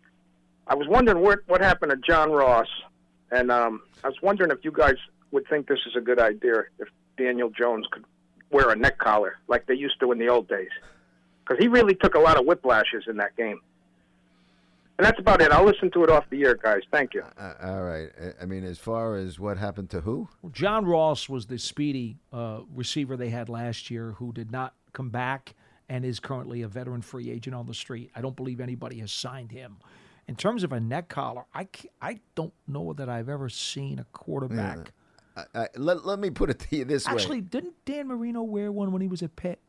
I 0.67 0.75
was 0.75 0.87
wondering 0.87 1.21
what 1.21 1.39
what 1.47 1.61
happened 1.61 1.91
to 1.91 1.97
John 1.97 2.31
Ross, 2.31 2.67
and 3.31 3.51
um, 3.51 3.81
I 4.03 4.07
was 4.07 4.21
wondering 4.21 4.51
if 4.51 4.59
you 4.63 4.71
guys 4.71 4.95
would 5.31 5.47
think 5.47 5.67
this 5.67 5.79
is 5.85 5.95
a 5.95 6.01
good 6.01 6.19
idea 6.19 6.63
if 6.79 6.87
Daniel 7.17 7.49
Jones 7.49 7.85
could 7.91 8.03
wear 8.51 8.69
a 8.69 8.75
neck 8.75 8.97
collar 8.97 9.37
like 9.47 9.65
they 9.65 9.75
used 9.75 9.99
to 9.99 10.11
in 10.11 10.17
the 10.17 10.29
old 10.29 10.47
days, 10.47 10.69
because 11.43 11.61
he 11.61 11.67
really 11.67 11.95
took 11.95 12.15
a 12.15 12.19
lot 12.19 12.37
of 12.37 12.45
whiplashes 12.45 13.07
in 13.07 13.17
that 13.17 13.35
game. 13.35 13.61
And 14.97 15.05
that's 15.05 15.19
about 15.19 15.41
it. 15.41 15.51
I'll 15.51 15.65
listen 15.65 15.91
to 15.91 16.03
it 16.05 16.09
off 16.09 16.23
the 16.29 16.43
air, 16.43 16.55
guys. 16.55 16.81
Thank 16.91 17.13
you. 17.13 17.23
Uh, 17.37 17.53
all 17.61 17.83
right. 17.83 18.09
I- 18.19 18.43
I 18.43 18.45
mean, 18.45 18.63
as 18.63 18.79
far 18.79 19.17
as 19.17 19.39
what 19.39 19.57
happened 19.57 19.89
to 19.89 20.01
who? 20.01 20.29
John 20.51 20.85
Ross 20.85 21.27
was 21.27 21.47
the 21.47 21.57
speedy 21.59 22.17
uh, 22.31 22.61
receiver 22.73 23.17
they 23.17 23.29
had 23.29 23.49
last 23.49 23.91
year 23.91 24.11
who 24.13 24.31
did 24.31 24.51
not 24.51 24.73
come 24.93 25.09
back 25.09 25.53
and 25.89 26.05
is 26.05 26.19
currently 26.21 26.61
a 26.61 26.67
veteran 26.67 27.01
free 27.01 27.29
agent 27.29 27.55
on 27.55 27.65
the 27.65 27.73
street. 27.73 28.09
I 28.15 28.21
don't 28.21 28.35
believe 28.35 28.61
anybody 28.61 28.99
has 28.99 29.11
signed 29.11 29.51
him. 29.51 29.77
In 30.27 30.35
terms 30.35 30.63
of 30.63 30.71
a 30.71 30.79
neck 30.79 31.09
collar, 31.09 31.43
I, 31.53 31.67
I 32.01 32.19
don't 32.33 32.53
know 32.67 32.93
that 32.93 33.09
I've 33.09 33.29
ever 33.29 33.49
seen 33.49 33.99
a 33.99 34.05
quarterback. 34.05 34.91
I, 35.35 35.43
I, 35.53 35.67
let, 35.75 36.05
let 36.05 36.19
me 36.19 36.29
put 36.29 36.49
it 36.49 36.59
to 36.59 36.77
you 36.77 36.85
this 36.85 37.05
Actually, 37.05 37.15
way. 37.15 37.21
Actually, 37.21 37.41
didn't 37.41 37.85
Dan 37.85 38.07
Marino 38.07 38.41
wear 38.43 38.71
one 38.71 38.91
when 38.93 39.01
he 39.01 39.07
was 39.09 39.21
at 39.21 39.35
Pitt? 39.35 39.59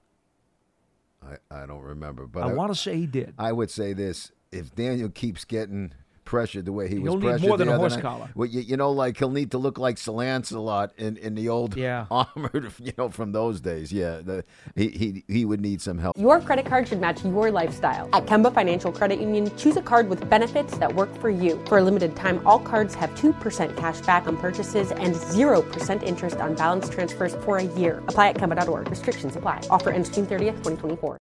I, 1.23 1.63
I 1.63 1.67
don't 1.67 1.83
remember, 1.83 2.27
but 2.27 2.45
I 2.45 2.53
wanna 2.53 2.75
say 2.75 2.97
he 2.97 3.07
did. 3.07 3.35
I 3.39 3.51
would 3.53 3.71
say 3.71 3.93
this: 3.93 4.31
if 4.53 4.75
Daniel 4.75 5.09
keeps 5.09 5.45
getting 5.45 5.93
pressured 6.27 6.67
the 6.67 6.73
way 6.73 6.89
he 6.89 6.97
He'll 6.97 7.15
was 7.15 7.15
need 7.15 7.29
pressured 7.29 7.49
more 7.49 7.57
than 7.57 7.69
the 7.69 7.73
a 7.73 7.77
other 7.77 7.81
horse 7.83 7.95
night, 7.95 8.03
collar. 8.03 8.29
well, 8.35 8.47
you, 8.49 8.61
you 8.61 8.77
know, 8.77 8.91
like 8.91 9.17
he'll 9.17 9.31
need 9.31 9.53
to 9.53 9.59
look 9.59 9.79
like 9.79 9.97
Salance 9.97 10.51
a 10.51 10.61
lot 10.61 10.93
in, 10.99 11.17
in 11.17 11.35
the 11.35 11.49
old 11.49 11.75
Yeah. 11.77 12.05
armored, 12.11 12.73
you 12.79 12.93
know, 12.99 13.09
from 13.09 13.33
those 13.33 13.61
days. 13.63 13.91
Yeah, 13.93 14.19
the, 14.19 14.45
he, 14.75 14.89
he 14.89 15.25
he 15.29 15.45
would 15.47 15.61
need 15.63 15.81
some 15.81 15.97
help. 15.99 16.19
Your 16.19 16.41
credit 16.41 16.67
card 16.67 16.87
should 16.89 17.01
match 17.01 17.25
your 17.25 17.51
lifestyle. 17.51 18.11
At 18.13 18.27
Kemba 18.27 18.53
Financial 18.53 18.93
Credit 18.93 19.19
Union, 19.21 19.51
choose 19.57 19.77
a 19.77 19.83
card 19.83 20.09
with 20.11 20.29
benefits 20.29 20.77
that 20.79 20.95
work 20.95 21.17
for 21.21 21.31
you. 21.31 21.63
For 21.67 21.79
a 21.79 21.83
limited 21.83 22.15
time, 22.17 22.47
all 22.47 22.59
cards 22.59 22.95
have 22.95 23.11
2% 23.15 23.77
cash 23.77 24.01
back 24.03 24.27
on 24.27 24.37
purchases 24.37 24.91
and 24.93 25.15
0% 25.15 26.03
interest 26.03 26.37
on 26.39 26.55
balance 26.55 26.89
transfers 26.89 27.35
for 27.37 27.59
a 27.59 27.65
year. 27.79 28.01
Apply 28.09 28.29
at 28.31 28.37
Kemba.org. 28.37 28.91
Restrictions 28.91 29.37
apply. 29.37 29.63
Offer 29.71 29.91
ends 29.91 30.11
June 30.11 30.27
30th, 30.27 30.57
2024. 30.65 31.19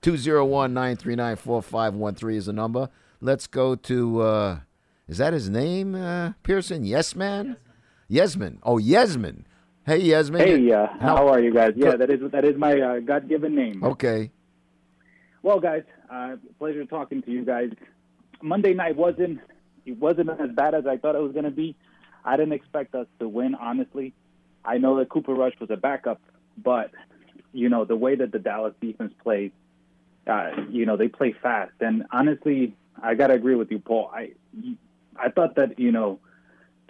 201 0.00 0.72
939 0.74 1.36
4513 1.36 2.36
is 2.36 2.46
the 2.46 2.52
number. 2.52 2.88
Let's 3.20 3.46
go 3.46 3.74
to, 3.74 4.20
uh, 4.20 4.60
is 5.08 5.18
that 5.18 5.32
his 5.32 5.50
name, 5.50 5.94
uh, 5.94 6.32
Pearson? 6.42 6.84
Yes, 6.84 7.16
man? 7.16 7.56
Yesman. 8.10 8.58
Oh, 8.62 8.76
Yesman. 8.76 9.44
Hey, 9.84 10.02
Yesman. 10.02 10.38
Hey, 10.38 10.72
uh, 10.72 10.86
how 11.00 11.28
are 11.28 11.40
you 11.40 11.52
guys? 11.52 11.72
Yeah, 11.76 11.96
that 11.96 12.10
is 12.10 12.30
that 12.30 12.44
is 12.44 12.56
my 12.56 12.78
uh, 12.80 13.00
God-given 13.00 13.54
name. 13.54 13.82
Okay. 13.82 14.30
Well, 15.42 15.60
guys, 15.60 15.82
uh, 16.10 16.36
pleasure 16.58 16.84
talking 16.84 17.22
to 17.22 17.30
you 17.30 17.44
guys. 17.44 17.70
Monday 18.42 18.74
night 18.74 18.96
wasn't 18.96 19.40
it 19.86 19.98
wasn't 19.98 20.30
as 20.30 20.50
bad 20.50 20.74
as 20.74 20.86
I 20.86 20.98
thought 20.98 21.14
it 21.16 21.22
was 21.22 21.32
going 21.32 21.44
to 21.44 21.50
be. 21.50 21.74
I 22.24 22.36
didn't 22.36 22.52
expect 22.52 22.94
us 22.94 23.06
to 23.20 23.28
win, 23.28 23.54
honestly. 23.54 24.12
I 24.64 24.76
know 24.78 24.98
that 24.98 25.08
Cooper 25.08 25.34
Rush 25.34 25.54
was 25.58 25.70
a 25.70 25.76
backup, 25.76 26.20
but 26.56 26.90
you 27.52 27.68
know 27.68 27.84
the 27.84 27.96
way 27.96 28.14
that 28.14 28.30
the 28.30 28.38
Dallas 28.38 28.74
defense 28.80 29.14
plays, 29.22 29.50
uh, 30.26 30.50
you 30.68 30.84
know 30.84 30.96
they 30.96 31.08
play 31.08 31.34
fast, 31.42 31.72
and 31.80 32.04
honestly, 32.12 32.74
I 33.02 33.14
got 33.14 33.28
to 33.28 33.34
agree 33.34 33.54
with 33.54 33.70
you, 33.70 33.78
Paul. 33.78 34.10
I 34.12 34.32
I 35.16 35.30
thought 35.30 35.56
that 35.56 35.78
you 35.78 35.92
know 35.92 36.20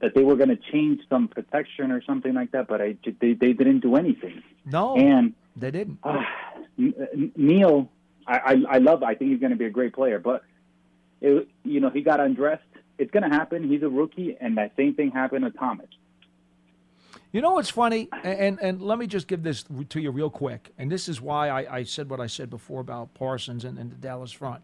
that 0.00 0.14
they 0.14 0.22
were 0.22 0.36
going 0.36 0.50
to 0.50 0.56
change 0.56 1.00
some 1.09 1.28
protection 1.28 1.90
or 1.90 2.02
something 2.02 2.32
like 2.34 2.52
that, 2.52 2.68
but 2.68 2.80
I 2.80 2.96
they 3.20 3.32
they 3.34 3.52
didn't 3.52 3.80
do 3.80 3.96
anything. 3.96 4.42
No, 4.64 4.96
And 4.96 5.34
they 5.56 5.70
didn't. 5.70 5.98
uh, 6.04 6.22
Neal, 7.36 7.90
I, 8.26 8.38
I 8.38 8.74
I 8.74 8.78
love. 8.78 9.02
I 9.02 9.14
think 9.14 9.30
he's 9.32 9.40
going 9.40 9.50
to 9.50 9.56
be 9.56 9.64
a 9.64 9.70
great 9.70 9.92
player, 9.94 10.18
but 10.18 10.44
it, 11.20 11.48
you 11.64 11.80
know 11.80 11.90
he 11.90 12.02
got 12.02 12.20
undressed. 12.20 12.62
It's 12.98 13.11
going 13.11 13.28
to 13.28 13.34
happen. 13.36 13.68
He's 13.68 13.82
a 13.82 13.88
rookie, 13.88 14.36
and 14.40 14.56
that 14.59 14.72
same 14.76 14.94
thing 14.94 15.11
happened 15.11 15.44
to 15.44 15.50
Thomas. 15.50 15.88
You 17.32 17.42
know 17.42 17.52
what's 17.52 17.68
funny, 17.70 18.09
and, 18.22 18.38
and 18.38 18.59
and 18.61 18.82
let 18.82 18.98
me 18.98 19.06
just 19.06 19.26
give 19.26 19.42
this 19.42 19.64
to 19.90 20.00
you 20.00 20.11
real 20.11 20.30
quick, 20.30 20.72
and 20.78 20.90
this 20.90 21.09
is 21.09 21.20
why 21.20 21.48
I, 21.50 21.78
I 21.78 21.82
said 21.82 22.09
what 22.09 22.20
I 22.20 22.26
said 22.26 22.48
before 22.50 22.80
about 22.80 23.14
Parsons 23.14 23.64
and, 23.64 23.78
and 23.78 23.90
the 23.90 23.96
Dallas 23.96 24.32
front. 24.32 24.62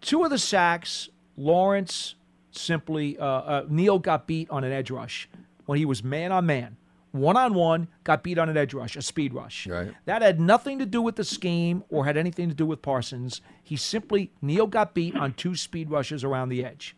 Two 0.00 0.24
of 0.24 0.30
the 0.30 0.38
sacks, 0.38 1.08
Lawrence 1.36 2.14
simply 2.50 3.18
uh, 3.18 3.24
uh, 3.24 3.66
Neal 3.68 3.98
got 3.98 4.26
beat 4.26 4.50
on 4.50 4.64
an 4.64 4.72
edge 4.72 4.90
rush 4.90 5.28
when 5.66 5.78
he 5.78 5.84
was 5.84 6.02
man 6.02 6.32
on 6.32 6.46
man, 6.46 6.76
one 7.12 7.36
on 7.36 7.54
one, 7.54 7.88
got 8.04 8.22
beat 8.22 8.38
on 8.38 8.48
an 8.48 8.56
edge 8.56 8.74
rush, 8.74 8.96
a 8.96 9.02
speed 9.02 9.34
rush. 9.34 9.66
Right. 9.66 9.92
That 10.06 10.22
had 10.22 10.40
nothing 10.40 10.78
to 10.78 10.86
do 10.86 11.02
with 11.02 11.16
the 11.16 11.24
scheme 11.24 11.84
or 11.88 12.04
had 12.04 12.16
anything 12.16 12.48
to 12.48 12.54
do 12.54 12.66
with 12.66 12.82
Parsons. 12.82 13.40
He 13.62 13.76
simply 13.76 14.30
Neal 14.40 14.66
got 14.66 14.94
beat 14.94 15.16
on 15.16 15.34
two 15.34 15.54
speed 15.54 15.90
rushes 15.90 16.24
around 16.24 16.48
the 16.48 16.64
edge. 16.64 16.96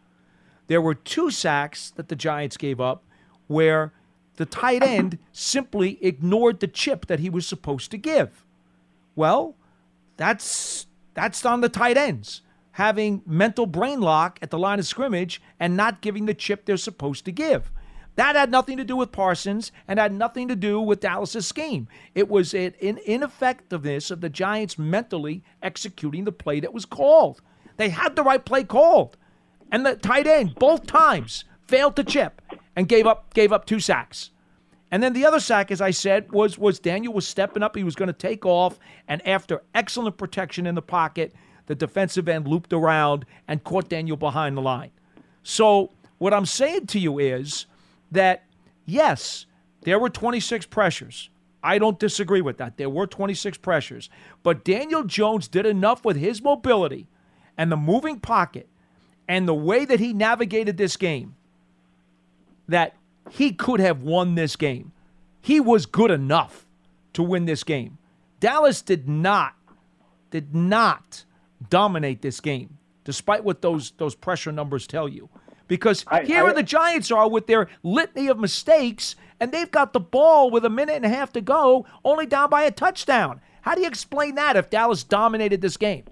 There 0.68 0.80
were 0.80 0.94
two 0.94 1.30
sacks 1.30 1.90
that 1.96 2.08
the 2.08 2.16
Giants 2.16 2.56
gave 2.56 2.80
up 2.80 3.02
where 3.46 3.92
the 4.36 4.46
tight 4.46 4.82
end 4.82 5.18
simply 5.32 5.98
ignored 6.00 6.60
the 6.60 6.68
chip 6.68 7.06
that 7.06 7.20
he 7.20 7.28
was 7.28 7.46
supposed 7.46 7.90
to 7.90 7.98
give. 7.98 8.44
Well, 9.14 9.56
that's 10.16 10.86
that's 11.14 11.44
on 11.44 11.60
the 11.60 11.68
tight 11.68 11.98
ends 11.98 12.40
having 12.72 13.22
mental 13.26 13.66
brain 13.66 14.00
lock 14.00 14.38
at 14.42 14.50
the 14.50 14.58
line 14.58 14.78
of 14.78 14.86
scrimmage 14.86 15.40
and 15.60 15.76
not 15.76 16.00
giving 16.00 16.26
the 16.26 16.34
chip 16.34 16.64
they're 16.64 16.76
supposed 16.76 17.24
to 17.24 17.32
give. 17.32 17.70
That 18.16 18.36
had 18.36 18.50
nothing 18.50 18.76
to 18.76 18.84
do 18.84 18.96
with 18.96 19.12
Parsons 19.12 19.72
and 19.88 19.98
had 19.98 20.12
nothing 20.12 20.48
to 20.48 20.56
do 20.56 20.80
with 20.80 21.00
Dallas's 21.00 21.46
scheme. 21.46 21.88
It 22.14 22.28
was 22.28 22.52
an 22.52 22.74
ineffectiveness 22.80 24.10
of 24.10 24.20
the 24.20 24.28
Giants 24.28 24.78
mentally 24.78 25.42
executing 25.62 26.24
the 26.24 26.32
play 26.32 26.60
that 26.60 26.74
was 26.74 26.84
called. 26.84 27.40
They 27.78 27.88
had 27.88 28.16
the 28.16 28.22
right 28.22 28.44
play 28.44 28.64
called. 28.64 29.16
And 29.70 29.86
the 29.86 29.96
tight 29.96 30.26
end 30.26 30.54
both 30.56 30.86
times 30.86 31.44
failed 31.66 31.96
to 31.96 32.04
chip 32.04 32.42
and 32.76 32.88
gave 32.88 33.06
up 33.06 33.32
gave 33.32 33.52
up 33.52 33.64
two 33.64 33.80
sacks. 33.80 34.30
And 34.90 35.02
then 35.02 35.14
the 35.14 35.24
other 35.24 35.40
sack, 35.40 35.70
as 35.70 35.80
I 35.80 35.90
said, 35.90 36.30
was 36.32 36.58
was 36.58 36.78
Daniel 36.78 37.14
was 37.14 37.26
stepping 37.26 37.62
up. 37.62 37.74
He 37.74 37.82
was 37.82 37.94
going 37.94 38.08
to 38.08 38.12
take 38.12 38.44
off, 38.44 38.78
and 39.08 39.26
after 39.26 39.62
excellent 39.74 40.18
protection 40.18 40.66
in 40.66 40.74
the 40.74 40.82
pocket, 40.82 41.32
the 41.72 41.86
defensive 41.86 42.28
end 42.28 42.46
looped 42.46 42.72
around 42.72 43.24
and 43.48 43.64
caught 43.64 43.88
Daniel 43.88 44.16
behind 44.16 44.56
the 44.56 44.60
line. 44.60 44.90
So 45.42 45.90
what 46.18 46.34
I'm 46.34 46.46
saying 46.46 46.86
to 46.88 46.98
you 46.98 47.18
is 47.18 47.66
that 48.10 48.44
yes, 48.84 49.46
there 49.82 49.98
were 49.98 50.10
26 50.10 50.66
pressures. 50.66 51.30
I 51.62 51.78
don't 51.78 51.98
disagree 51.98 52.40
with 52.40 52.58
that. 52.58 52.76
There 52.76 52.90
were 52.90 53.06
26 53.06 53.58
pressures, 53.58 54.10
but 54.42 54.64
Daniel 54.64 55.04
Jones 55.04 55.48
did 55.48 55.64
enough 55.64 56.04
with 56.04 56.16
his 56.16 56.42
mobility 56.42 57.06
and 57.56 57.72
the 57.72 57.76
moving 57.76 58.20
pocket 58.20 58.68
and 59.28 59.48
the 59.48 59.54
way 59.54 59.84
that 59.84 60.00
he 60.00 60.12
navigated 60.12 60.76
this 60.76 60.96
game 60.96 61.36
that 62.68 62.96
he 63.30 63.52
could 63.52 63.80
have 63.80 64.02
won 64.02 64.34
this 64.34 64.56
game. 64.56 64.92
He 65.40 65.60
was 65.60 65.86
good 65.86 66.10
enough 66.10 66.66
to 67.14 67.22
win 67.22 67.46
this 67.46 67.64
game. 67.64 67.98
Dallas 68.40 68.82
did 68.82 69.08
not, 69.08 69.54
did 70.30 70.54
not 70.54 71.24
dominate 71.70 72.22
this 72.22 72.40
game, 72.40 72.78
despite 73.04 73.44
what 73.44 73.62
those 73.62 73.92
those 73.92 74.14
pressure 74.14 74.52
numbers 74.52 74.86
tell 74.86 75.08
you. 75.08 75.28
Because 75.68 76.04
I- 76.08 76.22
here 76.22 76.44
I- 76.44 76.50
are 76.50 76.54
the 76.54 76.62
Giants 76.62 77.10
are 77.10 77.28
with 77.28 77.46
their 77.46 77.68
litany 77.82 78.28
of 78.28 78.38
mistakes, 78.38 79.16
and 79.40 79.52
they've 79.52 79.70
got 79.70 79.92
the 79.92 80.00
ball 80.00 80.50
with 80.50 80.64
a 80.64 80.70
minute 80.70 80.96
and 80.96 81.04
a 81.04 81.08
half 81.08 81.32
to 81.32 81.40
go, 81.40 81.86
only 82.04 82.26
down 82.26 82.50
by 82.50 82.62
a 82.64 82.70
touchdown. 82.70 83.40
How 83.62 83.74
do 83.74 83.80
you 83.80 83.86
explain 83.88 84.34
that 84.34 84.56
if 84.56 84.70
Dallas 84.70 85.04
dominated 85.04 85.60
this 85.60 85.76
game? 85.76 86.04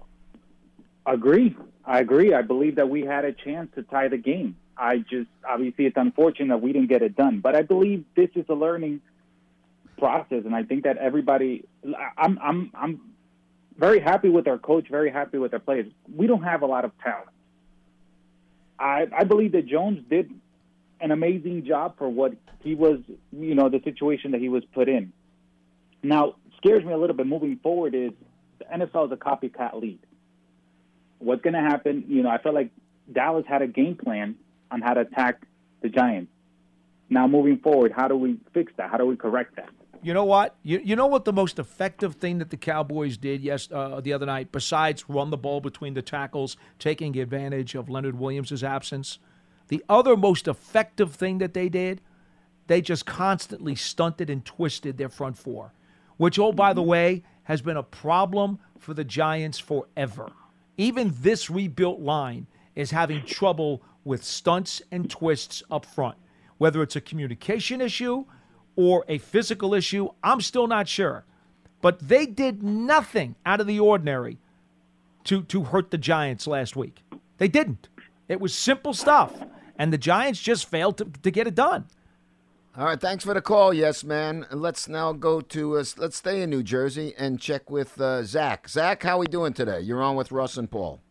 Agree. 1.05 1.55
I 1.85 1.99
agree. 1.99 2.33
I 2.33 2.41
believe 2.41 2.75
that 2.75 2.89
we 2.89 3.01
had 3.01 3.25
a 3.25 3.33
chance 3.33 3.69
to 3.75 3.83
tie 3.83 4.07
the 4.07 4.17
game. 4.17 4.55
I 4.77 4.99
just 4.99 5.29
obviously 5.47 5.85
it's 5.85 5.97
unfortunate 5.97 6.47
that 6.49 6.61
we 6.61 6.71
didn't 6.73 6.89
get 6.89 7.01
it 7.01 7.15
done, 7.15 7.39
but 7.39 7.55
I 7.55 7.61
believe 7.61 8.05
this 8.15 8.29
is 8.35 8.45
a 8.49 8.53
learning 8.53 9.01
process, 9.97 10.43
and 10.45 10.55
I 10.55 10.63
think 10.63 10.83
that 10.85 10.97
everybody. 10.97 11.65
I'm 12.17 12.39
I'm 12.41 12.71
I'm 12.73 13.01
very 13.81 13.99
happy 13.99 14.29
with 14.29 14.47
our 14.47 14.57
coach. 14.57 14.87
Very 14.89 15.11
happy 15.11 15.37
with 15.37 15.53
our 15.53 15.59
players. 15.59 15.87
We 16.15 16.27
don't 16.27 16.43
have 16.43 16.61
a 16.61 16.65
lot 16.65 16.85
of 16.85 16.91
talent. 17.03 17.29
I 18.79 19.07
I 19.15 19.25
believe 19.25 19.51
that 19.51 19.67
Jones 19.67 19.99
did 20.09 20.31
an 21.01 21.11
amazing 21.11 21.65
job 21.65 21.97
for 21.97 22.07
what 22.07 22.33
he 22.59 22.75
was. 22.75 22.99
You 23.33 23.55
know 23.55 23.67
the 23.67 23.81
situation 23.83 24.31
that 24.31 24.39
he 24.39 24.47
was 24.47 24.63
put 24.73 24.87
in. 24.87 25.11
Now 26.01 26.35
scares 26.57 26.85
me 26.85 26.93
a 26.93 26.97
little 26.97 27.15
bit 27.15 27.27
moving 27.27 27.57
forward 27.57 27.93
is 27.93 28.11
the 28.59 28.65
NFL 28.65 29.07
is 29.07 29.11
a 29.11 29.17
copycat 29.17 29.81
league 29.81 29.99
what's 31.21 31.41
going 31.41 31.53
to 31.53 31.61
happen? 31.61 32.05
You 32.07 32.23
know, 32.23 32.29
I 32.29 32.37
felt 32.39 32.55
like 32.55 32.71
Dallas 33.11 33.45
had 33.47 33.61
a 33.61 33.67
game 33.67 33.95
plan 33.95 34.35
on 34.69 34.81
how 34.81 34.93
to 34.93 35.01
attack 35.01 35.41
the 35.81 35.89
Giants. 35.89 36.31
Now, 37.09 37.27
moving 37.27 37.57
forward, 37.57 37.91
how 37.95 38.07
do 38.07 38.15
we 38.15 38.37
fix 38.53 38.71
that? 38.77 38.89
How 38.89 38.97
do 38.97 39.05
we 39.05 39.15
correct 39.15 39.55
that? 39.57 39.69
You 40.03 40.13
know 40.15 40.25
what? 40.25 40.55
You, 40.63 40.81
you 40.83 40.95
know 40.95 41.05
what 41.05 41.25
the 41.25 41.33
most 41.33 41.59
effective 41.59 42.15
thing 42.15 42.39
that 42.39 42.49
the 42.49 42.57
Cowboys 42.57 43.17
did 43.17 43.41
yes 43.41 43.69
uh, 43.71 44.01
the 44.01 44.13
other 44.13 44.25
night, 44.25 44.51
besides 44.51 45.05
run 45.07 45.29
the 45.29 45.37
ball 45.37 45.61
between 45.61 45.93
the 45.93 46.01
tackles, 46.01 46.57
taking 46.79 47.17
advantage 47.17 47.75
of 47.75 47.89
Leonard 47.89 48.17
Williams' 48.17 48.63
absence? 48.63 49.19
The 49.67 49.83
other 49.87 50.17
most 50.17 50.47
effective 50.47 51.13
thing 51.13 51.37
that 51.37 51.53
they 51.53 51.69
did, 51.69 52.01
they 52.67 52.81
just 52.81 53.05
constantly 53.05 53.75
stunted 53.75 54.29
and 54.29 54.43
twisted 54.43 54.97
their 54.97 55.09
front 55.09 55.37
four, 55.37 55.73
which, 56.17 56.39
oh, 56.39 56.51
by 56.51 56.73
the 56.73 56.81
way, 56.81 57.23
has 57.43 57.61
been 57.61 57.77
a 57.77 57.83
problem 57.83 58.59
for 58.79 58.93
the 58.93 59.03
Giants 59.03 59.59
forever. 59.59 60.31
Even 60.77 61.13
this 61.21 61.49
rebuilt 61.49 61.99
line 61.99 62.47
is 62.75 62.91
having 62.91 63.23
trouble 63.23 63.83
with 64.03 64.23
stunts 64.23 64.81
and 64.91 65.09
twists 65.09 65.61
up 65.69 65.85
front. 65.85 66.17
Whether 66.57 66.81
it's 66.81 66.95
a 66.95 67.01
communication 67.01 67.81
issue 67.81 68.25
or 68.75 69.05
a 69.07 69.17
physical 69.17 69.73
issue, 69.73 70.09
I'm 70.23 70.41
still 70.41 70.67
not 70.67 70.87
sure. 70.87 71.25
But 71.81 71.99
they 72.07 72.25
did 72.25 72.61
nothing 72.61 73.35
out 73.45 73.59
of 73.59 73.67
the 73.67 73.79
ordinary 73.79 74.37
to, 75.25 75.43
to 75.43 75.63
hurt 75.63 75.91
the 75.91 75.97
Giants 75.97 76.47
last 76.47 76.75
week. 76.75 77.03
They 77.37 77.47
didn't. 77.47 77.89
It 78.27 78.39
was 78.39 78.53
simple 78.53 78.93
stuff. 78.93 79.33
And 79.77 79.91
the 79.91 79.97
Giants 79.97 80.39
just 80.39 80.69
failed 80.69 80.97
to, 80.99 81.05
to 81.05 81.31
get 81.31 81.47
it 81.47 81.55
done. 81.55 81.85
All 82.77 82.85
right, 82.85 83.01
thanks 83.01 83.25
for 83.25 83.33
the 83.33 83.41
call. 83.41 83.73
Yes, 83.73 84.03
man. 84.03 84.45
Let's 84.49 84.87
now 84.87 85.11
go 85.11 85.41
to 85.41 85.77
uh, 85.77 85.83
let's 85.97 86.15
stay 86.15 86.41
in 86.41 86.49
New 86.49 86.63
Jersey 86.63 87.13
and 87.17 87.37
check 87.37 87.69
with 87.69 87.99
uh, 87.99 88.23
Zach. 88.23 88.69
Zach, 88.69 89.03
how 89.03 89.17
we 89.17 89.25
doing 89.25 89.51
today? 89.51 89.81
You're 89.81 90.01
on 90.01 90.15
with 90.15 90.31
Russ 90.31 90.55
and 90.55 90.71
Paul. 90.71 91.01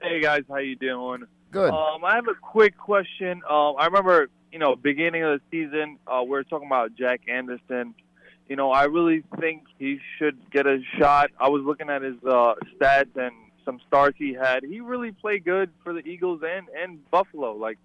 Hey 0.00 0.20
guys, 0.20 0.42
how 0.48 0.58
you 0.58 0.76
doing? 0.76 1.24
Good. 1.50 1.70
Um, 1.70 2.04
I 2.04 2.14
have 2.14 2.28
a 2.28 2.34
quick 2.40 2.78
question. 2.78 3.42
Um, 3.50 3.74
I 3.78 3.86
remember, 3.86 4.28
you 4.56 4.60
know, 4.60 4.74
beginning 4.74 5.22
of 5.22 5.38
the 5.38 5.40
season, 5.50 5.98
uh, 6.06 6.22
we 6.26 6.34
are 6.38 6.42
talking 6.42 6.66
about 6.66 6.94
Jack 6.94 7.20
Anderson. 7.28 7.94
You 8.48 8.56
know, 8.56 8.70
I 8.70 8.84
really 8.84 9.22
think 9.38 9.64
he 9.78 10.00
should 10.16 10.38
get 10.50 10.66
a 10.66 10.78
shot. 10.98 11.30
I 11.38 11.50
was 11.50 11.62
looking 11.62 11.90
at 11.90 12.00
his 12.00 12.14
uh, 12.26 12.54
stats 12.74 13.14
and 13.16 13.32
some 13.66 13.80
starts 13.86 14.16
he 14.16 14.32
had. 14.32 14.64
He 14.64 14.80
really 14.80 15.12
played 15.12 15.44
good 15.44 15.68
for 15.84 15.92
the 15.92 15.98
Eagles 15.98 16.40
and 16.42 16.68
and 16.74 17.10
Buffalo. 17.10 17.52
Like, 17.54 17.76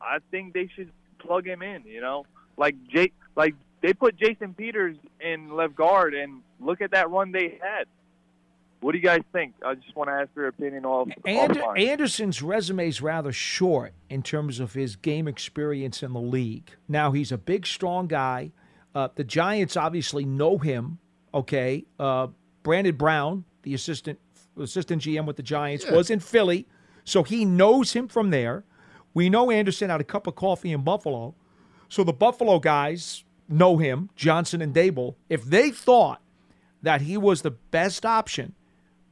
I 0.00 0.18
think 0.32 0.52
they 0.52 0.68
should 0.74 0.90
plug 1.20 1.46
him 1.46 1.62
in. 1.62 1.84
You 1.84 2.00
know, 2.00 2.26
like 2.56 2.74
Jake, 2.88 3.14
like 3.36 3.54
they 3.80 3.92
put 3.92 4.16
Jason 4.16 4.52
Peters 4.52 4.96
in 5.20 5.54
left 5.54 5.76
guard, 5.76 6.12
and 6.12 6.42
look 6.58 6.80
at 6.80 6.90
that 6.90 7.08
run 7.08 7.30
they 7.30 7.60
had. 7.62 7.86
What 8.80 8.92
do 8.92 8.98
you 8.98 9.04
guys 9.04 9.22
think? 9.32 9.54
I 9.64 9.74
just 9.74 9.96
want 9.96 10.08
to 10.10 10.14
ask 10.14 10.28
your 10.36 10.48
opinion 10.48 10.84
off. 10.84 11.08
And, 11.24 11.52
offline. 11.52 11.80
Anderson's 11.88 12.42
resume 12.42 12.86
is 12.88 13.00
rather 13.02 13.32
short 13.32 13.92
in 14.10 14.22
terms 14.22 14.60
of 14.60 14.74
his 14.74 14.96
game 14.96 15.26
experience 15.26 16.02
in 16.02 16.12
the 16.12 16.20
league. 16.20 16.70
Now, 16.88 17.10
he's 17.12 17.32
a 17.32 17.38
big, 17.38 17.66
strong 17.66 18.06
guy. 18.06 18.52
Uh, 18.94 19.08
the 19.14 19.24
Giants 19.24 19.76
obviously 19.76 20.24
know 20.24 20.58
him. 20.58 20.98
Okay. 21.34 21.84
Uh, 21.98 22.28
Brandon 22.62 22.94
Brown, 22.96 23.44
the 23.62 23.74
assistant 23.74 24.18
assistant 24.58 25.02
GM 25.02 25.26
with 25.26 25.36
the 25.36 25.42
Giants, 25.42 25.84
Yeah. 25.84 25.94
was 25.94 26.10
in 26.10 26.18
Philly, 26.20 26.66
so 27.04 27.22
he 27.22 27.44
knows 27.44 27.92
him 27.92 28.08
from 28.08 28.30
there. 28.30 28.64
We 29.12 29.28
know 29.28 29.50
Anderson 29.50 29.90
had 29.90 30.00
a 30.00 30.04
cup 30.04 30.26
of 30.26 30.34
coffee 30.34 30.72
in 30.72 30.82
Buffalo, 30.82 31.34
so 31.88 32.02
the 32.04 32.12
Buffalo 32.14 32.58
guys 32.58 33.24
know 33.48 33.76
him, 33.76 34.08
Johnson 34.16 34.62
and 34.62 34.74
Daboll. 34.74 35.14
If 35.28 35.44
they 35.44 35.70
thought 35.70 36.20
that 36.82 37.02
he 37.02 37.16
was 37.18 37.42
the 37.42 37.50
best 37.50 38.06
option, 38.06 38.54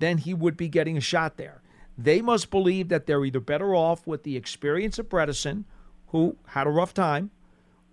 then 0.04 0.18
he 0.18 0.34
would 0.34 0.56
be 0.56 0.68
getting 0.68 0.96
a 0.98 1.00
shot 1.00 1.38
there. 1.38 1.62
They 1.96 2.20
must 2.20 2.50
believe 2.50 2.88
that 2.88 3.06
they're 3.06 3.24
either 3.24 3.40
better 3.40 3.74
off 3.74 4.06
with 4.06 4.22
the 4.22 4.36
experience 4.36 4.98
of 4.98 5.08
Bredeson, 5.08 5.64
who 6.08 6.36
had 6.48 6.66
a 6.66 6.70
rough 6.70 6.92
time, 6.92 7.30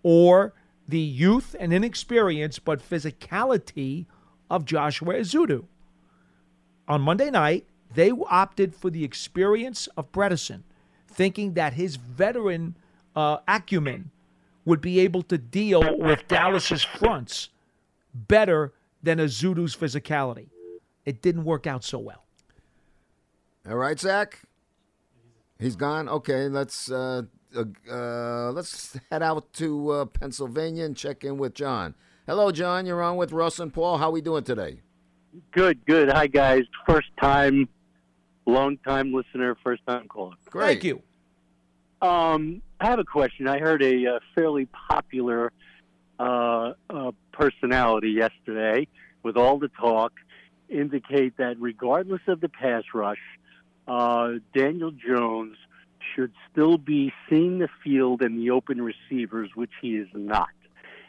or 0.04 0.54
the 0.88 1.00
youth 1.00 1.56
and 1.60 1.72
inexperience 1.72 2.60
but 2.60 2.88
physicality 2.88 4.08
of 4.50 4.66
Joshua 4.66 5.14
Ezeudu. 5.14 5.66
On 6.88 7.02
Monday 7.02 7.30
night, 7.30 7.66
they 7.94 8.12
opted 8.12 8.76
for 8.76 8.90
the 8.90 9.04
experience 9.04 9.88
of 9.96 10.12
Bredeson, 10.12 10.64
thinking 11.08 11.54
that 11.54 11.74
his 11.74 11.96
veteran 11.96 12.76
uh, 13.16 13.38
acumen 13.48 14.12
would 14.66 14.82
be 14.82 15.00
able 15.00 15.24
to 15.24 15.38
deal 15.38 15.98
with 15.98 16.28
Dallas's 16.28 16.84
fronts 16.84 17.50
better 18.14 18.74
than 19.02 19.20
Ezeudu's 19.20 19.76
physicality. 19.76 20.50
It 21.06 21.22
didn't 21.22 21.44
work 21.44 21.68
out 21.68 21.84
so 21.84 22.00
well. 22.00 22.26
All 23.68 23.78
right, 23.78 24.00
Zach. 24.00 24.42
He's 25.60 25.76
gone. 25.76 26.10
Okay, 26.10 26.48
let's 26.48 26.92
uh, 26.92 27.24
uh, 27.56 27.66
uh, 27.90 28.52
let's 28.52 28.98
head 29.12 29.22
out 29.22 29.54
to 29.54 29.90
uh, 29.92 30.06
Pennsylvania 30.06 30.86
and 30.86 30.98
check 30.98 31.24
in 31.24 31.38
with 31.38 31.54
John. 31.54 31.94
Hello, 32.26 32.52
John. 32.52 32.86
You're 32.86 33.02
on 33.02 33.18
with 33.18 33.32
Russ 33.32 33.60
and 33.60 33.74
Paul. 33.74 33.98
How 33.98 34.10
are 34.10 34.12
we 34.12 34.22
doing 34.22 34.44
today? 34.44 34.80
Good, 35.52 35.86
good. 35.86 36.10
Hi, 36.10 36.28
guys. 36.28 36.64
First 36.88 37.10
time, 37.20 37.70
long 38.46 38.78
time 38.78 39.14
listener, 39.14 39.56
first 39.64 39.82
time 39.88 40.08
caller. 40.08 40.36
Great. 40.50 40.66
Thank 40.66 40.84
you. 40.84 41.02
Um, 42.02 42.62
I 42.80 42.88
have 42.88 43.00
a 43.00 43.04
question. 43.04 43.48
I 43.48 43.60
heard 43.60 43.84
a 43.84 44.16
uh, 44.16 44.20
fairly 44.34 44.68
popular 44.90 45.52
uh, 46.20 46.74
uh, 46.90 47.12
personality 47.32 48.10
yesterday, 48.10 48.88
with 49.24 49.38
all 49.38 49.60
the 49.60 49.70
talk, 49.70 50.14
indicate 50.72 51.38
that 51.38 51.56
regardless 51.60 52.22
of 52.28 52.42
the 52.42 52.50
pass 52.50 52.84
rush, 52.94 53.20
uh, 53.88 54.34
Daniel 54.56 54.92
Jones 54.92 55.58
should 56.16 56.32
still 56.52 56.78
be 56.78 57.14
seeing 57.30 57.60
the 57.60 57.68
field 57.84 58.22
and 58.22 58.40
the 58.40 58.50
open 58.52 58.82
receivers, 58.82 59.50
which 59.56 59.72
he 59.82 59.96
is 59.98 60.08
not. 60.14 60.48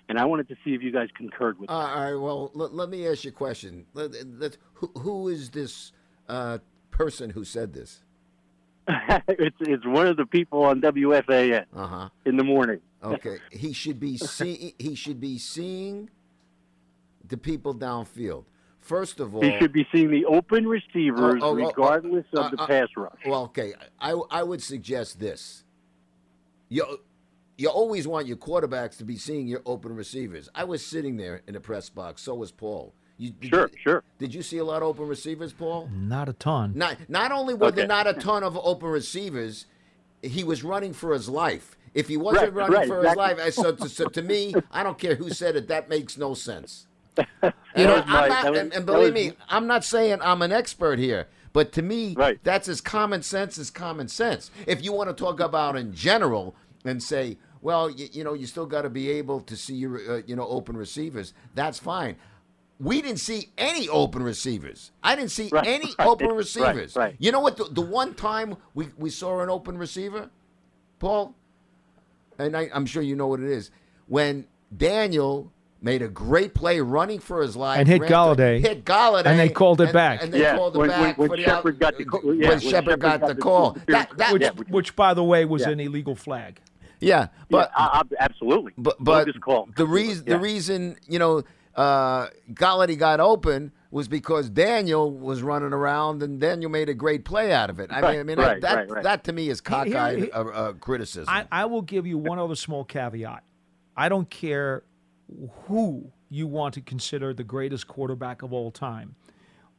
And 0.08 0.18
I 0.18 0.24
wanted 0.26 0.48
to 0.48 0.56
see 0.64 0.74
if 0.74 0.82
you 0.82 0.90
guys 0.92 1.08
concurred 1.16 1.58
with 1.58 1.70
Uh, 1.70 1.72
all 1.72 2.00
right. 2.04 2.14
Well, 2.20 2.50
let, 2.54 2.74
let 2.74 2.88
me 2.90 3.06
ask 3.08 3.24
you 3.24 3.30
a 3.30 3.34
question. 3.34 3.86
Let, 3.94 4.10
let, 4.38 4.56
who, 4.74 4.88
who 4.98 5.28
is 5.28 5.50
this 5.50 5.92
uh, 6.28 6.58
person 6.90 7.30
who 7.30 7.44
said 7.44 7.72
this? 7.72 8.02
it's 8.88 9.56
it's 9.60 9.86
one 9.86 10.08
of 10.08 10.16
the 10.16 10.26
people 10.26 10.64
on 10.64 10.80
WFAN 10.80 11.64
Uh-huh. 11.74 12.08
in 12.26 12.36
the 12.36 12.42
morning. 12.44 12.80
Okay. 13.02 13.36
he 13.52 13.72
should 13.72 14.00
be 14.00 14.16
see, 14.18 14.74
He 14.78 14.96
should 14.96 15.20
be 15.20 15.38
seeing 15.38 16.10
the 17.26 17.36
people 17.36 17.74
downfield. 17.74 18.44
First 18.82 19.20
of 19.20 19.34
all, 19.34 19.42
He 19.42 19.56
should 19.58 19.72
be 19.72 19.86
seeing 19.92 20.10
the 20.10 20.24
open 20.26 20.66
receivers 20.66 21.40
Oh, 21.40 21.46
oh, 21.46 21.50
oh, 21.50 21.54
regardless 21.54 22.26
uh, 22.36 22.40
of 22.42 22.50
the 22.50 22.58
uh, 22.60 22.66
pass 22.66 22.88
rush. 22.96 23.12
Well, 23.26 23.44
okay. 23.44 23.74
I 24.00 24.12
I 24.30 24.42
would 24.42 24.62
suggest 24.62 25.18
this. 25.20 25.64
You 26.68 26.98
you 27.56 27.68
always 27.68 28.08
want 28.08 28.26
your 28.26 28.36
quarterbacks 28.36 28.96
to 28.98 29.04
be 29.04 29.16
seeing 29.16 29.46
your 29.46 29.62
open 29.66 29.94
receivers. 29.94 30.48
I 30.54 30.64
was 30.64 30.84
sitting 30.84 31.16
there 31.16 31.42
in 31.46 31.54
the 31.54 31.60
press 31.60 31.88
box. 31.90 32.22
So 32.22 32.34
was 32.34 32.50
Paul. 32.50 32.92
You, 33.18 33.30
did 33.30 33.50
Sure, 33.50 33.70
you, 33.72 33.78
sure. 33.80 34.04
Did 34.18 34.34
you 34.34 34.42
see 34.42 34.58
a 34.58 34.64
lot 34.64 34.82
of 34.82 34.88
open 34.88 35.06
receivers, 35.06 35.52
Paul? 35.52 35.88
Not 35.92 36.28
a 36.28 36.32
ton. 36.32 36.72
Not 36.74 36.96
not 37.08 37.30
only 37.30 37.54
were 37.54 37.70
there 37.70 37.86
not 37.86 38.06
a 38.08 38.14
ton 38.14 38.42
of 38.42 38.58
open 38.60 38.88
receivers, 38.88 39.66
he 40.22 40.42
was 40.42 40.64
running 40.64 40.92
for 40.92 41.12
his 41.12 41.28
life. 41.28 41.76
If 41.94 42.08
he 42.08 42.16
wasn't 42.16 42.54
Right, 42.54 42.68
running 42.68 42.78
right, 42.78 42.88
for 42.88 42.98
exactly. 43.00 43.24
his 43.24 43.38
life, 43.38 43.46
I- 43.46 43.50
so, 43.50 43.72
to, 43.76 43.88
so 43.88 44.08
to 44.08 44.22
me, 44.22 44.54
I 44.72 44.82
don't 44.82 44.98
care 44.98 45.14
who 45.14 45.28
said 45.30 45.54
it. 45.56 45.68
That 45.68 45.88
makes 45.90 46.16
no 46.16 46.32
sense. 46.34 46.86
You 47.74 47.84
know, 47.86 48.02
I'm 48.06 48.08
my- 48.08 48.28
not, 48.28 48.50
was- 48.50 48.58
and, 48.60 48.86
believe 48.86 49.14
was- 49.14 49.24
me, 49.24 49.32
I'm 49.48 49.66
not 49.66 49.84
saying 49.84 50.18
I'm 50.20 50.42
an 50.42 50.52
expert 50.52 50.98
here, 50.98 51.26
but 51.54 51.72
to 51.72 51.82
me, 51.82 52.14
that's 52.42 52.68
as 52.68 52.80
common 52.80 53.22
sense 53.22 53.56
as 53.58 53.70
common 53.70 54.08
sense. 54.08 54.50
If 54.66 54.84
you 54.84 54.92
want 54.92 55.08
to 55.08 55.14
talk 55.14 55.40
about 55.40 55.76
in 55.76 55.94
general 55.94 56.54
and 56.84 57.02
say, 57.02 57.38
well, 57.62 57.88
you, 57.90 58.08
you 58.12 58.24
know, 58.24 58.34
you 58.34 58.46
still 58.46 58.66
got 58.66 58.82
to 58.82 58.90
be 58.90 59.10
able 59.10 59.40
to 59.42 59.56
see 59.56 59.74
your, 59.74 60.16
uh, 60.18 60.22
you 60.26 60.36
know, 60.36 60.46
open 60.48 60.76
receivers. 60.76 61.32
That's 61.54 61.78
fine. 61.78 62.16
We 62.80 63.00
didn't 63.00 63.20
see 63.20 63.48
any 63.56 63.88
open 63.88 64.22
receivers. 64.22 64.90
I 65.02 65.14
didn't 65.14 65.30
see 65.30 65.48
Right, 65.52 65.66
any 65.66 65.92
right, 65.98 66.08
open 66.08 66.28
right, 66.28 66.36
receivers. 66.36 66.96
right. 66.96 67.14
You 67.20 67.30
know 67.32 67.40
what? 67.40 67.56
The, 67.56 67.64
the 67.70 67.80
one 67.80 68.14
time 68.14 68.56
we, 68.74 68.88
we 68.98 69.08
saw 69.10 69.40
an 69.40 69.48
open 69.48 69.78
receiver, 69.78 70.28
Paul, 70.98 71.34
and 72.38 72.56
I, 72.56 72.68
I'm 72.74 72.84
sure 72.86 73.02
you 73.02 73.14
know 73.16 73.28
what 73.28 73.40
it 73.40 73.48
is, 73.50 73.70
when 74.08 74.46
Daniel 74.76 75.52
made 75.82 76.00
a 76.02 76.08
great 76.08 76.54
play 76.54 76.80
running 76.80 77.18
for 77.18 77.42
his 77.42 77.56
life 77.56 77.78
And 77.80 77.88
hit 77.88 78.02
ran 78.02 78.10
Golladay. 78.10 78.60
hit 78.60 78.84
Golladay, 78.84 79.26
And 79.26 79.38
they 79.38 79.48
called 79.48 79.80
it 79.80 79.84
and- 79.84 79.92
back. 79.92 80.22
And 80.22 80.32
they 80.32 80.40
Yeah, 80.40 80.56
called 80.56 80.76
it 80.76 80.78
when- 80.78 80.88
back 80.90 81.18
when- 81.18 81.28
when 81.30 81.40
Shepard 81.40 81.78
got 81.80 81.98
the 81.98 82.04
call- 82.04 82.20
yeah, 82.22 82.30
when 82.30 82.38
when 82.50 82.60
Shepard 82.60 82.70
Shepard 82.84 83.00
got 83.00 83.20
got 83.20 83.28
the 83.28 83.34
the- 83.34 83.40
call. 83.40 83.76
That, 83.88 84.10
that, 84.16 84.32
which, 84.32 84.42
yeah, 84.42 84.50
which, 84.68 84.94
by 84.96 85.12
the 85.14 85.24
way, 85.24 85.44
was 85.44 85.62
Yeah. 85.62 85.70
an 85.70 85.80
illegal 85.80 86.14
flag. 86.14 86.60
yeah, 87.00 87.26
but 87.50 87.70
yeah, 87.76 87.84
uh, 87.86 88.02
absolutely. 88.20 88.72
but 88.78 88.96
but 89.00 89.24
Bogus 89.26 89.36
call. 89.42 89.68
the 89.76 89.86
reason 89.86 90.24
Yeah. 90.26 90.34
the 90.34 90.40
reason 90.40 90.96
you 91.08 91.18
know 91.18 91.42
uh, 91.74 92.26
Golladay 92.52 92.96
got 92.98 93.18
open 93.18 93.72
was 93.90 94.06
because 94.06 94.50
Daniel 94.50 95.10
was 95.10 95.42
running 95.42 95.72
around 95.72 96.22
and 96.22 96.38
Daniel 96.38 96.70
made 96.70 96.88
a 96.90 96.94
great 96.94 97.24
play 97.24 97.50
out 97.52 97.70
of 97.70 97.80
it. 97.80 97.90
I 97.90 98.00
mean, 98.02 98.20
I 98.20 98.22
mean 98.22 98.38
Right, 98.38 98.60
that 98.60 98.74
right, 98.76 98.90
right. 98.90 99.02
that 99.02 99.24
to 99.24 99.32
me 99.32 99.48
is 99.48 99.60
Here- 99.66 99.76
cockeyed 99.78 100.18
here- 100.18 100.28
uh, 100.34 100.44
uh, 100.44 100.72
criticism. 100.74 101.24
I, 101.28 101.46
I 101.50 101.64
will 101.64 101.80
give 101.82 102.06
you 102.06 102.18
one 102.18 102.38
other 102.38 102.54
small 102.56 102.84
caveat. 102.84 103.42
I 103.96 104.08
don't 104.10 104.28
care 104.30 104.82
who 105.66 106.12
you 106.28 106.46
want 106.46 106.74
to 106.74 106.80
consider 106.80 107.32
the 107.34 107.44
greatest 107.44 107.86
quarterback 107.88 108.42
of 108.42 108.52
all 108.52 108.70
time, 108.70 109.14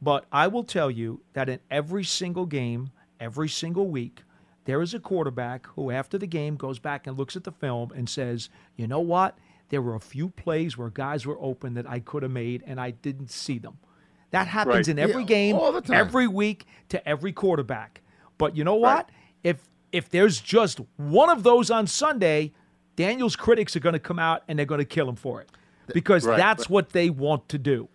but 0.00 0.26
I 0.30 0.46
will 0.48 0.64
tell 0.64 0.90
you 0.90 1.20
that 1.32 1.48
in 1.48 1.60
every 1.70 2.04
single 2.04 2.46
game, 2.46 2.90
every 3.20 3.48
single 3.48 3.88
week, 3.88 4.22
there 4.66 4.80
is 4.82 4.94
a 4.94 4.98
quarterback 5.00 5.66
who, 5.68 5.90
after 5.90 6.16
the 6.18 6.26
game, 6.26 6.56
goes 6.56 6.78
back 6.78 7.06
and 7.06 7.16
looks 7.18 7.36
at 7.36 7.44
the 7.44 7.52
film 7.52 7.90
and 7.94 8.08
says, 8.08 8.48
you 8.76 8.86
know 8.86 9.00
what? 9.00 9.36
There 9.68 9.82
were 9.82 9.94
a 9.94 10.00
few 10.00 10.28
plays 10.30 10.76
where 10.78 10.90
guys 10.90 11.26
were 11.26 11.38
open 11.40 11.74
that 11.74 11.88
I 11.88 12.00
could 12.00 12.22
have 12.22 12.32
made 12.32 12.62
and 12.66 12.80
I 12.80 12.90
didn't 12.92 13.30
see 13.30 13.58
them. 13.58 13.78
That 14.30 14.46
happens 14.46 14.76
Right. 14.76 14.88
in 14.88 14.98
every 14.98 15.22
Yeah, 15.22 15.28
game, 15.28 15.56
all 15.56 15.72
the 15.72 15.80
time. 15.80 15.96
every 15.96 16.26
week 16.26 16.66
to 16.88 17.06
every 17.08 17.32
quarterback. 17.32 18.00
But 18.38 18.56
you 18.56 18.64
know 18.64 18.74
what? 18.74 19.08
If 19.42 19.68
if 19.92 20.08
there's 20.10 20.40
just 20.40 20.80
one 20.96 21.30
of 21.30 21.44
those 21.44 21.70
on 21.70 21.86
Sunday, 21.86 22.52
Daniel's 22.96 23.36
critics 23.36 23.74
are 23.76 23.80
going 23.80 23.94
to 23.94 23.98
come 23.98 24.18
out 24.18 24.42
and 24.48 24.58
they're 24.58 24.66
going 24.66 24.78
to 24.80 24.84
kill 24.84 25.08
him 25.08 25.16
for 25.16 25.40
it 25.40 25.50
because 25.92 26.24
Right, 26.26 26.36
that's 26.36 26.64
right. 26.64 26.70
what 26.70 26.90
they 26.90 27.10
want 27.10 27.48
to 27.50 27.58
do. 27.58 27.88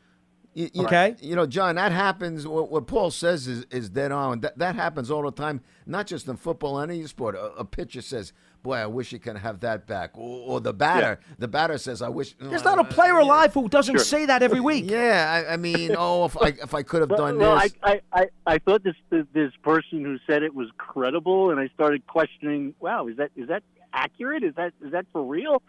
You- 0.55 0.69
you- 0.73 0.83
Okay. 0.85 1.15
You 1.21 1.35
know, 1.35 1.45
John, 1.45 1.75
that 1.75 1.91
happens. 1.91 2.47
What, 2.47 2.71
what 2.71 2.87
Paul 2.87 3.11
says 3.11 3.47
is, 3.47 3.65
is 3.71 3.89
dead 3.89 4.11
on. 4.11 4.41
That, 4.41 4.57
that 4.57 4.75
happens 4.75 5.09
all 5.11 5.21
the 5.23 5.31
time, 5.31 5.61
not 5.85 6.07
just 6.07 6.27
in 6.27 6.35
football, 6.37 6.79
any 6.79 7.05
sport. 7.05 7.35
A, 7.35 7.53
a 7.53 7.63
pitcher 7.65 8.01
says, 8.01 8.33
Boy, 8.61 8.75
I 8.75 8.87
wish 8.87 9.13
you 9.13 9.19
could 9.19 9.37
have 9.37 9.61
that 9.61 9.87
back. 9.87 10.17
Or, 10.17 10.55
or 10.55 10.59
the 10.59 10.73
batter, 10.73 11.21
the 11.37 11.47
batter 11.47 11.77
says, 11.77 12.01
I 12.01 12.09
wish. 12.09 12.33
There's 12.41 12.65
not 12.65 12.77
a 12.77 12.83
player 12.83 13.17
alive 13.17 13.53
who 13.53 13.69
doesn't 13.69 13.95
Sure. 13.95 14.03
say 14.03 14.25
that 14.25 14.43
every 14.43 14.59
week. 14.59 14.89
Yeah, 14.89 15.45
I, 15.47 15.53
I 15.53 15.57
mean, 15.57 15.95
oh, 15.97 16.25
if 16.25 16.35
I, 16.35 16.47
if 16.61 16.73
I 16.73 16.83
could 16.83 16.99
have 17.01 17.09
Well, 17.09 17.19
done 17.19 17.37
well, 17.37 17.57
this. 17.57 17.71
I, 17.81 17.91
I, 17.91 18.01
I, 18.11 18.27
I 18.45 18.57
thought 18.57 18.83
this, 18.83 18.95
this 19.11 19.25
this 19.33 19.53
person 19.63 20.03
who 20.03 20.17
said 20.27 20.43
it 20.43 20.53
was 20.53 20.67
credible, 20.77 21.51
and 21.51 21.59
I 21.59 21.69
started 21.73 22.05
questioning. 22.07 22.73
Wow, 22.81 23.07
is 23.07 23.15
that 23.15 23.31
is 23.37 23.47
that 23.47 23.63
accurate? 23.93 24.43
Is 24.43 24.55
that 24.55 24.73
is 24.83 24.91
that 24.91 25.05
for 25.11 25.23
real? 25.23 25.61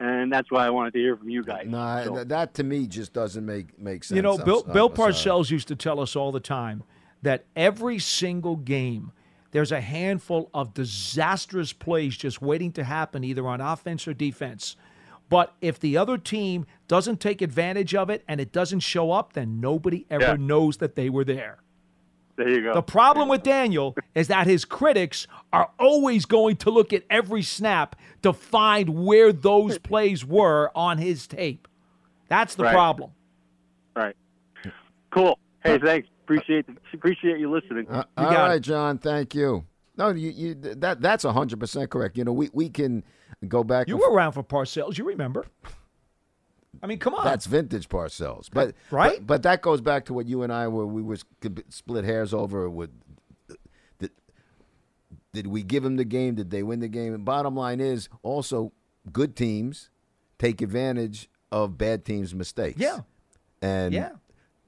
And 0.00 0.32
that's 0.32 0.50
why 0.50 0.66
I 0.66 0.70
wanted 0.70 0.92
to 0.94 0.98
hear 0.98 1.16
from 1.16 1.28
you 1.30 1.44
guys. 1.44 1.66
Nah, 1.68 2.02
So- 2.04 2.14
th- 2.16 2.28
that 2.28 2.54
to 2.54 2.64
me 2.64 2.86
just 2.88 3.12
doesn't 3.12 3.46
make, 3.46 3.78
make 3.78 4.02
sense. 4.02 4.16
You 4.16 4.22
know, 4.22 4.36
Bill, 4.36 4.64
Bill 4.64 4.90
Parcells 4.90 5.50
used 5.52 5.68
to 5.68 5.76
tell 5.76 6.00
us 6.00 6.16
all 6.16 6.32
the 6.32 6.40
time 6.40 6.82
that 7.22 7.44
every 7.54 8.00
single 8.00 8.56
game, 8.56 9.12
there's 9.52 9.70
a 9.70 9.80
handful 9.80 10.50
of 10.52 10.74
disastrous 10.74 11.72
plays 11.72 12.16
just 12.16 12.42
waiting 12.42 12.72
to 12.72 12.82
happen, 12.82 13.22
either 13.22 13.46
on 13.46 13.60
offense 13.60 14.08
or 14.08 14.14
defense. 14.14 14.74
But 15.30 15.54
if 15.60 15.78
the 15.78 15.96
other 15.96 16.18
team 16.18 16.66
doesn't 16.88 17.20
take 17.20 17.40
advantage 17.40 17.94
of 17.94 18.10
it 18.10 18.24
and 18.26 18.40
it 18.40 18.50
doesn't 18.52 18.80
show 18.80 19.12
up, 19.12 19.32
then 19.34 19.60
nobody 19.60 20.06
ever 20.10 20.24
Yeah. 20.24 20.36
knows 20.38 20.78
that 20.78 20.96
they 20.96 21.08
were 21.08 21.24
there. 21.24 21.58
There 22.36 22.48
you 22.48 22.62
go. 22.62 22.74
The 22.74 22.82
problem 22.82 23.28
with 23.28 23.42
Daniel 23.42 23.94
is 24.14 24.28
that 24.28 24.46
his 24.46 24.64
critics 24.64 25.26
are 25.52 25.70
always 25.78 26.24
going 26.26 26.56
to 26.56 26.70
look 26.70 26.92
at 26.92 27.04
every 27.08 27.42
snap 27.42 27.94
to 28.22 28.32
find 28.32 29.04
where 29.04 29.32
those 29.32 29.78
plays 29.90 30.24
were 30.24 30.70
on 30.74 30.98
his 30.98 31.26
tape. 31.26 31.68
That's 32.28 32.56
the 32.56 32.64
Right. 32.64 32.72
problem. 32.74 33.10
Right. 33.94 34.16
Cool. 35.10 35.38
Hey, 35.62 35.78
thanks. 35.78 36.08
Appreciate 36.24 36.66
the, 36.66 36.74
appreciate 36.92 37.38
you 37.38 37.50
listening. 37.50 37.86
Uh, 37.88 38.02
all 38.16 38.26
right, 38.32 38.60
John. 38.60 38.98
Thank 38.98 39.34
you. 39.34 39.64
No, 39.96 40.08
you, 40.10 40.30
you 40.30 40.54
that 40.54 41.00
that's 41.00 41.22
hundred 41.22 41.60
percent 41.60 41.90
correct. 41.90 42.16
You 42.16 42.24
know, 42.24 42.32
we, 42.32 42.50
we 42.52 42.68
can 42.68 43.04
go 43.46 43.62
back. 43.62 43.86
You 43.86 43.94
and 43.94 44.00
were 44.00 44.10
around 44.10 44.32
for 44.32 44.42
Parcells. 44.42 44.98
You 44.98 45.04
remember. 45.04 45.46
I 46.84 46.86
mean, 46.86 46.98
come 46.98 47.14
on. 47.14 47.24
That's 47.24 47.46
vintage 47.46 47.88
Parcells, 47.88 48.50
but 48.52 48.74
Right? 48.90 49.16
But, 49.16 49.26
but 49.26 49.42
that 49.44 49.62
goes 49.62 49.80
back 49.80 50.04
to 50.04 50.12
what 50.12 50.26
you 50.26 50.42
and 50.42 50.52
I 50.52 50.68
were. 50.68 50.86
We 50.86 51.00
were 51.00 51.16
split 51.70 52.04
hairs 52.04 52.34
over. 52.34 52.68
With 52.68 52.90
did, 53.98 54.10
did 55.32 55.46
we 55.46 55.62
give 55.62 55.82
them 55.82 55.96
the 55.96 56.04
game? 56.04 56.34
Did 56.34 56.50
they 56.50 56.62
win 56.62 56.80
the 56.80 56.88
game? 56.88 57.14
And 57.14 57.24
bottom 57.24 57.56
line 57.56 57.80
is 57.80 58.10
also 58.22 58.72
good 59.10 59.34
teams 59.34 59.88
take 60.38 60.60
advantage 60.60 61.30
of 61.50 61.78
bad 61.78 62.04
teams' 62.04 62.34
mistakes. 62.34 62.78
Yeah. 62.78 63.00
and 63.62 63.94
Yeah. 63.94 64.10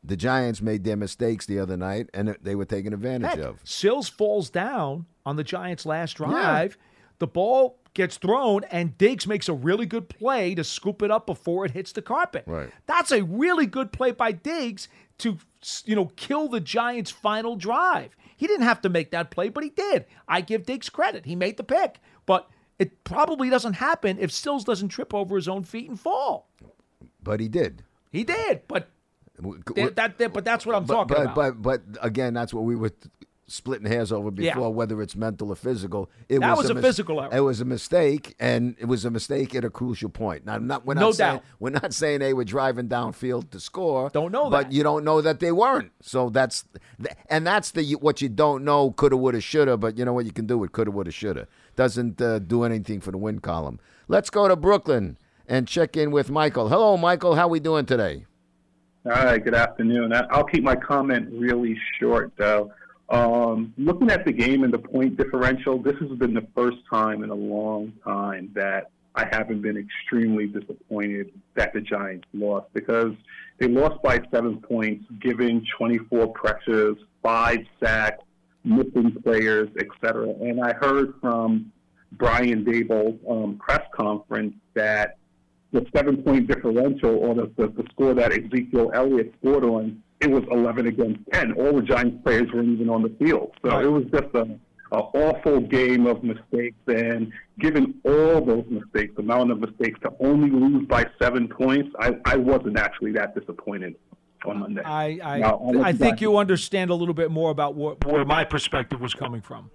the 0.03 0.17
Giants 0.17 0.62
made 0.62 0.85
their 0.85 0.97
mistakes 0.97 1.45
the 1.45 1.59
other 1.59 1.77
night, 1.77 2.09
and 2.14 2.35
they 2.41 2.55
were 2.55 2.64
taken 2.64 2.95
advantage 2.95 3.33
Heck, 3.33 3.39
of. 3.41 3.61
Sills 3.62 4.09
falls 4.09 4.49
down 4.49 5.05
on 5.27 5.37
the 5.37 5.45
Giants' 5.45 5.85
last 5.85 6.14
drive. 6.17 6.79
The 7.19 7.27
ball 7.27 7.79
gets 7.95 8.19
thrown, 8.19 8.64
and 8.64 8.97
Diggs 8.99 9.27
makes 9.27 9.49
a 9.49 9.55
really 9.55 9.87
good 9.87 10.09
play 10.09 10.55
to 10.55 10.62
scoop 10.62 11.03
it 11.03 11.11
up 11.11 11.27
before 11.27 11.64
it 11.64 11.71
hits 11.71 11.93
the 11.93 12.03
carpet. 12.03 12.45
Right. 12.47 12.71
That's 12.87 13.11
a 13.11 13.23
really 13.23 13.67
good 13.67 13.91
play 13.93 14.11
by 14.12 14.33
Diggs 14.33 14.89
to, 15.19 15.39
you 15.85 15.97
know, 15.97 16.07
kill 16.17 16.49
the 16.49 16.61
Giants' 16.61 17.11
final 17.11 17.57
drive. 17.57 18.14
He 18.37 18.47
didn't 18.47 18.67
have 18.67 18.83
to 18.83 18.91
make 18.91 19.12
that 19.12 19.31
play, 19.31 19.49
but 19.49 19.64
he 19.64 19.71
did. 19.71 20.05
I 20.29 20.43
give 20.43 20.67
Diggs 20.67 20.91
credit. 20.91 21.25
He 21.25 21.35
made 21.35 21.57
the 21.57 21.64
pick, 21.64 22.01
but 22.27 22.51
it 22.79 23.03
probably 23.05 23.49
doesn't 23.49 23.75
happen 23.75 24.19
if 24.21 24.31
Sills 24.31 24.64
doesn't 24.64 24.89
trip 24.89 25.14
over 25.14 25.37
his 25.37 25.49
own 25.49 25.64
feet 25.64 25.89
and 25.89 25.99
fall. 25.99 26.51
But 27.23 27.41
he 27.41 27.49
did. 27.49 27.83
He 28.12 28.25
did, 28.25 28.62
but 28.69 28.91
that, 29.75 29.97
that, 29.97 30.19
that- 30.19 30.33
but 30.35 30.45
that's 30.45 30.67
what 30.67 30.77
I'm 30.77 30.85
but, 30.85 30.95
talking 30.95 31.17
but, 31.17 31.33
about. 31.33 31.62
But 31.62 31.93
but 31.93 32.05
again, 32.05 32.35
that's 32.35 32.53
what 32.53 32.64
we 32.64 32.77
were 32.77 32.93
splitting 33.49 33.86
hairs 33.86 34.11
over 34.11 34.30
Yeah. 34.36 34.55
before, 34.55 34.74
whether 34.74 35.01
it's 35.01 35.14
mental 35.14 35.51
or 35.51 35.55
physical. 35.55 36.11
It 36.28 36.40
That 36.40 36.57
was 36.57 36.68
a 36.68 36.74
mis- 36.74 36.84
physical 36.84 37.20
error. 37.20 37.30
It 37.32 37.40
was 37.40 37.61
a 37.61 37.64
mistake, 37.64 38.34
and 38.40 38.74
it 38.78 38.86
was 38.86 39.05
a 39.05 39.11
mistake 39.11 39.55
at 39.55 39.64
a 39.64 39.70
crucial 39.70 40.09
point. 40.09 40.44
Now, 40.47 40.59
not 40.59 40.84
we're 40.84 40.94
not 40.94 41.01
No 41.01 41.12
saying, 41.12 41.34
doubt. 41.36 41.44
We're 41.61 41.70
not 41.70 41.94
saying 41.94 42.18
they 42.20 42.34
were 42.34 42.44
driving 42.44 42.88
downfield 42.88 43.51
to 43.51 43.61
score. 43.61 44.11
Don't 44.12 44.32
know 44.32 44.51
but 44.51 44.72
you 44.72 44.82
don't 44.82 45.05
know 45.05 45.20
that 45.20 45.38
they 45.40 45.53
weren't. 45.53 45.92
So 46.01 46.28
that's 46.28 46.64
and 47.30 47.47
that's 47.47 47.70
the 47.70 47.92
what 47.94 48.20
you 48.20 48.28
don't 48.28 48.64
know. 48.64 48.90
Coulda, 48.90 49.16
woulda, 49.16 49.40
shoulda. 49.40 49.76
But 49.76 49.97
you 49.97 50.05
know 50.05 50.12
what 50.12 50.26
you 50.26 50.32
can 50.32 50.47
do 50.47 50.59
with 50.59 50.72
coulda, 50.72 50.90
woulda, 50.90 51.12
shoulda. 51.12 51.47
Doesn't 51.76 52.20
uh, 52.20 52.40
do 52.40 52.64
anything 52.64 53.01
for 53.01 53.12
the 53.12 53.18
win 53.18 53.38
column. 53.38 53.78
Let's 54.09 54.30
go 54.30 54.49
to 54.49 54.57
Brooklyn 54.57 55.18
and 55.47 55.68
check 55.68 55.97
in 55.97 56.11
with 56.11 56.30
Michael. 56.30 56.68
Hello, 56.68 56.97
Michael. 56.97 57.36
How 57.36 57.47
we 57.47 57.61
doing 57.61 57.86
today? 57.86 58.24
All 59.05 59.12
right, 59.12 59.42
good 59.44 59.55
afternoon. 59.55 60.12
I'll 60.30 60.42
keep 60.42 60.64
my 60.64 60.74
comment 60.74 61.28
really 61.30 61.78
short, 62.01 62.32
though. 62.36 62.72
Um, 63.09 63.72
looking 63.78 64.11
at 64.11 64.24
the 64.24 64.32
game 64.32 64.64
and 64.64 64.72
the 64.72 64.78
point 64.78 65.16
differential, 65.16 65.78
this 65.78 65.96
has 66.00 66.11
been 66.18 66.34
the 66.34 66.46
first 66.54 66.78
time 66.90 67.22
in 67.22 67.30
a 67.30 67.34
long 67.34 67.92
time 68.04 68.50
that 68.54 68.90
I 69.14 69.26
haven't 69.30 69.62
been 69.62 69.76
extremely 69.76 70.46
disappointed 70.46 71.32
that 71.54 71.72
the 71.72 71.80
Giants 71.80 72.26
lost 72.34 72.66
because 72.74 73.14
they 73.59 73.68
lost 73.68 74.02
by 74.02 74.20
seven 74.30 74.61
points, 74.61 75.07
given 75.20 75.64
24 75.78 76.32
pressures, 76.32 76.96
five 77.22 77.61
sacks, 77.82 78.22
missing 78.64 79.16
players, 79.22 79.68
etc. 79.78 80.28
And 80.28 80.62
I 80.62 80.74
heard 80.74 81.14
from 81.20 81.72
Brian 82.12 82.64
Daboll 82.64 83.18
um, 83.30 83.57
press 83.57 83.82
conference 83.94 84.54
that 84.74 85.16
the 85.72 85.86
seven 85.94 86.22
point 86.22 86.46
differential 86.46 87.16
or 87.16 87.34
the, 87.34 87.50
the, 87.57 87.68
the 87.68 87.84
score 87.92 88.14
that 88.14 88.32
Ezekiel 88.32 88.90
Elliott 88.94 89.34
scored 89.40 89.64
on, 89.64 90.02
it 90.21 90.31
was 90.31 90.45
11 90.51 90.87
against 90.87 91.21
10. 91.33 91.53
All 91.53 91.75
the 91.75 91.83
Giants 91.83 92.19
players 92.25 92.51
weren't 92.53 92.69
even 92.69 92.89
on 92.89 93.03
the 93.03 93.14
field. 93.19 93.53
So 93.64 93.79
it 93.79 93.91
was 93.91 94.05
just 94.05 94.35
a, 94.35 94.59
a 94.93 94.99
awful 94.99 95.61
game 95.61 96.07
of 96.07 96.23
mistakes. 96.23 96.79
And 96.87 97.33
given 97.59 97.95
all 98.05 98.45
those 98.45 98.64
mistakes, 98.69 99.14
the 99.17 99.23
amount 99.23 99.51
of 99.51 99.61
mistakes, 99.61 100.01
to 100.01 100.12
only 100.21 100.51
lose 100.51 100.87
by 100.87 101.07
seven 101.21 101.49
points, 101.49 101.95
I, 102.01 102.17
I 102.25 102.37
wasn't 102.37 102.79
actually 102.79 103.12
that 103.12 103.35
disappointed 103.39 103.97
on 104.47 104.61
Monday. 104.61 104.83
I 104.83 105.19
I, 105.23 105.39
Now, 105.39 105.61
I'll 105.62 105.73
let 105.73 105.85
I 105.85 105.91
you 105.91 105.99
think 105.99 106.21
you 106.21 106.37
understand 106.39 106.91
a 106.91 106.95
little 106.95 107.14
bit 107.14 107.31
more 107.31 107.51
about 107.51 107.75
what, 107.75 108.05
where 108.07 108.25
my 108.25 108.45
perspective 108.45 109.01
was 109.01 109.14
coming 109.14 109.43
from. 109.43 109.71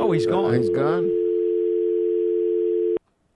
Oh, 0.00 0.10
he's 0.12 0.26
uh, 0.26 0.30
gone. 0.30 0.54
he's 0.54 0.70
gone. 0.70 1.10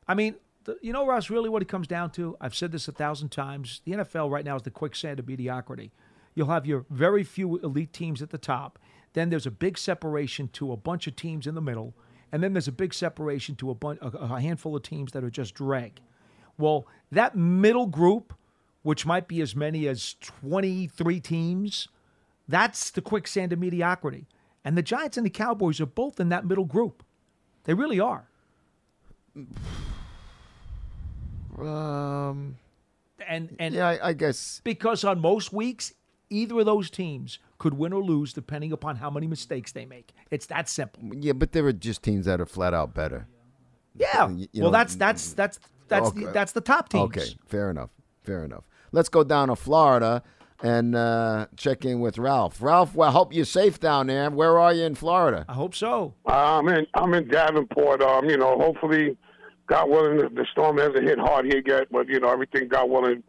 I 0.08 0.14
mean, 0.14 0.36
you 0.82 0.92
know, 0.92 1.06
Russ, 1.06 1.30
really 1.30 1.48
what 1.48 1.62
it 1.62 1.68
comes 1.68 1.86
down 1.86 2.10
to, 2.12 2.36
I've 2.40 2.54
said 2.54 2.72
this 2.72 2.88
a 2.88 2.92
thousand 2.92 3.30
times. 3.30 3.80
The 3.84 3.92
NFL 3.92 4.30
right 4.30 4.44
now 4.44 4.56
is 4.56 4.62
the 4.62 4.70
quicksand 4.70 5.18
of 5.18 5.28
mediocrity. 5.28 5.92
You'll 6.34 6.48
have 6.48 6.66
your 6.66 6.84
very 6.90 7.24
few 7.24 7.58
elite 7.58 7.92
teams 7.92 8.20
at 8.22 8.30
the 8.30 8.38
top. 8.38 8.78
Then 9.12 9.30
there's 9.30 9.46
a 9.46 9.50
big 9.50 9.78
separation 9.78 10.48
to 10.48 10.72
a 10.72 10.76
bunch 10.76 11.06
of 11.06 11.16
teams 11.16 11.46
in 11.46 11.54
the 11.54 11.60
middle. 11.60 11.94
And 12.30 12.42
then 12.42 12.52
there's 12.52 12.68
a 12.68 12.72
big 12.72 12.92
separation 12.92 13.54
to 13.56 13.70
a, 13.70 13.74
bun- 13.74 13.98
a, 14.02 14.08
a 14.08 14.40
handful 14.40 14.76
of 14.76 14.82
teams 14.82 15.12
that 15.12 15.24
are 15.24 15.30
just 15.30 15.54
drag. 15.54 16.00
Well, 16.58 16.86
that 17.10 17.36
middle 17.36 17.86
group, 17.86 18.34
which 18.82 19.06
might 19.06 19.28
be 19.28 19.40
as 19.40 19.56
many 19.56 19.86
as 19.86 20.14
23 20.20 21.20
teams, 21.20 21.88
that's 22.48 22.90
the 22.90 23.00
quicksand 23.02 23.52
of 23.52 23.58
mediocrity. 23.58 24.26
And 24.64 24.76
the 24.76 24.82
Giants 24.82 25.16
and 25.16 25.24
the 25.24 25.30
Cowboys 25.30 25.80
are 25.80 25.86
both 25.86 26.18
in 26.18 26.28
that 26.30 26.44
middle 26.44 26.64
group. 26.64 27.04
They 27.64 27.74
really 27.74 28.00
are. 28.00 28.28
Um, 31.58 32.56
and 33.26 33.54
and 33.58 33.74
yeah, 33.74 33.88
I, 33.88 34.08
I 34.08 34.12
guess 34.12 34.60
because 34.64 35.04
on 35.04 35.20
most 35.20 35.52
weeks, 35.52 35.92
either 36.30 36.58
of 36.60 36.66
those 36.66 36.90
teams 36.90 37.38
could 37.58 37.74
win 37.74 37.92
or 37.92 38.02
lose 38.02 38.32
depending 38.32 38.72
upon 38.72 38.96
how 38.96 39.10
many 39.10 39.26
mistakes 39.26 39.72
they 39.72 39.86
make. 39.86 40.12
It's 40.30 40.46
that 40.46 40.68
simple. 40.68 41.02
Yeah, 41.14 41.32
but 41.32 41.52
there 41.52 41.64
are 41.66 41.72
just 41.72 42.02
teams 42.02 42.26
that 42.26 42.40
are 42.40 42.46
flat 42.46 42.74
out 42.74 42.94
better. 42.94 43.26
Yeah. 43.94 44.28
You- 44.28 44.48
you 44.52 44.62
well, 44.62 44.70
know, 44.70 44.78
that's 44.78 44.96
that's 44.96 45.32
that's 45.32 45.58
that's 45.88 46.08
Okay. 46.08 46.24
the, 46.24 46.32
that's 46.32 46.52
the 46.52 46.60
top 46.60 46.88
teams. 46.88 47.04
Okay, 47.04 47.26
fair 47.46 47.70
enough. 47.70 47.90
Fair 48.24 48.44
enough. 48.44 48.64
Let's 48.92 49.08
go 49.08 49.22
down 49.24 49.48
to 49.48 49.56
Florida 49.56 50.22
and 50.62 50.94
uh, 50.96 51.46
check 51.56 51.84
in 51.84 52.00
with 52.00 52.18
Ralph. 52.18 52.60
Ralph, 52.60 52.94
well, 52.94 53.08
I 53.08 53.12
hope 53.12 53.32
you're 53.32 53.44
safe 53.44 53.78
down 53.78 54.08
there. 54.08 54.28
Where 54.30 54.58
are 54.58 54.72
you 54.74 54.84
in 54.84 54.94
Florida? 54.94 55.44
I 55.48 55.52
hope 55.52 55.74
so. 55.74 56.14
I'm 56.26 56.68
in 56.68 56.86
I'm 56.94 57.14
in 57.14 57.28
Davenport. 57.28 58.02
Um, 58.02 58.28
you 58.28 58.36
know, 58.36 58.58
hopefully, 58.58 59.16
God 59.66 59.88
willing, 59.90 60.18
the, 60.18 60.28
the 60.28 60.46
storm 60.52 60.78
hasn't 60.78 61.04
hit 61.04 61.18
hard 61.18 61.46
here 61.46 61.62
yet. 61.64 61.88
But 61.90 62.08
you 62.08 62.20
know, 62.20 62.30
everything 62.30 62.68
God 62.68 62.88
willing 62.90 63.22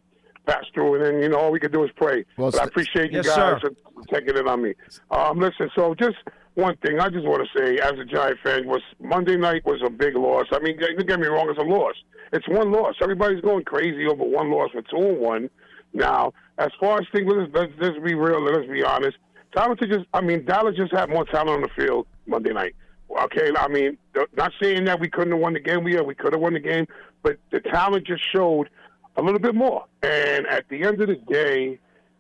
passed 0.46 0.74
through, 0.74 0.96
and 0.96 1.04
then 1.06 1.22
you 1.22 1.30
know 1.30 1.38
all 1.38 1.52
we 1.52 1.60
can 1.60 1.72
do 1.72 1.84
is 1.84 1.92
pray. 1.96 2.26
Well, 2.38 2.52
but 2.52 2.62
I 2.62 2.66
appreciate 2.66 3.12
you 3.12 3.18
Yes, 3.18 3.28
guys 3.28 3.62
sir. 3.62 3.72
for 3.94 4.04
taking 4.14 4.38
it 4.38 4.48
on 4.48 4.62
me. 4.62 4.74
Um, 5.12 5.40
listen, 5.40 5.70
so 5.76 5.94
just 5.96 6.18
one 6.56 6.76
thing 6.78 7.00
I 7.00 7.10
just 7.10 7.26
want 7.26 7.48
to 7.48 7.60
say, 7.60 7.78
as 7.78 7.94
a 8.00 8.06
Giant 8.06 8.40
fan, 8.44 8.66
was 8.68 8.82
Monday 9.00 9.38
night 9.38 9.66
was 9.66 9.82
a 9.86 9.90
big 9.90 10.16
loss. 10.16 10.46
I 10.52 10.60
mean, 10.60 10.80
don't 10.80 11.08
get 11.08 11.20
me 11.20 11.28
wrong, 11.28 11.50
it's 11.50 11.60
a 11.60 11.64
loss. 11.64 11.96
It's 12.34 12.48
one 12.48 12.72
loss. 12.72 12.96
Everybody's 13.02 13.42
going 13.42 13.64
crazy 13.64 14.06
over 14.06 14.24
one 14.24 14.52
loss 14.52 14.70
with 14.74 14.86
two 14.88 14.98
and 14.98 15.20
one. 15.20 15.50
Now, 15.94 16.34
as 16.58 16.70
far 16.80 17.00
as 17.00 17.06
things, 17.14 17.32
let's, 17.34 17.52
let's, 17.54 17.72
let's 17.80 18.00
be 18.04 18.16
real. 18.16 18.44
Let's 18.44 18.68
be 18.68 18.84
honest. 18.84 19.18
Dallas 19.56 19.80
just, 19.80 20.06
I 20.14 20.22
mean, 20.22 20.46
Dallas 20.46 20.76
just 20.76 20.92
had 20.92 21.10
more 21.10 21.26
talent 21.26 21.50
on 21.50 21.62
the 21.62 21.70
field 21.70 22.06
Monday 22.26 22.52
night. 22.54 22.76
Okay, 23.10 23.52
I 23.58 23.68
mean, 23.68 23.98
not 24.36 24.52
saying 24.62 24.86
that 24.86 25.00
we 25.00 25.10
couldn't 25.10 25.32
have 25.32 25.42
won 25.42 25.54
the 25.54 25.60
game. 25.60 25.84
We 25.84 26.00
we 26.02 26.14
could 26.14 26.34
have 26.34 26.42
won 26.42 26.54
the 26.54 26.60
game, 26.60 26.88
but 27.24 27.38
the 27.52 27.60
talent 27.60 28.06
just 28.06 28.24
showed 28.32 28.70
a 29.16 29.22
little 29.22 29.40
bit 29.40 29.56
more. 29.56 29.86
And 30.04 30.46
at 30.48 30.68
the 30.70 30.84
end 30.84 31.02
of 31.02 31.08
the 31.08 31.16
day, 31.16 31.80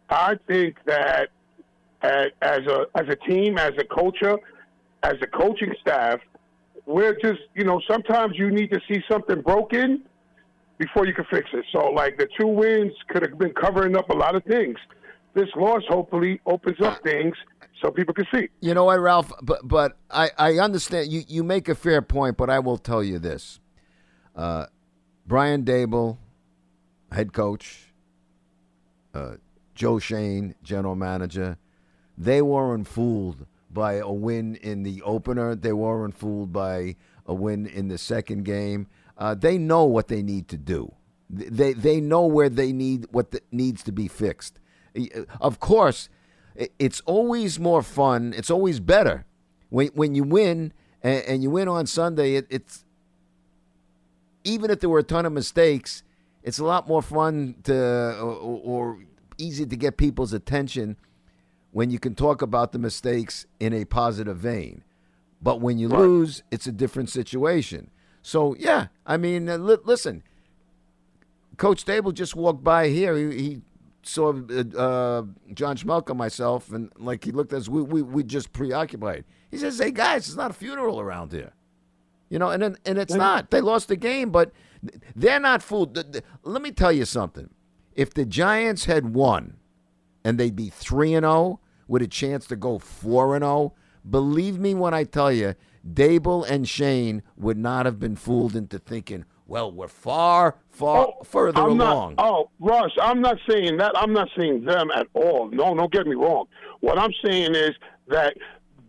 I 0.09 0.38
think 0.47 0.77
that 0.85 1.29
as, 2.01 2.27
as 2.41 2.59
a 2.67 2.85
as 2.95 3.07
a 3.09 3.15
team, 3.15 3.57
as 3.57 3.73
a 3.77 3.83
culture, 3.83 4.38
as 5.03 5.15
a 5.21 5.27
coaching 5.27 5.73
staff, 5.81 6.19
we're 6.85 7.15
just 7.21 7.41
you 7.53 7.63
know 7.63 7.81
sometimes 7.88 8.38
you 8.38 8.49
need 8.49 8.71
to 8.71 8.79
see 8.88 9.03
something 9.09 9.41
broken 9.41 10.03
before 10.77 11.05
you 11.05 11.13
can 11.13 11.25
fix 11.25 11.49
it. 11.53 11.65
So 11.71 11.89
like 11.89 12.17
the 12.17 12.27
two 12.39 12.47
wins 12.47 12.93
could 13.09 13.23
have 13.23 13.38
been 13.38 13.53
covering 13.53 13.95
up 13.95 14.09
a 14.09 14.15
lot 14.15 14.35
of 14.35 14.43
things. 14.45 14.77
This 15.33 15.49
loss 15.55 15.83
hopefully 15.88 16.39
opens 16.45 16.81
up 16.81 17.03
things 17.03 17.35
so 17.82 17.91
people 17.91 18.13
can 18.13 18.28
see. 18.34 18.49
You 18.61 18.73
know 18.73 18.86
what, 18.86 18.99
Ralph? 18.99 19.32
But 19.41 19.67
but 19.67 19.97
I, 20.09 20.30
I 20.38 20.53
understand 20.59 21.11
you, 21.11 21.23
you 21.28 21.43
make 21.43 21.69
a 21.69 21.75
fair 21.75 22.01
point, 22.01 22.38
but 22.38 22.49
I 22.49 22.59
will 22.59 22.78
tell 22.78 23.03
you 23.03 23.19
this. 23.19 23.59
Uh, 24.36 24.67
Brian 25.25 25.63
Daboll, 25.63 26.17
head 27.11 27.34
coach, 27.34 27.93
uh, 29.13 29.36
Joe 29.75 29.99
Schoen, 29.99 30.55
general 30.63 30.95
manager, 30.95 31.57
they 32.17 32.41
weren't 32.41 32.88
fooled 32.88 33.45
by 33.69 33.93
a 33.93 34.11
win 34.11 34.55
in 34.55 34.84
the 34.84 35.01
opener. 35.03 35.55
They 35.55 35.73
weren't 35.73 36.17
fooled 36.17 36.53
by 36.53 36.95
a 37.25 37.34
win 37.34 37.65
in 37.65 37.89
the 37.89 37.97
second 37.97 38.45
game. 38.45 38.88
Uh, 39.17 39.36
they 39.36 39.57
know 39.57 39.86
what 39.86 40.07
they 40.07 40.21
need 40.21 40.47
to 40.49 40.57
do. 40.57 40.93
They 41.30 41.73
they 41.73 41.99
know 41.99 42.25
where 42.25 42.49
they 42.49 42.71
need 42.71 43.07
what 43.11 43.32
the, 43.32 43.41
needs 43.51 43.84
to 43.84 43.91
be 43.91 44.07
fixed. 44.07 44.59
Of 45.41 45.59
course, 45.59 46.09
it's 46.80 47.01
always 47.01 47.60
more 47.60 47.82
fun. 47.82 48.34
It's 48.36 48.49
always 48.49 48.80
better 48.80 49.26
when 49.70 49.88
when 49.89 50.16
you 50.16 50.24
win 50.24 50.74
and, 51.01 51.24
and 51.26 51.43
you 51.43 51.49
win 51.49 51.68
on 51.68 51.86
Sunday. 51.86 52.36
It, 52.36 52.47
it's 52.49 52.86
even 54.43 54.72
if 54.72 54.80
there 54.80 54.89
were 54.89 54.99
a 54.99 55.03
ton 55.03 55.26
of 55.26 55.34
mistakes, 55.34 56.03
it's 56.43 56.60
a 56.60 56.66
lot 56.66 56.88
more 56.88 57.01
fun 57.01 57.55
to 57.64 57.76
or, 58.20 58.62
or 58.64 58.99
easy 59.38 59.66
to 59.66 59.76
get 59.76 59.97
people's 59.97 60.34
attention 60.34 60.97
when 61.72 61.91
you 61.91 61.99
can 61.99 62.16
talk 62.16 62.41
about 62.41 62.72
the 62.72 62.80
mistakes 62.80 63.45
in 63.60 63.74
a 63.74 63.86
positive 63.86 64.38
vein. 64.38 64.84
But 65.41 65.62
when 65.62 65.78
you 65.78 65.89
lose, 65.89 66.41
it's 66.49 66.66
a 66.66 66.72
different 66.72 67.10
situation. 67.10 67.91
So 68.22 68.55
yeah, 68.58 68.88
I 69.05 69.18
mean, 69.18 69.47
uh, 69.47 69.58
li- 69.58 69.78
listen, 69.84 70.24
Coach 71.58 71.80
Stable 71.80 72.12
just 72.12 72.36
walked 72.36 72.64
by 72.64 72.89
here. 72.89 73.16
He, 73.16 73.38
he 73.38 73.62
saw 74.08 74.34
uh, 74.34 74.78
uh, 74.78 75.24
John 75.53 75.78
Schmeelk 75.78 76.10
and 76.10 76.18
myself, 76.18 76.72
and 76.72 76.91
like 76.97 77.24
he 77.24 77.32
looked 77.32 77.53
at 77.53 77.60
us, 77.60 77.70
we, 77.70 77.82
we 77.82 78.01
we 78.01 78.24
just 78.24 78.53
preoccupied. 78.53 79.26
He 79.51 79.58
says, 79.58 79.80
"Hey 79.80 79.91
guys, 79.91 80.28
it's 80.28 80.38
not 80.38 80.51
a 80.51 80.53
funeral 80.53 80.99
around 80.99 81.32
here." 81.32 81.53
You 82.30 82.39
know, 82.39 82.49
and 82.49 82.62
then, 82.62 82.78
and 82.86 82.97
it's 82.97 83.14
not. 83.14 83.51
They 83.51 83.62
lost 83.62 83.88
the 83.88 83.95
game, 83.95 84.32
but 84.32 84.51
they're 85.16 85.39
not 85.39 85.64
fooled. 85.64 85.97
Let 86.43 86.62
me 86.62 86.72
tell 86.72 86.91
you 86.91 87.05
something. 87.05 87.49
If 87.93 88.14
the 88.14 88.26
Giants 88.26 88.86
had 88.86 89.14
won, 89.14 89.58
and 90.24 90.38
they'd 90.38 90.55
be 90.55 90.70
three 90.70 91.14
and 91.14 91.24
zero 91.24 91.60
with 91.88 92.01
a 92.01 92.08
chance 92.08 92.45
to 92.47 92.55
go 92.55 92.80
four 92.80 93.36
and 93.36 93.43
zero, 93.43 93.74
believe 94.10 94.60
me 94.60 94.74
when 94.74 94.93
I 94.93 95.03
tell 95.03 95.32
you, 95.32 95.55
Daboll 95.88 96.49
and 96.49 96.68
Schoen 96.68 97.24
would 97.38 97.58
not 97.58 97.86
have 97.86 97.99
been 97.99 98.16
fooled 98.16 98.55
into 98.55 98.78
thinking, 98.78 99.26
"Well, 99.48 99.72
we're 99.72 99.88
far, 99.88 100.56
far 100.70 101.08
oh, 101.08 101.24
further 101.24 101.62
I'm 101.62 101.80
along." 101.80 102.16
Not, 102.16 102.26
oh, 102.26 102.50
Russ, 102.60 102.91
I'm 103.02 103.22
not 103.22 103.38
saying 103.50 103.78
that. 103.78 103.98
I'm 103.98 104.14
not 104.14 104.30
saying 104.38 104.66
them 104.66 104.91
at 104.91 105.08
all. 105.14 105.50
No, 105.50 105.74
don't 105.76 105.91
get 105.91 106.08
me 106.08 106.16
wrong. 106.16 106.45
What 106.82 107.00
I'm 107.00 107.14
saying 107.24 107.56
is 107.56 107.72
that 108.08 108.38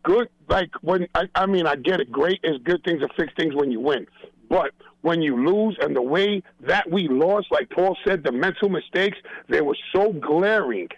good, 0.02 0.28
like 0.48 0.70
when 0.82 1.06
I, 1.14 1.28
I 1.34 1.46
mean, 1.46 1.66
I 1.66 1.76
get 1.76 2.00
it. 2.00 2.10
Great 2.10 2.40
is 2.42 2.58
good 2.64 2.82
things 2.84 3.00
to 3.00 3.08
fix 3.16 3.32
things 3.36 3.54
when 3.54 3.70
you 3.70 3.80
win, 3.80 4.06
but 4.48 4.72
when 5.02 5.22
you 5.22 5.36
lose 5.42 5.76
and 5.80 5.94
the 5.94 6.02
way 6.02 6.42
that 6.60 6.90
we 6.90 7.08
lost, 7.08 7.48
like 7.50 7.70
Paul 7.70 7.96
said, 8.04 8.24
the 8.24 8.32
mental 8.32 8.68
mistakes 8.68 9.16
they 9.48 9.60
were 9.60 9.76
so 9.94 10.12
glaring 10.12 10.88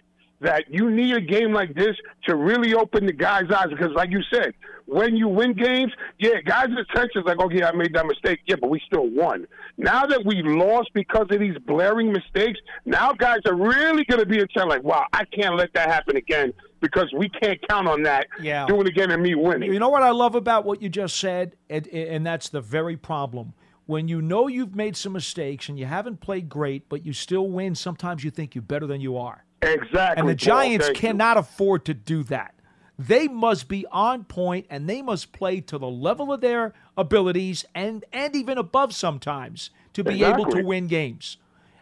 that 0.41 0.65
you 0.69 0.89
need 0.89 1.15
a 1.15 1.21
game 1.21 1.53
like 1.53 1.73
this 1.75 1.95
to 2.25 2.35
really 2.35 2.73
open 2.73 3.05
the 3.05 3.13
guys' 3.13 3.49
eyes 3.55 3.67
because, 3.69 3.91
like 3.95 4.09
you 4.11 4.21
said, 4.31 4.53
when 4.87 5.15
you 5.15 5.27
win 5.27 5.53
games, 5.53 5.91
yeah, 6.19 6.41
guys' 6.45 6.69
attention's 6.89 7.25
like, 7.25 7.39
okay, 7.39 7.63
I 7.63 7.71
made 7.71 7.93
that 7.93 8.05
mistake. 8.05 8.39
Yeah, 8.45 8.55
but 8.59 8.69
we 8.69 8.81
still 8.85 9.07
won. 9.09 9.47
Now 9.77 10.05
that 10.05 10.25
we 10.25 10.41
lost 10.43 10.89
because 10.93 11.27
of 11.29 11.39
these 11.39 11.57
blaring 11.65 12.11
mistakes, 12.11 12.59
now 12.85 13.13
guys 13.13 13.39
are 13.45 13.55
really 13.55 14.03
going 14.03 14.19
to 14.19 14.25
be 14.25 14.37
attention 14.39 14.67
like, 14.67 14.83
wow, 14.83 15.05
I 15.13 15.23
can't 15.25 15.55
let 15.55 15.73
that 15.73 15.89
happen 15.89 16.17
again 16.17 16.53
because 16.81 17.11
we 17.15 17.29
can't 17.29 17.59
count 17.69 17.87
on 17.87 18.01
that 18.03 18.25
Yeah. 18.41 18.65
doing 18.65 18.81
it 18.81 18.87
again 18.87 19.11
and 19.11 19.21
me 19.21 19.35
winning. 19.35 19.71
You 19.71 19.79
know 19.79 19.89
what 19.89 20.03
I 20.03 20.09
love 20.09 20.35
about 20.35 20.65
what 20.65 20.81
you 20.81 20.89
just 20.89 21.17
said, 21.19 21.55
and, 21.69 21.87
and 21.87 22.25
that's 22.25 22.49
the 22.49 22.61
very 22.61 22.97
problem. 22.97 23.53
When 23.85 24.07
you 24.07 24.21
know 24.21 24.47
you've 24.47 24.75
made 24.75 24.97
some 24.97 25.13
mistakes 25.13 25.69
and 25.69 25.77
you 25.77 25.85
haven't 25.85 26.19
played 26.21 26.49
great, 26.49 26.89
but 26.89 27.05
you 27.05 27.13
still 27.13 27.47
win, 27.49 27.75
sometimes 27.75 28.23
you 28.23 28.31
think 28.31 28.55
you're 28.55 28.61
better 28.63 28.87
than 28.87 28.99
you 29.01 29.17
are. 29.17 29.45
Exactly. 29.61 30.19
And 30.19 30.27
the 30.27 30.33
Paul. 30.33 30.35
Giants 30.35 30.87
you. 30.89 30.93
cannot 30.93 31.37
afford 31.37 31.85
to 31.85 31.93
do 31.93 32.23
that. 32.23 32.55
They 32.97 33.27
must 33.27 33.67
be 33.67 33.85
on 33.91 34.25
point 34.25 34.67
and 34.69 34.87
they 34.87 35.01
must 35.01 35.31
play 35.31 35.59
to 35.61 35.77
the 35.77 35.89
level 35.89 36.31
of 36.31 36.41
their 36.41 36.73
abilities 36.95 37.65
and 37.73 38.05
and 38.13 38.35
even 38.35 38.57
above 38.57 38.93
sometimes 38.93 39.71
to 39.93 40.03
be 40.03 40.23
able 40.23 40.45
to 40.45 40.61
win 40.61 40.87
games. 40.87 41.37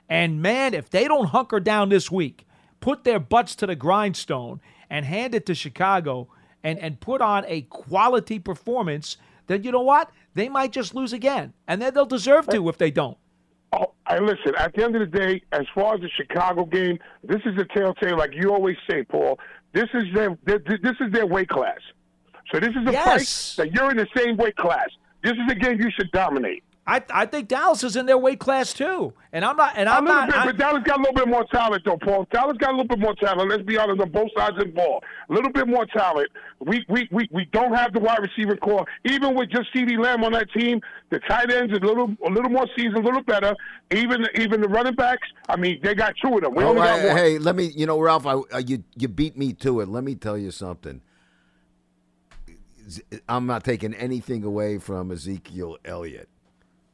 And 0.07 0.41
man, 0.41 0.73
if 0.73 0.89
they 0.89 1.07
don't 1.07 1.27
hunker 1.27 1.59
down 1.59 1.89
this 1.89 2.09
week, 2.09 2.47
put 2.79 3.03
their 3.03 3.19
butts 3.19 3.55
to 3.55 3.67
the 3.67 3.75
grindstone 3.75 4.61
and 4.89 5.05
hand 5.05 5.35
it 5.35 5.45
to 5.47 5.55
Chicago 5.55 6.29
and 6.63 6.79
and 6.79 6.99
put 6.99 7.21
on 7.21 7.43
a 7.47 7.61
quality 7.63 8.39
performance, 8.39 9.17
then 9.47 9.63
you 9.63 9.71
know 9.71 9.81
what? 9.81 10.11
They 10.35 10.47
might 10.47 10.71
just 10.71 10.95
lose 10.95 11.11
again. 11.11 11.53
And 11.67 11.81
then 11.81 11.93
they'll 11.93 12.05
deserve 12.05 12.47
to 12.47 12.69
if 12.69 12.77
they 12.77 12.91
don't. 12.91 13.17
I 14.09 14.17
listen. 14.19 14.53
At 14.57 14.73
the 14.75 14.83
end 14.83 14.95
of 14.95 15.09
the 15.11 15.17
day, 15.19 15.41
as 15.51 15.65
far 15.73 15.93
as 15.95 16.01
the 16.01 16.09
Chicago 16.09 16.65
game, 16.65 16.97
this 17.23 17.41
is 17.45 17.55
a 17.59 17.65
telltale. 17.65 18.17
Like 18.17 18.31
you 18.33 18.51
always 18.51 18.75
say, 18.89 19.03
Paul. 19.03 19.39
This 19.71 19.87
is 19.93 20.05
their 20.15 20.35
th- 20.47 20.65
th- 20.65 20.81
this 20.81 20.95
is 20.99 21.11
their 21.13 21.27
weight 21.27 21.47
class. 21.49 21.77
So 22.51 22.59
this 22.59 22.69
is 22.71 22.87
a 22.87 22.91
Yes. 22.91 23.55
fight 23.55 23.63
that 23.67 23.73
you're 23.75 23.91
in 23.91 23.97
the 23.97 24.07
same 24.17 24.35
weight 24.35 24.55
class. 24.55 24.87
This 25.23 25.33
is 25.33 25.51
a 25.51 25.55
game 25.55 25.79
you 25.79 25.91
should 25.91 26.09
dominate. 26.11 26.63
I, 26.89 27.03
I 27.11 27.25
think 27.27 27.47
Dallas 27.47 27.83
is 27.83 27.95
in 27.95 28.05
their 28.07 28.17
weight 28.17 28.39
class 28.39 28.73
too, 28.73 29.13
and 29.31 29.45
I'm 29.45 29.55
not. 29.55 29.73
And 29.75 29.87
I'm 29.87 30.03
little 30.05 30.21
not. 30.21 30.29
bit, 30.29 30.37
I- 30.37 30.45
but 30.47 30.57
Dallas 30.57 30.81
got 30.83 30.97
a 30.97 31.01
little 31.01 31.13
bit 31.13 31.27
more 31.27 31.45
talent, 31.53 31.83
though, 31.85 31.97
Paul. 31.97 32.27
Dallas 32.31 32.57
got 32.57 32.69
a 32.69 32.77
little 32.77 32.87
bit 32.87 32.99
more 32.99 33.13
talent. 33.15 33.49
Let's 33.49 33.61
be 33.63 33.77
honest 33.77 34.01
on 34.01 34.09
both 34.11 34.29
sides 34.35 34.57
of 34.57 34.65
the 34.65 34.71
ball. 34.71 35.03
A 35.29 35.33
little 35.33 35.51
bit 35.51 35.67
more 35.67 35.85
talent. 35.85 36.29
We 36.59 36.83
we, 36.89 37.07
we, 37.11 37.29
we 37.31 37.45
don't 37.51 37.73
have 37.75 37.93
the 37.93 37.99
wide 37.99 38.19
receiver 38.19 38.55
corps. 38.57 38.85
Even 39.05 39.35
with 39.35 39.49
just 39.51 39.73
CeeDee 39.73 39.99
Lamb 39.99 40.23
on 40.23 40.31
that 40.31 40.51
team, 40.51 40.81
the 41.11 41.19
tight 41.19 41.51
ends 41.51 41.71
a 41.77 41.79
little 41.85 42.09
a 42.25 42.29
little 42.29 42.49
more 42.49 42.65
seasoned, 42.75 42.97
a 42.97 43.01
little 43.01 43.21
better. 43.23 43.55
Even 43.91 44.25
even 44.35 44.59
the 44.61 44.67
running 44.67 44.95
backs. 44.95 45.27
I 45.47 45.57
mean, 45.57 45.79
they 45.83 45.93
got 45.93 46.15
two 46.23 46.33
of 46.35 46.41
them. 46.41 46.55
We 46.55 46.63
Oh, 46.63 46.69
only 46.69 46.81
got 46.81 46.99
hey, 47.01 47.07
one. 47.07 47.17
hey, 47.17 47.37
let 47.37 47.55
me. 47.55 47.65
You 47.75 47.85
know, 47.85 47.99
Ralph, 47.99 48.25
I, 48.25 48.33
uh, 48.33 48.57
you 48.65 48.83
you 48.95 49.07
beat 49.07 49.37
me 49.37 49.53
to 49.53 49.81
it. 49.81 49.89
Let 49.89 50.03
me 50.03 50.15
tell 50.15 50.37
you 50.37 50.49
something. 50.51 51.01
I'm 53.27 53.45
not 53.45 53.63
taking 53.63 53.93
anything 53.93 54.43
away 54.43 54.79
from 54.79 55.11
Ezekiel 55.11 55.77
Elliott, 55.85 56.27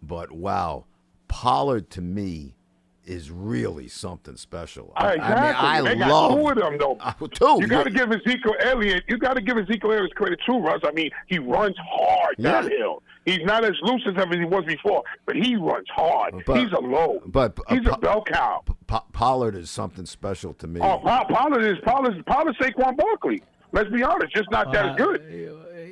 but 0.08 0.32
wow, 0.32 0.86
Pollard 1.28 1.90
to 1.92 2.02
me 2.02 2.56
is 3.04 3.30
really 3.30 3.88
something 3.88 4.36
special. 4.36 4.92
I, 4.96 5.14
Exactly. 5.14 5.36
I 5.36 5.82
mean, 5.82 5.88
I 5.88 5.94
they 5.94 6.00
got 6.00 6.10
love 6.10 6.32
two 6.40 6.48
of 6.50 6.56
them 6.58 6.78
though. 6.80 7.28
two. 7.28 7.58
You 7.62 7.68
got 7.68 7.84
to 7.84 7.92
give 7.92 8.12
Ezekiel 8.12 8.56
Elliott. 8.62 9.04
You 9.08 9.18
got 9.20 9.36
to 9.36 9.42
give 9.42 9.58
Ezekiel 9.58 9.92
Elliott 9.94 10.16
credit 10.16 10.40
too, 10.46 10.58
Russ. 10.60 10.82
I 10.84 10.92
mean, 10.92 11.12
he 11.28 11.38
runs 11.38 11.76
hard 11.88 12.36
Yeah. 12.40 12.62
downhill. 12.62 13.04
He's 13.26 13.42
not 13.44 13.64
as 13.64 13.74
loose 13.84 14.04
as 14.08 14.16
ever 14.18 14.36
he 14.38 14.46
was 14.46 14.66
before, 14.66 15.04
but 15.26 15.36
he 15.36 15.56
runs 15.56 15.88
hard. 15.96 16.44
But- 16.46 16.58
He's 16.58 16.72
a 16.72 16.80
low. 16.80 17.22
but 17.26 17.58
uh, 17.68 17.76
He's 17.76 17.88
a 17.88 17.98
bell 17.98 18.24
cow. 18.24 18.64
Po- 18.88 19.04
Pollard 19.14 19.56
is 19.56 19.70
something 19.70 20.06
special 20.06 20.54
to 20.56 20.68
me. 20.68 20.80
Oh, 20.82 21.00
Pa- 21.00 21.26
Pollard 21.26 21.64
is 21.64 21.78
Pollard. 21.84 22.24
Pollard 22.26 22.56
Saquon 22.60 22.96
Barkley. 22.98 23.42
Let's 23.72 23.90
be 23.90 24.04
honest, 24.04 24.34
just 24.34 24.50
not 24.52 24.72
that 24.74 24.86
Uh, 24.92 24.96
good. 24.96 25.22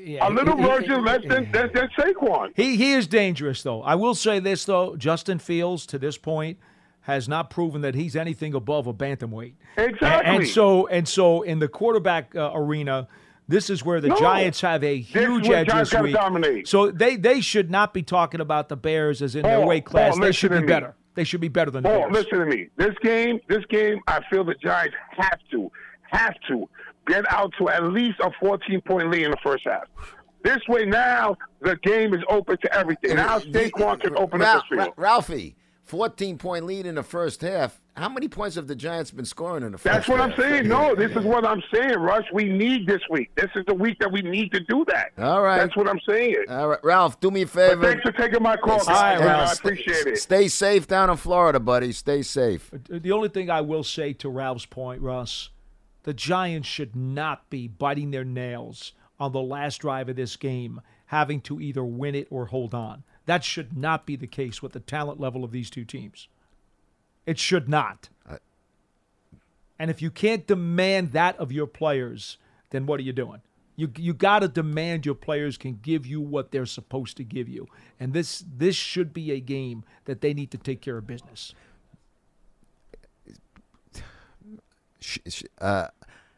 Yeah, 0.06 0.28
a 0.28 0.30
little 0.32 0.56
he- 0.58 0.62
he- 0.64 0.68
version 0.70 1.04
less 1.06 1.22
than 1.28 1.52
than, 1.52 1.72
than 1.74 1.90
Saquon. 1.98 2.52
He 2.56 2.76
he 2.78 2.94
is 2.94 3.08
dangerous 3.08 3.64
though. 3.64 3.82
I 3.82 3.96
will 3.96 4.16
say 4.16 4.40
this 4.40 4.66
though, 4.66 4.96
Justin 4.96 5.40
Fields 5.40 5.86
to 5.88 5.98
this 6.00 6.18
point 6.18 6.58
has 7.02 7.28
not 7.28 7.50
proven 7.50 7.82
that 7.82 7.96
he's 7.96 8.16
anything 8.16 8.54
above 8.54 8.88
a 8.88 8.94
bantamweight. 8.94 9.54
Exactly. 9.78 10.08
And, 10.08 10.38
and 10.44 10.48
so 10.48 10.88
and 10.88 11.08
so 11.08 11.42
in 11.42 11.60
the 11.60 11.68
quarterback 11.68 12.34
uh, 12.36 12.52
arena, 12.54 13.08
this 13.48 13.70
is 13.70 13.84
where 13.84 14.00
the 14.00 14.08
No. 14.10 14.16
Giants 14.18 14.62
have 14.62 14.84
a 14.84 15.00
huge 15.00 15.50
edge 15.50 15.68
this 15.68 15.94
week. 15.96 16.14
dominate. 16.14 16.68
So 16.68 16.92
they 16.92 17.16
they 17.18 17.42
should 17.42 17.70
not 17.70 17.94
be 17.94 18.04
talking 18.04 18.40
about 18.40 18.70
the 18.70 18.78
Bears 18.78 19.22
as 19.22 19.36
in 19.36 19.42
their 19.44 19.66
weight 19.66 19.86
class. 19.86 20.14
Paul, 20.14 20.22
they 20.22 20.32
should 20.32 20.52
be 20.52 20.60
me. 20.62 20.68
better. 20.68 20.96
They 21.16 21.24
should 21.26 21.42
be 21.42 21.48
better 21.50 21.70
than 21.72 21.84
the 21.84 21.90
Bears. 21.90 22.12
listen 22.12 22.40
to 22.40 22.46
me. 22.46 22.70
This 22.78 22.96
game, 23.04 23.40
this 23.48 23.64
game, 23.70 24.00
I 24.08 24.22
feel 24.32 24.44
the 24.44 24.56
Giants 24.56 24.96
have 25.18 25.40
to, 25.52 25.72
have 26.10 26.34
to 26.48 26.68
get 27.08 27.32
out 27.32 27.54
to 27.60 27.70
at 27.70 27.84
least 27.84 28.20
a 28.20 28.32
14 28.40 28.82
point 28.82 29.10
lead 29.10 29.24
in 29.24 29.32
the 29.32 29.38
first 29.44 29.64
half. 29.66 29.84
This 30.44 30.60
way, 30.68 30.86
now 30.86 31.38
the 31.62 31.78
game 31.78 32.14
is 32.14 32.22
open 32.30 32.58
to 32.62 32.74
everything. 32.76 33.16
Now 33.16 33.40
Saquon 33.40 34.00
can 34.02 34.18
open 34.18 34.42
Ra- 34.42 34.58
up 34.58 34.64
the 34.70 34.76
field. 34.76 34.94
Ra- 34.98 35.04
Ralphie, 35.12 35.56
14 35.86 36.38
point 36.38 36.66
lead 36.66 36.86
in 36.86 36.96
the 36.96 37.04
first 37.04 37.42
half. 37.42 37.80
How 37.96 38.10
many 38.10 38.28
points 38.28 38.56
have 38.56 38.66
the 38.68 38.76
Giants 38.76 39.12
been 39.12 39.24
scoring 39.24 39.64
in 39.64 39.72
the 39.72 39.78
first 39.78 39.94
That's 39.94 40.08
what 40.10 40.20
I'm 40.20 40.34
saying. 40.36 40.68
No, 40.68 40.96
this 40.96 41.12
is 41.12 41.24
what 41.24 41.46
I'm 41.46 41.62
saying, 41.72 41.94
Rush. 42.00 42.26
We 42.34 42.46
need 42.46 42.88
this 42.88 43.02
week. 43.12 43.30
This 43.36 43.52
is 43.56 43.64
the 43.68 43.74
week 43.76 44.00
that 44.00 44.12
we 44.12 44.22
need 44.24 44.52
to 44.54 44.60
do 44.62 44.84
that. 44.88 45.12
All 45.20 45.44
right. 45.44 45.60
That's 45.60 45.76
what 45.78 45.88
I'm 45.88 46.00
saying. 46.10 46.38
All 46.50 46.70
right, 46.70 46.80
Ralph, 46.84 47.20
do 47.20 47.30
me 47.30 47.44
a 47.44 47.48
favor. 47.48 47.76
But 47.76 47.88
thanks 47.88 48.02
for 48.02 48.12
taking 48.14 48.42
my 48.42 48.58
call. 48.58 48.80
Stay- 48.80 48.92
guys. 48.94 49.20
stay- 49.20 49.30
I 49.30 49.46
stay- 49.54 49.70
appreciate 49.70 50.08
it. 50.08 50.18
Stay 50.18 50.48
safe 50.48 50.88
down 50.88 51.10
in 51.12 51.18
Florida, 51.18 51.60
buddy. 51.60 51.92
Stay 51.92 52.24
safe. 52.24 52.72
The 52.90 53.12
only 53.12 53.30
thing 53.30 53.50
I 53.52 53.62
will 53.62 53.84
say 53.84 54.12
to 54.14 54.30
Ralph's 54.30 54.66
point, 54.66 55.02
Russ, 55.02 55.52
the 56.04 56.14
Giants 56.14 56.68
should 56.68 56.96
not 56.96 57.50
be 57.50 57.68
biting 57.68 58.12
their 58.12 58.26
nails 58.26 58.94
on 59.20 59.32
the 59.32 59.42
last 59.42 59.80
drive 59.80 60.10
of 60.10 60.16
this 60.16 60.36
game, 60.36 60.82
having 61.08 61.42
to 61.42 61.62
either 61.62 61.84
win 61.84 62.16
it 62.16 62.28
or 62.30 62.48
hold 62.48 62.74
on. 62.74 63.04
That 63.26 63.44
should 63.44 63.78
not 63.78 64.06
be 64.06 64.16
the 64.16 64.28
case 64.28 64.62
with 64.62 64.74
the 64.74 64.80
talent 64.80 65.20
level 65.20 65.44
of 65.44 65.52
these 65.52 65.70
two 65.70 65.86
teams. 65.86 66.28
It 67.26 67.40
should 67.40 67.70
not. 67.70 68.10
and 69.80 69.90
if 69.90 70.02
you 70.02 70.12
can't 70.12 70.46
demand 70.46 71.14
that 71.14 71.38
of 71.38 71.52
your 71.52 71.68
players, 71.68 72.38
then 72.70 72.86
what 72.86 73.00
are 73.00 73.04
you 73.04 73.14
doing? 73.14 73.42
You 73.76 73.92
you 73.98 74.14
got 74.14 74.40
to 74.40 74.48
demand 74.48 75.06
your 75.06 75.16
players 75.16 75.58
can 75.58 75.80
give 75.82 76.06
you 76.06 76.22
what 76.22 76.52
they're 76.52 76.66
supposed 76.66 77.18
to 77.18 77.24
give 77.24 77.50
you. 77.50 77.68
And 78.00 78.14
this 78.14 78.44
this 78.56 78.76
should 78.76 79.14
be 79.14 79.32
a 79.32 79.40
game 79.40 79.84
that 80.06 80.22
they 80.22 80.34
need 80.34 80.52
to 80.52 80.58
take 80.58 80.82
care 80.82 80.98
of 80.98 81.08
business. 81.08 81.56
Sh- 85.04 85.20
sh- 85.28 85.44
Uh, 85.60 85.88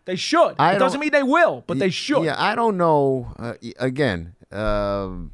They 0.06 0.16
should. 0.16 0.56
I 0.60 0.76
it 0.76 0.80
doesn't 0.80 1.00
mean 1.00 1.12
they 1.12 1.24
will, 1.24 1.64
but 1.68 1.80
they 1.80 1.90
should. 1.90 2.24
Yeah, 2.26 2.36
I 2.38 2.56
don't 2.56 2.78
know. 2.78 3.34
Uh, 3.40 3.54
again, 3.78 4.36
um, 4.52 5.32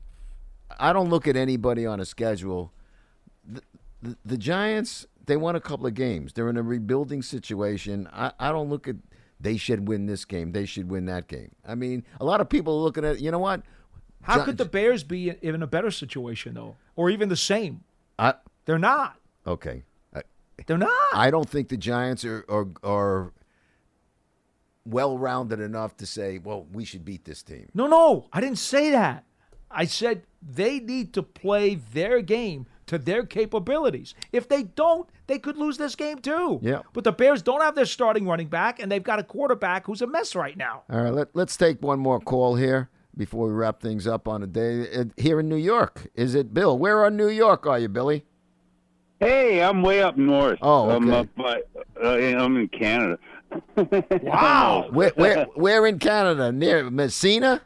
I 0.80 0.94
don't 0.94 1.10
look 1.10 1.28
at 1.28 1.36
anybody 1.36 1.86
on 1.86 2.00
a 2.00 2.06
schedule. 2.06 2.72
The, 3.46 3.62
the, 4.02 4.18
the 4.26 4.38
Giants, 4.38 5.06
they 5.26 5.36
won 5.38 5.56
a 5.56 5.60
couple 5.62 5.86
of 5.88 5.94
games. 5.94 6.34
They're 6.34 6.50
in 6.50 6.58
a 6.58 6.64
rebuilding 6.64 7.22
situation. 7.22 8.08
I, 8.14 8.32
I 8.40 8.52
don't 8.52 8.70
look 8.70 8.88
at 8.88 8.96
they 9.40 9.58
should 9.58 9.88
win 9.88 10.06
this 10.06 10.24
game. 10.26 10.52
They 10.52 10.66
should 10.66 10.90
win 10.90 11.06
that 11.06 11.28
game. 11.28 11.52
I 11.68 11.76
mean, 11.76 12.06
a 12.20 12.26
lot 12.26 12.42
of 12.42 12.48
people 12.50 12.78
are 12.80 12.82
looking 12.84 13.04
at, 13.04 13.20
you 13.20 13.32
know 13.32 13.40
what? 13.40 13.64
How 14.22 14.40
Gi- 14.40 14.46
could 14.46 14.58
the 14.58 14.66
Bears 14.66 15.04
be 15.04 15.30
in- 15.30 15.56
in 15.56 15.64
a 15.64 15.68
better 15.68 15.90
situation 15.92 16.54
though, 16.54 16.76
or 16.96 17.10
even 17.10 17.28
the 17.30 17.36
same? 17.36 17.84
I, 18.20 18.36
They're 18.66 18.78
not. 18.80 19.18
okay. 19.48 19.84
They're 20.68 20.78
not. 20.78 20.92
I 21.14 21.32
don't 21.32 21.50
think 21.50 21.70
the 21.70 21.78
Giants 21.78 22.26
are 22.26 22.46
are, 22.50 22.68
are 22.84 23.34
well 24.86 25.18
rounded 25.18 25.60
enough 25.60 25.98
to 25.98 26.06
say, 26.06 26.40
well, 26.40 26.66
we 26.72 26.86
should 26.86 27.06
beat 27.06 27.26
this 27.26 27.44
team. 27.44 27.70
No, 27.74 27.88
no, 27.88 28.28
I 28.34 28.42
didn't 28.42 28.58
say 28.58 28.92
that. 28.92 29.26
I 29.70 29.86
said 29.86 30.24
they 30.42 30.80
need 30.80 31.14
to 31.14 31.24
play 31.24 31.76
their 31.76 32.22
game 32.22 32.66
to 32.88 32.98
their 32.98 33.26
capabilities. 33.26 34.14
If 34.34 34.50
they 34.50 34.64
don't, 34.64 35.10
they 35.28 35.40
could 35.40 35.56
lose 35.56 35.78
this 35.78 35.96
game 35.96 36.20
too. 36.20 36.60
Yeah. 36.62 36.82
But 36.92 37.06
the 37.06 37.14
Bears 37.14 37.42
don't 37.42 37.62
have 37.62 37.76
their 37.76 37.86
starting 37.86 38.28
running 38.28 38.48
back, 38.48 38.82
and 38.82 38.92
they've 38.92 39.04
got 39.04 39.20
a 39.20 39.24
quarterback 39.24 39.86
who's 39.86 40.02
a 40.02 40.08
mess 40.08 40.36
right 40.36 40.58
now. 40.58 40.84
All 40.90 41.02
right, 41.02 41.14
let, 41.14 41.30
let's 41.34 41.56
take 41.56 41.82
one 41.82 42.00
more 42.00 42.20
call 42.20 42.56
here 42.56 42.90
before 43.16 43.48
we 43.48 43.54
wrap 43.54 43.82
things 43.82 44.08
up 44.08 44.28
on 44.28 44.44
a 44.44 44.48
day 44.48 44.92
uh, 44.94 45.06
here 45.16 45.40
in 45.40 45.48
New 45.48 45.56
York. 45.56 46.08
Is 46.16 46.36
it 46.36 46.54
Bill? 46.54 46.78
Where 46.78 47.06
in 47.06 47.16
New 47.16 47.30
York 47.30 47.66
are 47.66 47.80
you, 47.80 47.88
Billy? 47.88 48.26
Hey, 49.22 49.62
I'm 49.62 49.84
way 49.84 50.02
up 50.02 50.18
north. 50.18 50.58
Oh, 50.64 50.90
I'm 50.90 51.08
okay. 51.08 51.20
up 51.20 51.28
by, 51.36 51.62
uh, 52.04 52.10
I'm 52.10 52.58
in 52.58 52.68
Canada. 52.68 53.20
Wow. 54.24 54.88
where, 54.92 55.12
where, 55.16 55.46
where 55.56 55.86
in 55.86 56.00
Canada? 56.00 56.52
Near 56.52 56.90
Massena? 56.90 57.62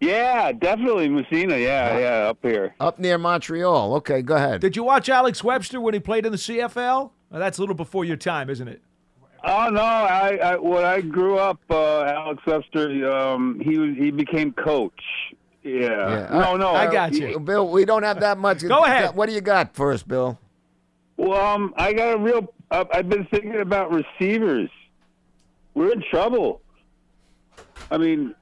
Yeah, 0.00 0.52
definitely 0.52 1.08
Massena. 1.08 1.56
Yeah, 1.56 1.98
yeah, 1.98 2.28
up 2.28 2.38
here. 2.42 2.74
Up 2.78 3.00
near 3.00 3.18
Montreal. 3.18 3.96
Okay, 3.96 4.22
go 4.22 4.36
ahead. 4.36 4.60
Did 4.60 4.76
you 4.76 4.84
watch 4.84 5.08
Alex 5.08 5.42
Webster 5.42 5.80
when 5.80 5.92
he 5.92 6.00
played 6.00 6.24
in 6.24 6.32
the 6.32 6.38
CFL? 6.38 7.10
Well, 7.30 7.40
that's 7.40 7.58
a 7.58 7.60
little 7.60 7.74
before 7.74 8.04
your 8.04 8.16
time, 8.16 8.48
isn't 8.48 8.68
it? 8.68 8.80
Oh 9.42 9.70
no, 9.70 9.80
I, 9.80 10.36
I 10.36 10.56
when 10.56 10.84
I 10.84 11.00
grew 11.00 11.38
up, 11.38 11.58
uh, 11.70 12.02
Alex 12.02 12.42
Webster, 12.46 13.10
um, 13.10 13.60
he 13.64 13.78
was 13.78 13.96
he 13.96 14.10
became 14.10 14.52
coach. 14.52 15.02
Yeah. 15.62 16.28
No, 16.30 16.56
no. 16.56 16.70
I 16.70 16.90
got 16.90 17.12
you, 17.14 17.40
Bill, 17.40 17.68
we 17.68 17.84
don't 17.84 18.02
have 18.02 18.20
that 18.20 18.38
much. 18.38 18.66
Go 18.66 18.84
ahead. 18.84 19.14
What 19.16 19.28
do 19.28 19.34
you 19.34 19.40
got 19.40 19.74
first, 19.74 20.06
Bill? 20.06 20.38
Well, 21.20 21.38
um, 21.38 21.74
I 21.76 21.92
got 21.92 22.14
a 22.14 22.18
real. 22.18 22.50
Uh, 22.70 22.84
I've 22.94 23.08
been 23.10 23.26
thinking 23.26 23.56
about 23.60 23.92
receivers. 23.92 24.70
we're 25.74 25.92
in 25.92 26.02
trouble. 26.10 26.62
I 27.90 27.98
mean, 27.98 28.34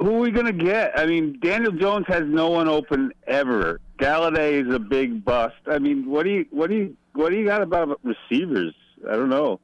who 0.00 0.16
are 0.16 0.18
we 0.18 0.30
going 0.32 0.46
to 0.46 0.52
get? 0.52 0.98
I 0.98 1.06
mean, 1.06 1.38
Daniel 1.40 1.70
Jones 1.72 2.06
has 2.08 2.24
no 2.26 2.50
one 2.50 2.66
open 2.66 3.12
ever. 3.28 3.80
Golladay 3.98 4.66
is 4.66 4.74
a 4.74 4.80
big 4.80 5.24
bust. 5.24 5.54
I 5.70 5.78
mean, 5.78 6.06
what 6.10 6.24
do 6.24 6.30
you 6.30 6.46
what 6.50 6.70
do 6.70 6.76
you 6.76 6.96
what 7.12 7.30
do 7.30 7.36
you 7.36 7.44
got 7.44 7.62
about 7.62 8.00
receivers? 8.02 8.74
I 9.08 9.12
don't 9.12 9.28
know. 9.28 9.60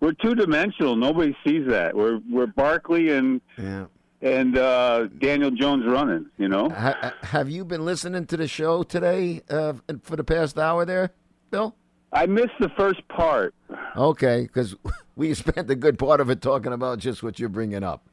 We're 0.00 0.12
two 0.12 0.34
dimensional. 0.36 0.94
Nobody 0.94 1.36
sees 1.44 1.66
that. 1.68 1.96
We're 1.96 2.20
we're 2.30 2.46
Barkley 2.46 3.10
and 3.10 3.40
Yeah. 3.58 3.86
and 4.22 4.56
uh, 4.56 5.06
Daniel 5.18 5.50
Jones 5.50 5.84
running. 5.86 6.26
You 6.38 6.48
know. 6.48 6.68
Ha- 6.68 7.14
have 7.22 7.50
you 7.50 7.64
been 7.64 7.84
listening 7.84 8.26
to 8.26 8.36
the 8.36 8.46
show 8.46 8.82
today 8.84 9.40
uh, 9.50 9.72
for 10.02 10.14
the 10.16 10.24
past 10.24 10.58
hour 10.58 10.84
there, 10.84 11.10
Bill? 11.50 11.74
I 12.12 12.26
missed 12.26 12.54
the 12.58 12.70
first 12.70 13.06
part. 13.08 13.54
Okay, 13.96 14.42
because 14.42 14.74
we 15.16 15.32
spent 15.34 15.70
a 15.70 15.76
good 15.76 15.98
part 15.98 16.20
of 16.20 16.30
it 16.30 16.40
talking 16.40 16.72
about 16.72 16.98
just 16.98 17.22
what 17.22 17.38
you're 17.38 17.48
bringing 17.48 17.84
up. 17.84 18.06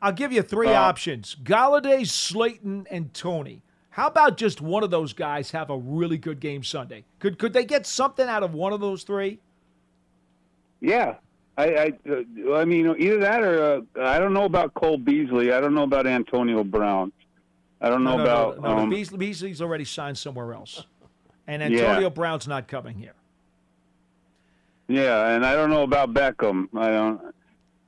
I'll 0.00 0.12
give 0.12 0.32
you 0.32 0.42
three 0.42 0.68
Uh, 0.68 0.80
options: 0.80 1.36
Golladay, 1.42 2.06
Slayton, 2.06 2.86
and 2.90 3.12
Toney. 3.14 3.62
How 3.90 4.08
about 4.08 4.36
just 4.36 4.60
one 4.60 4.84
of 4.84 4.90
those 4.90 5.14
guys 5.14 5.52
have 5.52 5.70
a 5.70 5.76
really 5.76 6.18
good 6.18 6.38
game 6.38 6.62
Sunday? 6.62 7.04
Could 7.18 7.38
could 7.38 7.52
they 7.52 7.64
get 7.64 7.86
something 7.86 8.28
out 8.28 8.42
of 8.42 8.52
one 8.52 8.72
of 8.72 8.80
those 8.80 9.04
three? 9.04 9.40
Yeah, 10.80 11.14
I 11.56 11.64
I, 11.64 11.92
uh, 12.10 12.54
I 12.54 12.64
mean 12.66 12.94
either 12.98 13.18
that 13.20 13.42
or 13.42 13.86
uh, 13.96 14.02
I 14.02 14.18
don't 14.18 14.34
know 14.34 14.44
about 14.44 14.74
Cole 14.74 14.98
Beasley. 14.98 15.52
I 15.52 15.60
don't 15.60 15.74
know 15.74 15.84
about 15.84 16.06
Antonio 16.06 16.62
Brown. 16.62 17.10
I 17.80 17.88
don't 17.88 18.04
know 18.04 18.16
no, 18.18 18.22
about 18.22 18.60
no, 18.60 18.74
no, 18.74 18.78
um, 18.82 18.90
Beasley, 18.90 19.18
Beasley's 19.18 19.60
already 19.62 19.84
signed 19.84 20.16
somewhere 20.18 20.52
else, 20.54 20.86
and 21.46 21.62
Yeah. 21.72 21.80
Antonio 21.86 22.10
Brown's 22.10 22.46
not 22.48 22.68
coming 22.68 22.96
here. 22.96 23.14
yeah, 24.88 25.28
and 25.34 25.44
I 25.44 25.54
don't 25.54 25.70
know 25.70 25.82
about 25.82 26.12
Beckham. 26.14 26.68
I 26.76 26.90
don't. 26.90 27.34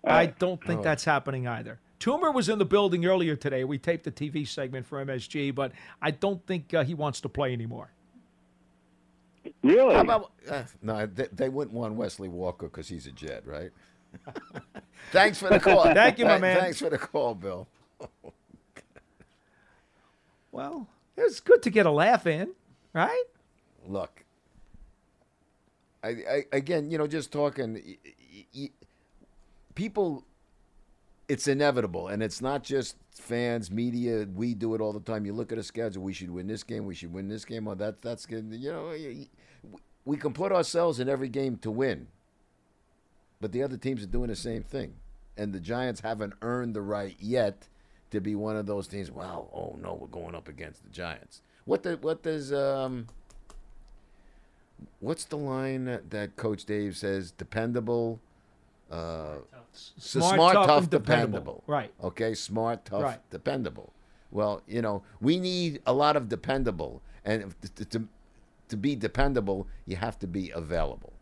I 0.04 0.26
don't 0.26 0.62
think 0.64 0.80
Oh. 0.80 0.82
that's 0.84 1.04
happening 1.04 1.46
either. 1.46 1.78
Toomer 2.00 2.32
was 2.32 2.48
in 2.48 2.58
the 2.58 2.64
building 2.64 3.04
earlier 3.06 3.34
today. 3.36 3.64
We 3.64 3.76
taped 3.78 4.04
the 4.04 4.12
TV 4.12 4.46
segment 4.46 4.86
for 4.86 5.04
MSG, 5.04 5.50
but 5.54 5.72
I 6.00 6.12
don't 6.12 6.44
think 6.46 6.72
uh, 6.72 6.84
he 6.84 6.94
wants 6.94 7.20
to 7.22 7.28
play 7.28 7.52
anymore. 7.52 7.90
Really? 9.62 9.94
How 9.94 10.00
about, 10.02 10.32
uh, 10.48 10.62
no, 10.82 11.06
they, 11.06 11.26
they 11.32 11.48
wouldn't 11.48 11.74
want 11.76 11.94
Wesley 11.94 12.28
Walker 12.28 12.66
because 12.68 12.86
he's 12.88 13.06
a 13.06 13.12
Jet, 13.12 13.44
right? 13.46 13.70
Thanks 15.12 15.38
for 15.40 15.48
the 15.48 15.58
call. 15.58 15.82
Thank 15.94 16.18
you, 16.20 16.24
my 16.26 16.38
man. 16.38 16.60
Thanks 16.60 16.78
for 16.78 16.88
the 16.90 16.98
call, 16.98 17.34
Bill. 17.34 17.66
Well, 20.52 20.86
it's 21.16 21.40
good 21.40 21.62
to 21.62 21.70
get 21.70 21.86
a 21.86 21.90
laugh 21.90 22.26
in, 22.26 22.50
right? 22.92 23.24
Look, 23.88 24.24
I, 26.04 26.08
I 26.08 26.44
again, 26.52 26.90
you 26.90 26.98
know, 26.98 27.06
just 27.06 27.32
talking, 27.32 27.96
people, 29.74 30.24
it's 31.26 31.48
inevitable, 31.48 32.08
and 32.08 32.22
it's 32.22 32.42
not 32.42 32.62
just 32.62 32.96
fans, 33.12 33.70
media. 33.70 34.26
We 34.32 34.54
do 34.54 34.74
it 34.74 34.80
all 34.82 34.92
the 34.92 35.00
time. 35.00 35.24
You 35.24 35.32
look 35.32 35.52
at 35.52 35.58
a 35.58 35.62
schedule. 35.62 36.02
We 36.02 36.12
should 36.12 36.30
win 36.30 36.46
this 36.46 36.62
game. 36.62 36.84
We 36.84 36.94
should 36.94 37.12
win 37.12 37.28
this 37.28 37.44
game. 37.44 37.66
Or 37.66 37.74
that 37.76 38.02
that's 38.02 38.26
good. 38.26 38.48
You 38.52 38.72
know, 38.72 38.92
we 40.04 40.16
can 40.16 40.32
put 40.34 40.52
ourselves 40.52 41.00
in 41.00 41.08
every 41.08 41.28
game 41.28 41.56
to 41.58 41.70
win, 41.70 42.08
but 43.40 43.52
the 43.52 43.62
other 43.62 43.78
teams 43.78 44.02
are 44.02 44.06
doing 44.06 44.28
the 44.28 44.36
same 44.36 44.62
thing, 44.62 44.94
and 45.36 45.54
the 45.54 45.60
Giants 45.60 46.00
haven't 46.00 46.34
earned 46.42 46.74
the 46.74 46.82
right 46.82 47.16
yet 47.18 47.68
to 48.10 48.20
be 48.20 48.34
one 48.34 48.56
of 48.56 48.66
those 48.66 48.86
teams. 48.86 49.10
Wow, 49.10 49.48
oh 49.52 49.78
no, 49.80 49.94
we're 49.94 50.08
going 50.08 50.34
up 50.34 50.48
against 50.48 50.82
the 50.82 50.90
Giants. 50.90 51.40
What 51.64 51.82
the 51.82 51.96
what 51.96 52.22
does 52.22 52.52
um 52.52 53.06
what's 55.00 55.24
the 55.24 55.36
line 55.36 55.84
that, 55.86 56.10
that 56.10 56.36
Coach 56.36 56.64
Dave 56.64 56.96
says? 56.96 57.30
Dependable, 57.32 58.20
uh, 58.90 59.36
s- 59.74 59.92
Smart, 59.98 60.54
tough, 60.54 60.82
and 60.82 60.90
dependable. 60.90 61.62
Right. 61.66 61.92
Okay, 62.02 62.34
smart, 62.34 62.84
tough, 62.84 63.02
Right. 63.02 63.30
dependable. 63.30 63.92
Well, 64.30 64.62
you 64.66 64.82
know, 64.82 65.02
we 65.20 65.38
need 65.38 65.80
a 65.86 65.92
lot 65.92 66.16
of 66.16 66.28
dependable, 66.28 67.00
and 67.24 67.54
to, 67.76 67.84
to, 67.86 68.08
to 68.68 68.76
be 68.76 68.94
dependable, 68.94 69.66
you 69.86 69.96
have 69.96 70.18
to 70.20 70.26
be 70.26 70.50
available, 70.50 71.12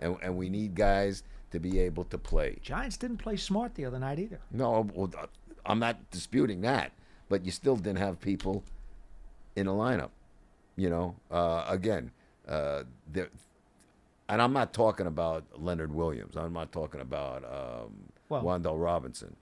and, 0.00 0.16
and 0.22 0.36
we 0.36 0.48
need 0.48 0.74
guys 0.74 1.22
to 1.52 1.60
be 1.60 1.78
able 1.78 2.04
to 2.04 2.18
play. 2.18 2.58
Giants 2.62 2.96
didn't 2.96 3.18
play 3.18 3.36
smart 3.36 3.74
the 3.76 3.84
other 3.84 3.98
night 4.00 4.18
either. 4.18 4.40
No, 4.50 4.88
well, 4.94 5.10
I'm 5.64 5.78
not 5.78 6.10
disputing 6.10 6.60
that, 6.62 6.90
but 7.28 7.44
you 7.44 7.52
still 7.52 7.76
didn't 7.76 7.98
have 7.98 8.20
people 8.20 8.64
in 9.54 9.66
a 9.68 9.72
lineup. 9.72 10.10
You 10.76 10.90
know, 10.90 11.14
uh, 11.30 11.64
again, 11.68 12.10
uh, 12.48 12.84
there, 13.10 13.28
and 14.28 14.40
I'm 14.42 14.52
not 14.52 14.72
talking 14.72 15.06
about 15.06 15.44
Leonard 15.56 15.92
Williams. 15.94 16.36
I'm 16.36 16.52
not 16.52 16.72
talking 16.72 17.00
about 17.00 17.44
um, 17.44 17.92
Well- 18.28 18.42
Wan'Dale 18.42 18.82
Robinson. 18.82 19.36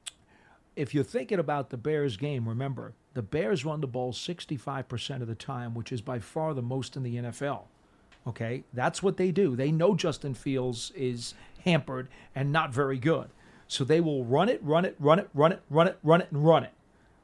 If 0.76 0.92
you're 0.92 1.04
thinking 1.04 1.38
about 1.38 1.70
the 1.70 1.76
Bears 1.76 2.16
game, 2.16 2.48
remember 2.48 2.94
the 3.14 3.22
Bears 3.22 3.64
run 3.64 3.80
the 3.80 3.86
ball 3.86 4.12
65% 4.12 5.22
of 5.22 5.28
the 5.28 5.36
time, 5.36 5.72
which 5.74 5.92
is 5.92 6.00
by 6.00 6.18
far 6.18 6.52
the 6.52 6.62
most 6.62 6.96
in 6.96 7.04
the 7.04 7.14
NFL. 7.16 7.62
Okay, 8.26 8.64
that's 8.72 9.02
what 9.02 9.16
they 9.16 9.30
do. 9.30 9.54
They 9.54 9.70
know 9.70 9.94
Justin 9.94 10.34
Fields 10.34 10.90
is 10.96 11.34
hampered 11.64 12.08
and 12.34 12.50
not 12.50 12.72
very 12.72 12.98
good, 12.98 13.28
so 13.68 13.84
they 13.84 14.00
will 14.00 14.24
run 14.24 14.48
it, 14.48 14.60
run 14.64 14.84
it, 14.84 14.96
run 14.98 15.18
it, 15.20 15.28
run 15.32 15.52
it, 15.52 15.60
run 15.70 15.86
it, 15.86 15.98
run 16.02 16.20
it, 16.22 16.28
and 16.32 16.44
run 16.44 16.64
it. 16.64 16.72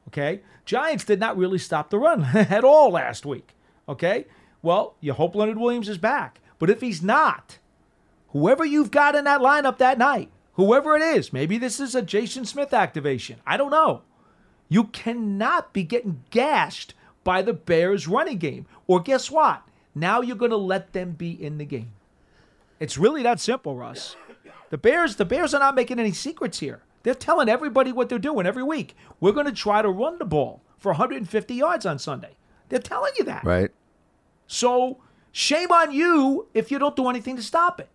Okay, 0.07 0.41
Giants 0.63 1.03
did 1.03 1.19
not 1.19 1.35
really 1.37 1.57
stop 1.57 1.89
the 1.89 1.97
run 1.99 2.23
at 2.33 2.63
all 2.63 2.91
last 2.91 3.25
week. 3.25 3.53
Okay, 3.89 4.25
well, 4.61 4.95
you 4.99 5.13
hope 5.13 5.35
Leonard 5.35 5.57
Williams 5.57 5.89
is 5.89 5.97
back, 5.97 6.39
but 6.59 6.69
if 6.69 6.81
he's 6.81 7.01
not, 7.01 7.57
whoever 8.29 8.63
you've 8.65 8.91
got 8.91 9.15
in 9.15 9.25
that 9.25 9.41
lineup 9.41 9.77
that 9.77 9.97
night, 9.97 10.29
whoever 10.53 10.95
it 10.95 11.01
is, 11.01 11.33
maybe 11.33 11.57
this 11.57 11.79
is 11.79 11.95
a 11.95 12.01
Jason 12.01 12.45
Smith 12.45 12.73
activation. 12.73 13.39
I 13.45 13.57
don't 13.57 13.71
know. 13.71 14.03
You 14.69 14.85
cannot 14.85 15.73
be 15.73 15.83
getting 15.83 16.23
gashed 16.29 16.93
by 17.23 17.41
the 17.41 17.53
Bears 17.53 18.07
running 18.07 18.37
game. 18.37 18.65
Or 18.87 19.01
guess 19.01 19.29
what? 19.29 19.63
Now 19.93 20.21
you're 20.21 20.35
going 20.35 20.51
to 20.51 20.57
let 20.57 20.93
them 20.93 21.11
be 21.11 21.31
in 21.31 21.57
the 21.57 21.65
game. 21.65 21.91
It's 22.79 22.97
really 22.97 23.23
that 23.23 23.39
simple, 23.39 23.75
Russ. 23.75 24.15
The 24.69 24.77
Bears, 24.77 25.17
the 25.17 25.25
Bears 25.25 25.53
are 25.53 25.59
not 25.59 25.75
making 25.75 25.99
any 25.99 26.13
secrets 26.13 26.59
here. 26.59 26.81
They're 27.03 27.13
telling 27.13 27.49
everybody 27.49 27.91
what 27.91 28.09
they're 28.09 28.19
doing 28.19 28.45
every 28.45 28.63
week. 28.63 28.95
We're 29.19 29.33
going 29.33 29.45
to 29.45 29.51
try 29.51 29.81
to 29.81 29.89
run 29.89 30.17
the 30.19 30.25
ball 30.25 30.61
for 30.77 30.93
150 30.93 31.53
yards 31.53 31.85
on 31.85 31.99
Sunday. 31.99 32.37
They're 32.69 32.79
telling 32.79 33.11
you 33.17 33.25
that. 33.25 33.43
Right. 33.43 33.71
So 34.51 34.97
shame 35.31 35.71
on 35.71 35.93
you 35.93 36.47
if 36.53 36.71
you 36.71 36.77
don't 36.77 36.93
do 36.93 37.07
anything 37.07 37.37
to 37.37 37.41
stop 37.41 37.79
it. 37.79 37.87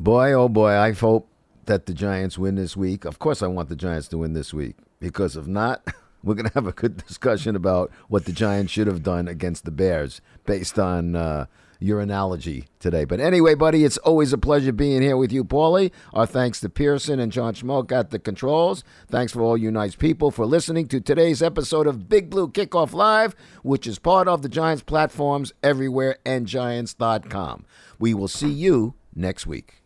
Boy, 0.00 0.32
oh 0.32 0.48
boy, 0.48 0.72
I 0.72 0.90
hope 0.90 1.28
that 1.66 1.86
the 1.86 1.94
Giants 1.94 2.36
win 2.36 2.56
this 2.56 2.76
week. 2.76 3.04
Of 3.04 3.20
course, 3.20 3.40
I 3.40 3.46
want 3.46 3.68
the 3.68 3.76
Giants 3.76 4.08
to 4.08 4.18
win 4.18 4.32
this 4.32 4.52
week 4.52 4.74
because 4.98 5.36
if 5.36 5.46
not, 5.46 5.86
we're 6.24 6.34
going 6.34 6.48
to 6.48 6.54
have 6.54 6.66
a 6.66 6.72
good 6.72 6.96
discussion 7.06 7.54
about 7.54 7.92
what 8.08 8.24
the 8.24 8.32
Giants 8.32 8.72
should 8.72 8.88
have 8.88 9.04
done 9.04 9.28
against 9.28 9.64
the 9.64 9.70
Bears 9.70 10.20
based 10.44 10.80
on 10.80 11.14
uh, 11.14 11.46
your 11.78 12.00
analogy 12.00 12.66
today. 12.80 13.04
But 13.04 13.20
anyway, 13.20 13.54
buddy, 13.54 13.84
it's 13.84 13.98
always 13.98 14.32
a 14.32 14.38
pleasure 14.38 14.72
being 14.72 15.02
here 15.02 15.16
with 15.16 15.32
you, 15.32 15.44
Paulie. 15.44 15.92
Our 16.12 16.26
thanks 16.26 16.60
to 16.60 16.68
Pearson 16.68 17.20
and 17.20 17.30
John 17.30 17.54
Schmeelk 17.54 17.92
at 17.92 18.10
the 18.10 18.18
controls. 18.18 18.82
Thanks 19.08 19.32
for 19.32 19.42
all 19.42 19.56
you 19.56 19.70
nice 19.70 19.94
people 19.94 20.30
for 20.30 20.46
listening 20.46 20.88
to 20.88 21.00
today's 21.00 21.42
episode 21.42 21.86
of 21.86 22.08
Big 22.08 22.30
Blue 22.30 22.48
Kickoff 22.48 22.92
Live, 22.92 23.34
which 23.62 23.86
is 23.86 23.98
part 23.98 24.28
of 24.28 24.42
the 24.42 24.48
Giants 24.48 24.82
platforms 24.82 25.52
everywhere 25.62 26.18
and 26.26 26.46
Giants.com. 26.46 27.64
We 27.98 28.14
will 28.14 28.28
see 28.28 28.50
you 28.50 28.94
next 29.14 29.46
week. 29.46 29.82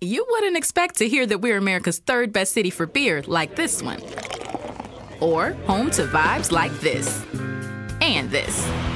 You 0.00 0.26
wouldn't 0.28 0.58
expect 0.58 0.96
to 0.96 1.08
hear 1.08 1.24
that 1.26 1.38
we're 1.38 1.56
America's 1.56 1.98
third 1.98 2.32
best 2.32 2.52
city 2.52 2.70
for 2.70 2.86
beer 2.86 3.22
like 3.26 3.56
this 3.56 3.82
one. 3.82 4.02
Or 5.20 5.52
home 5.66 5.90
to 5.92 6.04
vibes 6.04 6.52
like 6.52 6.72
this. 6.80 7.24
And 8.02 8.30
this. 8.30 8.95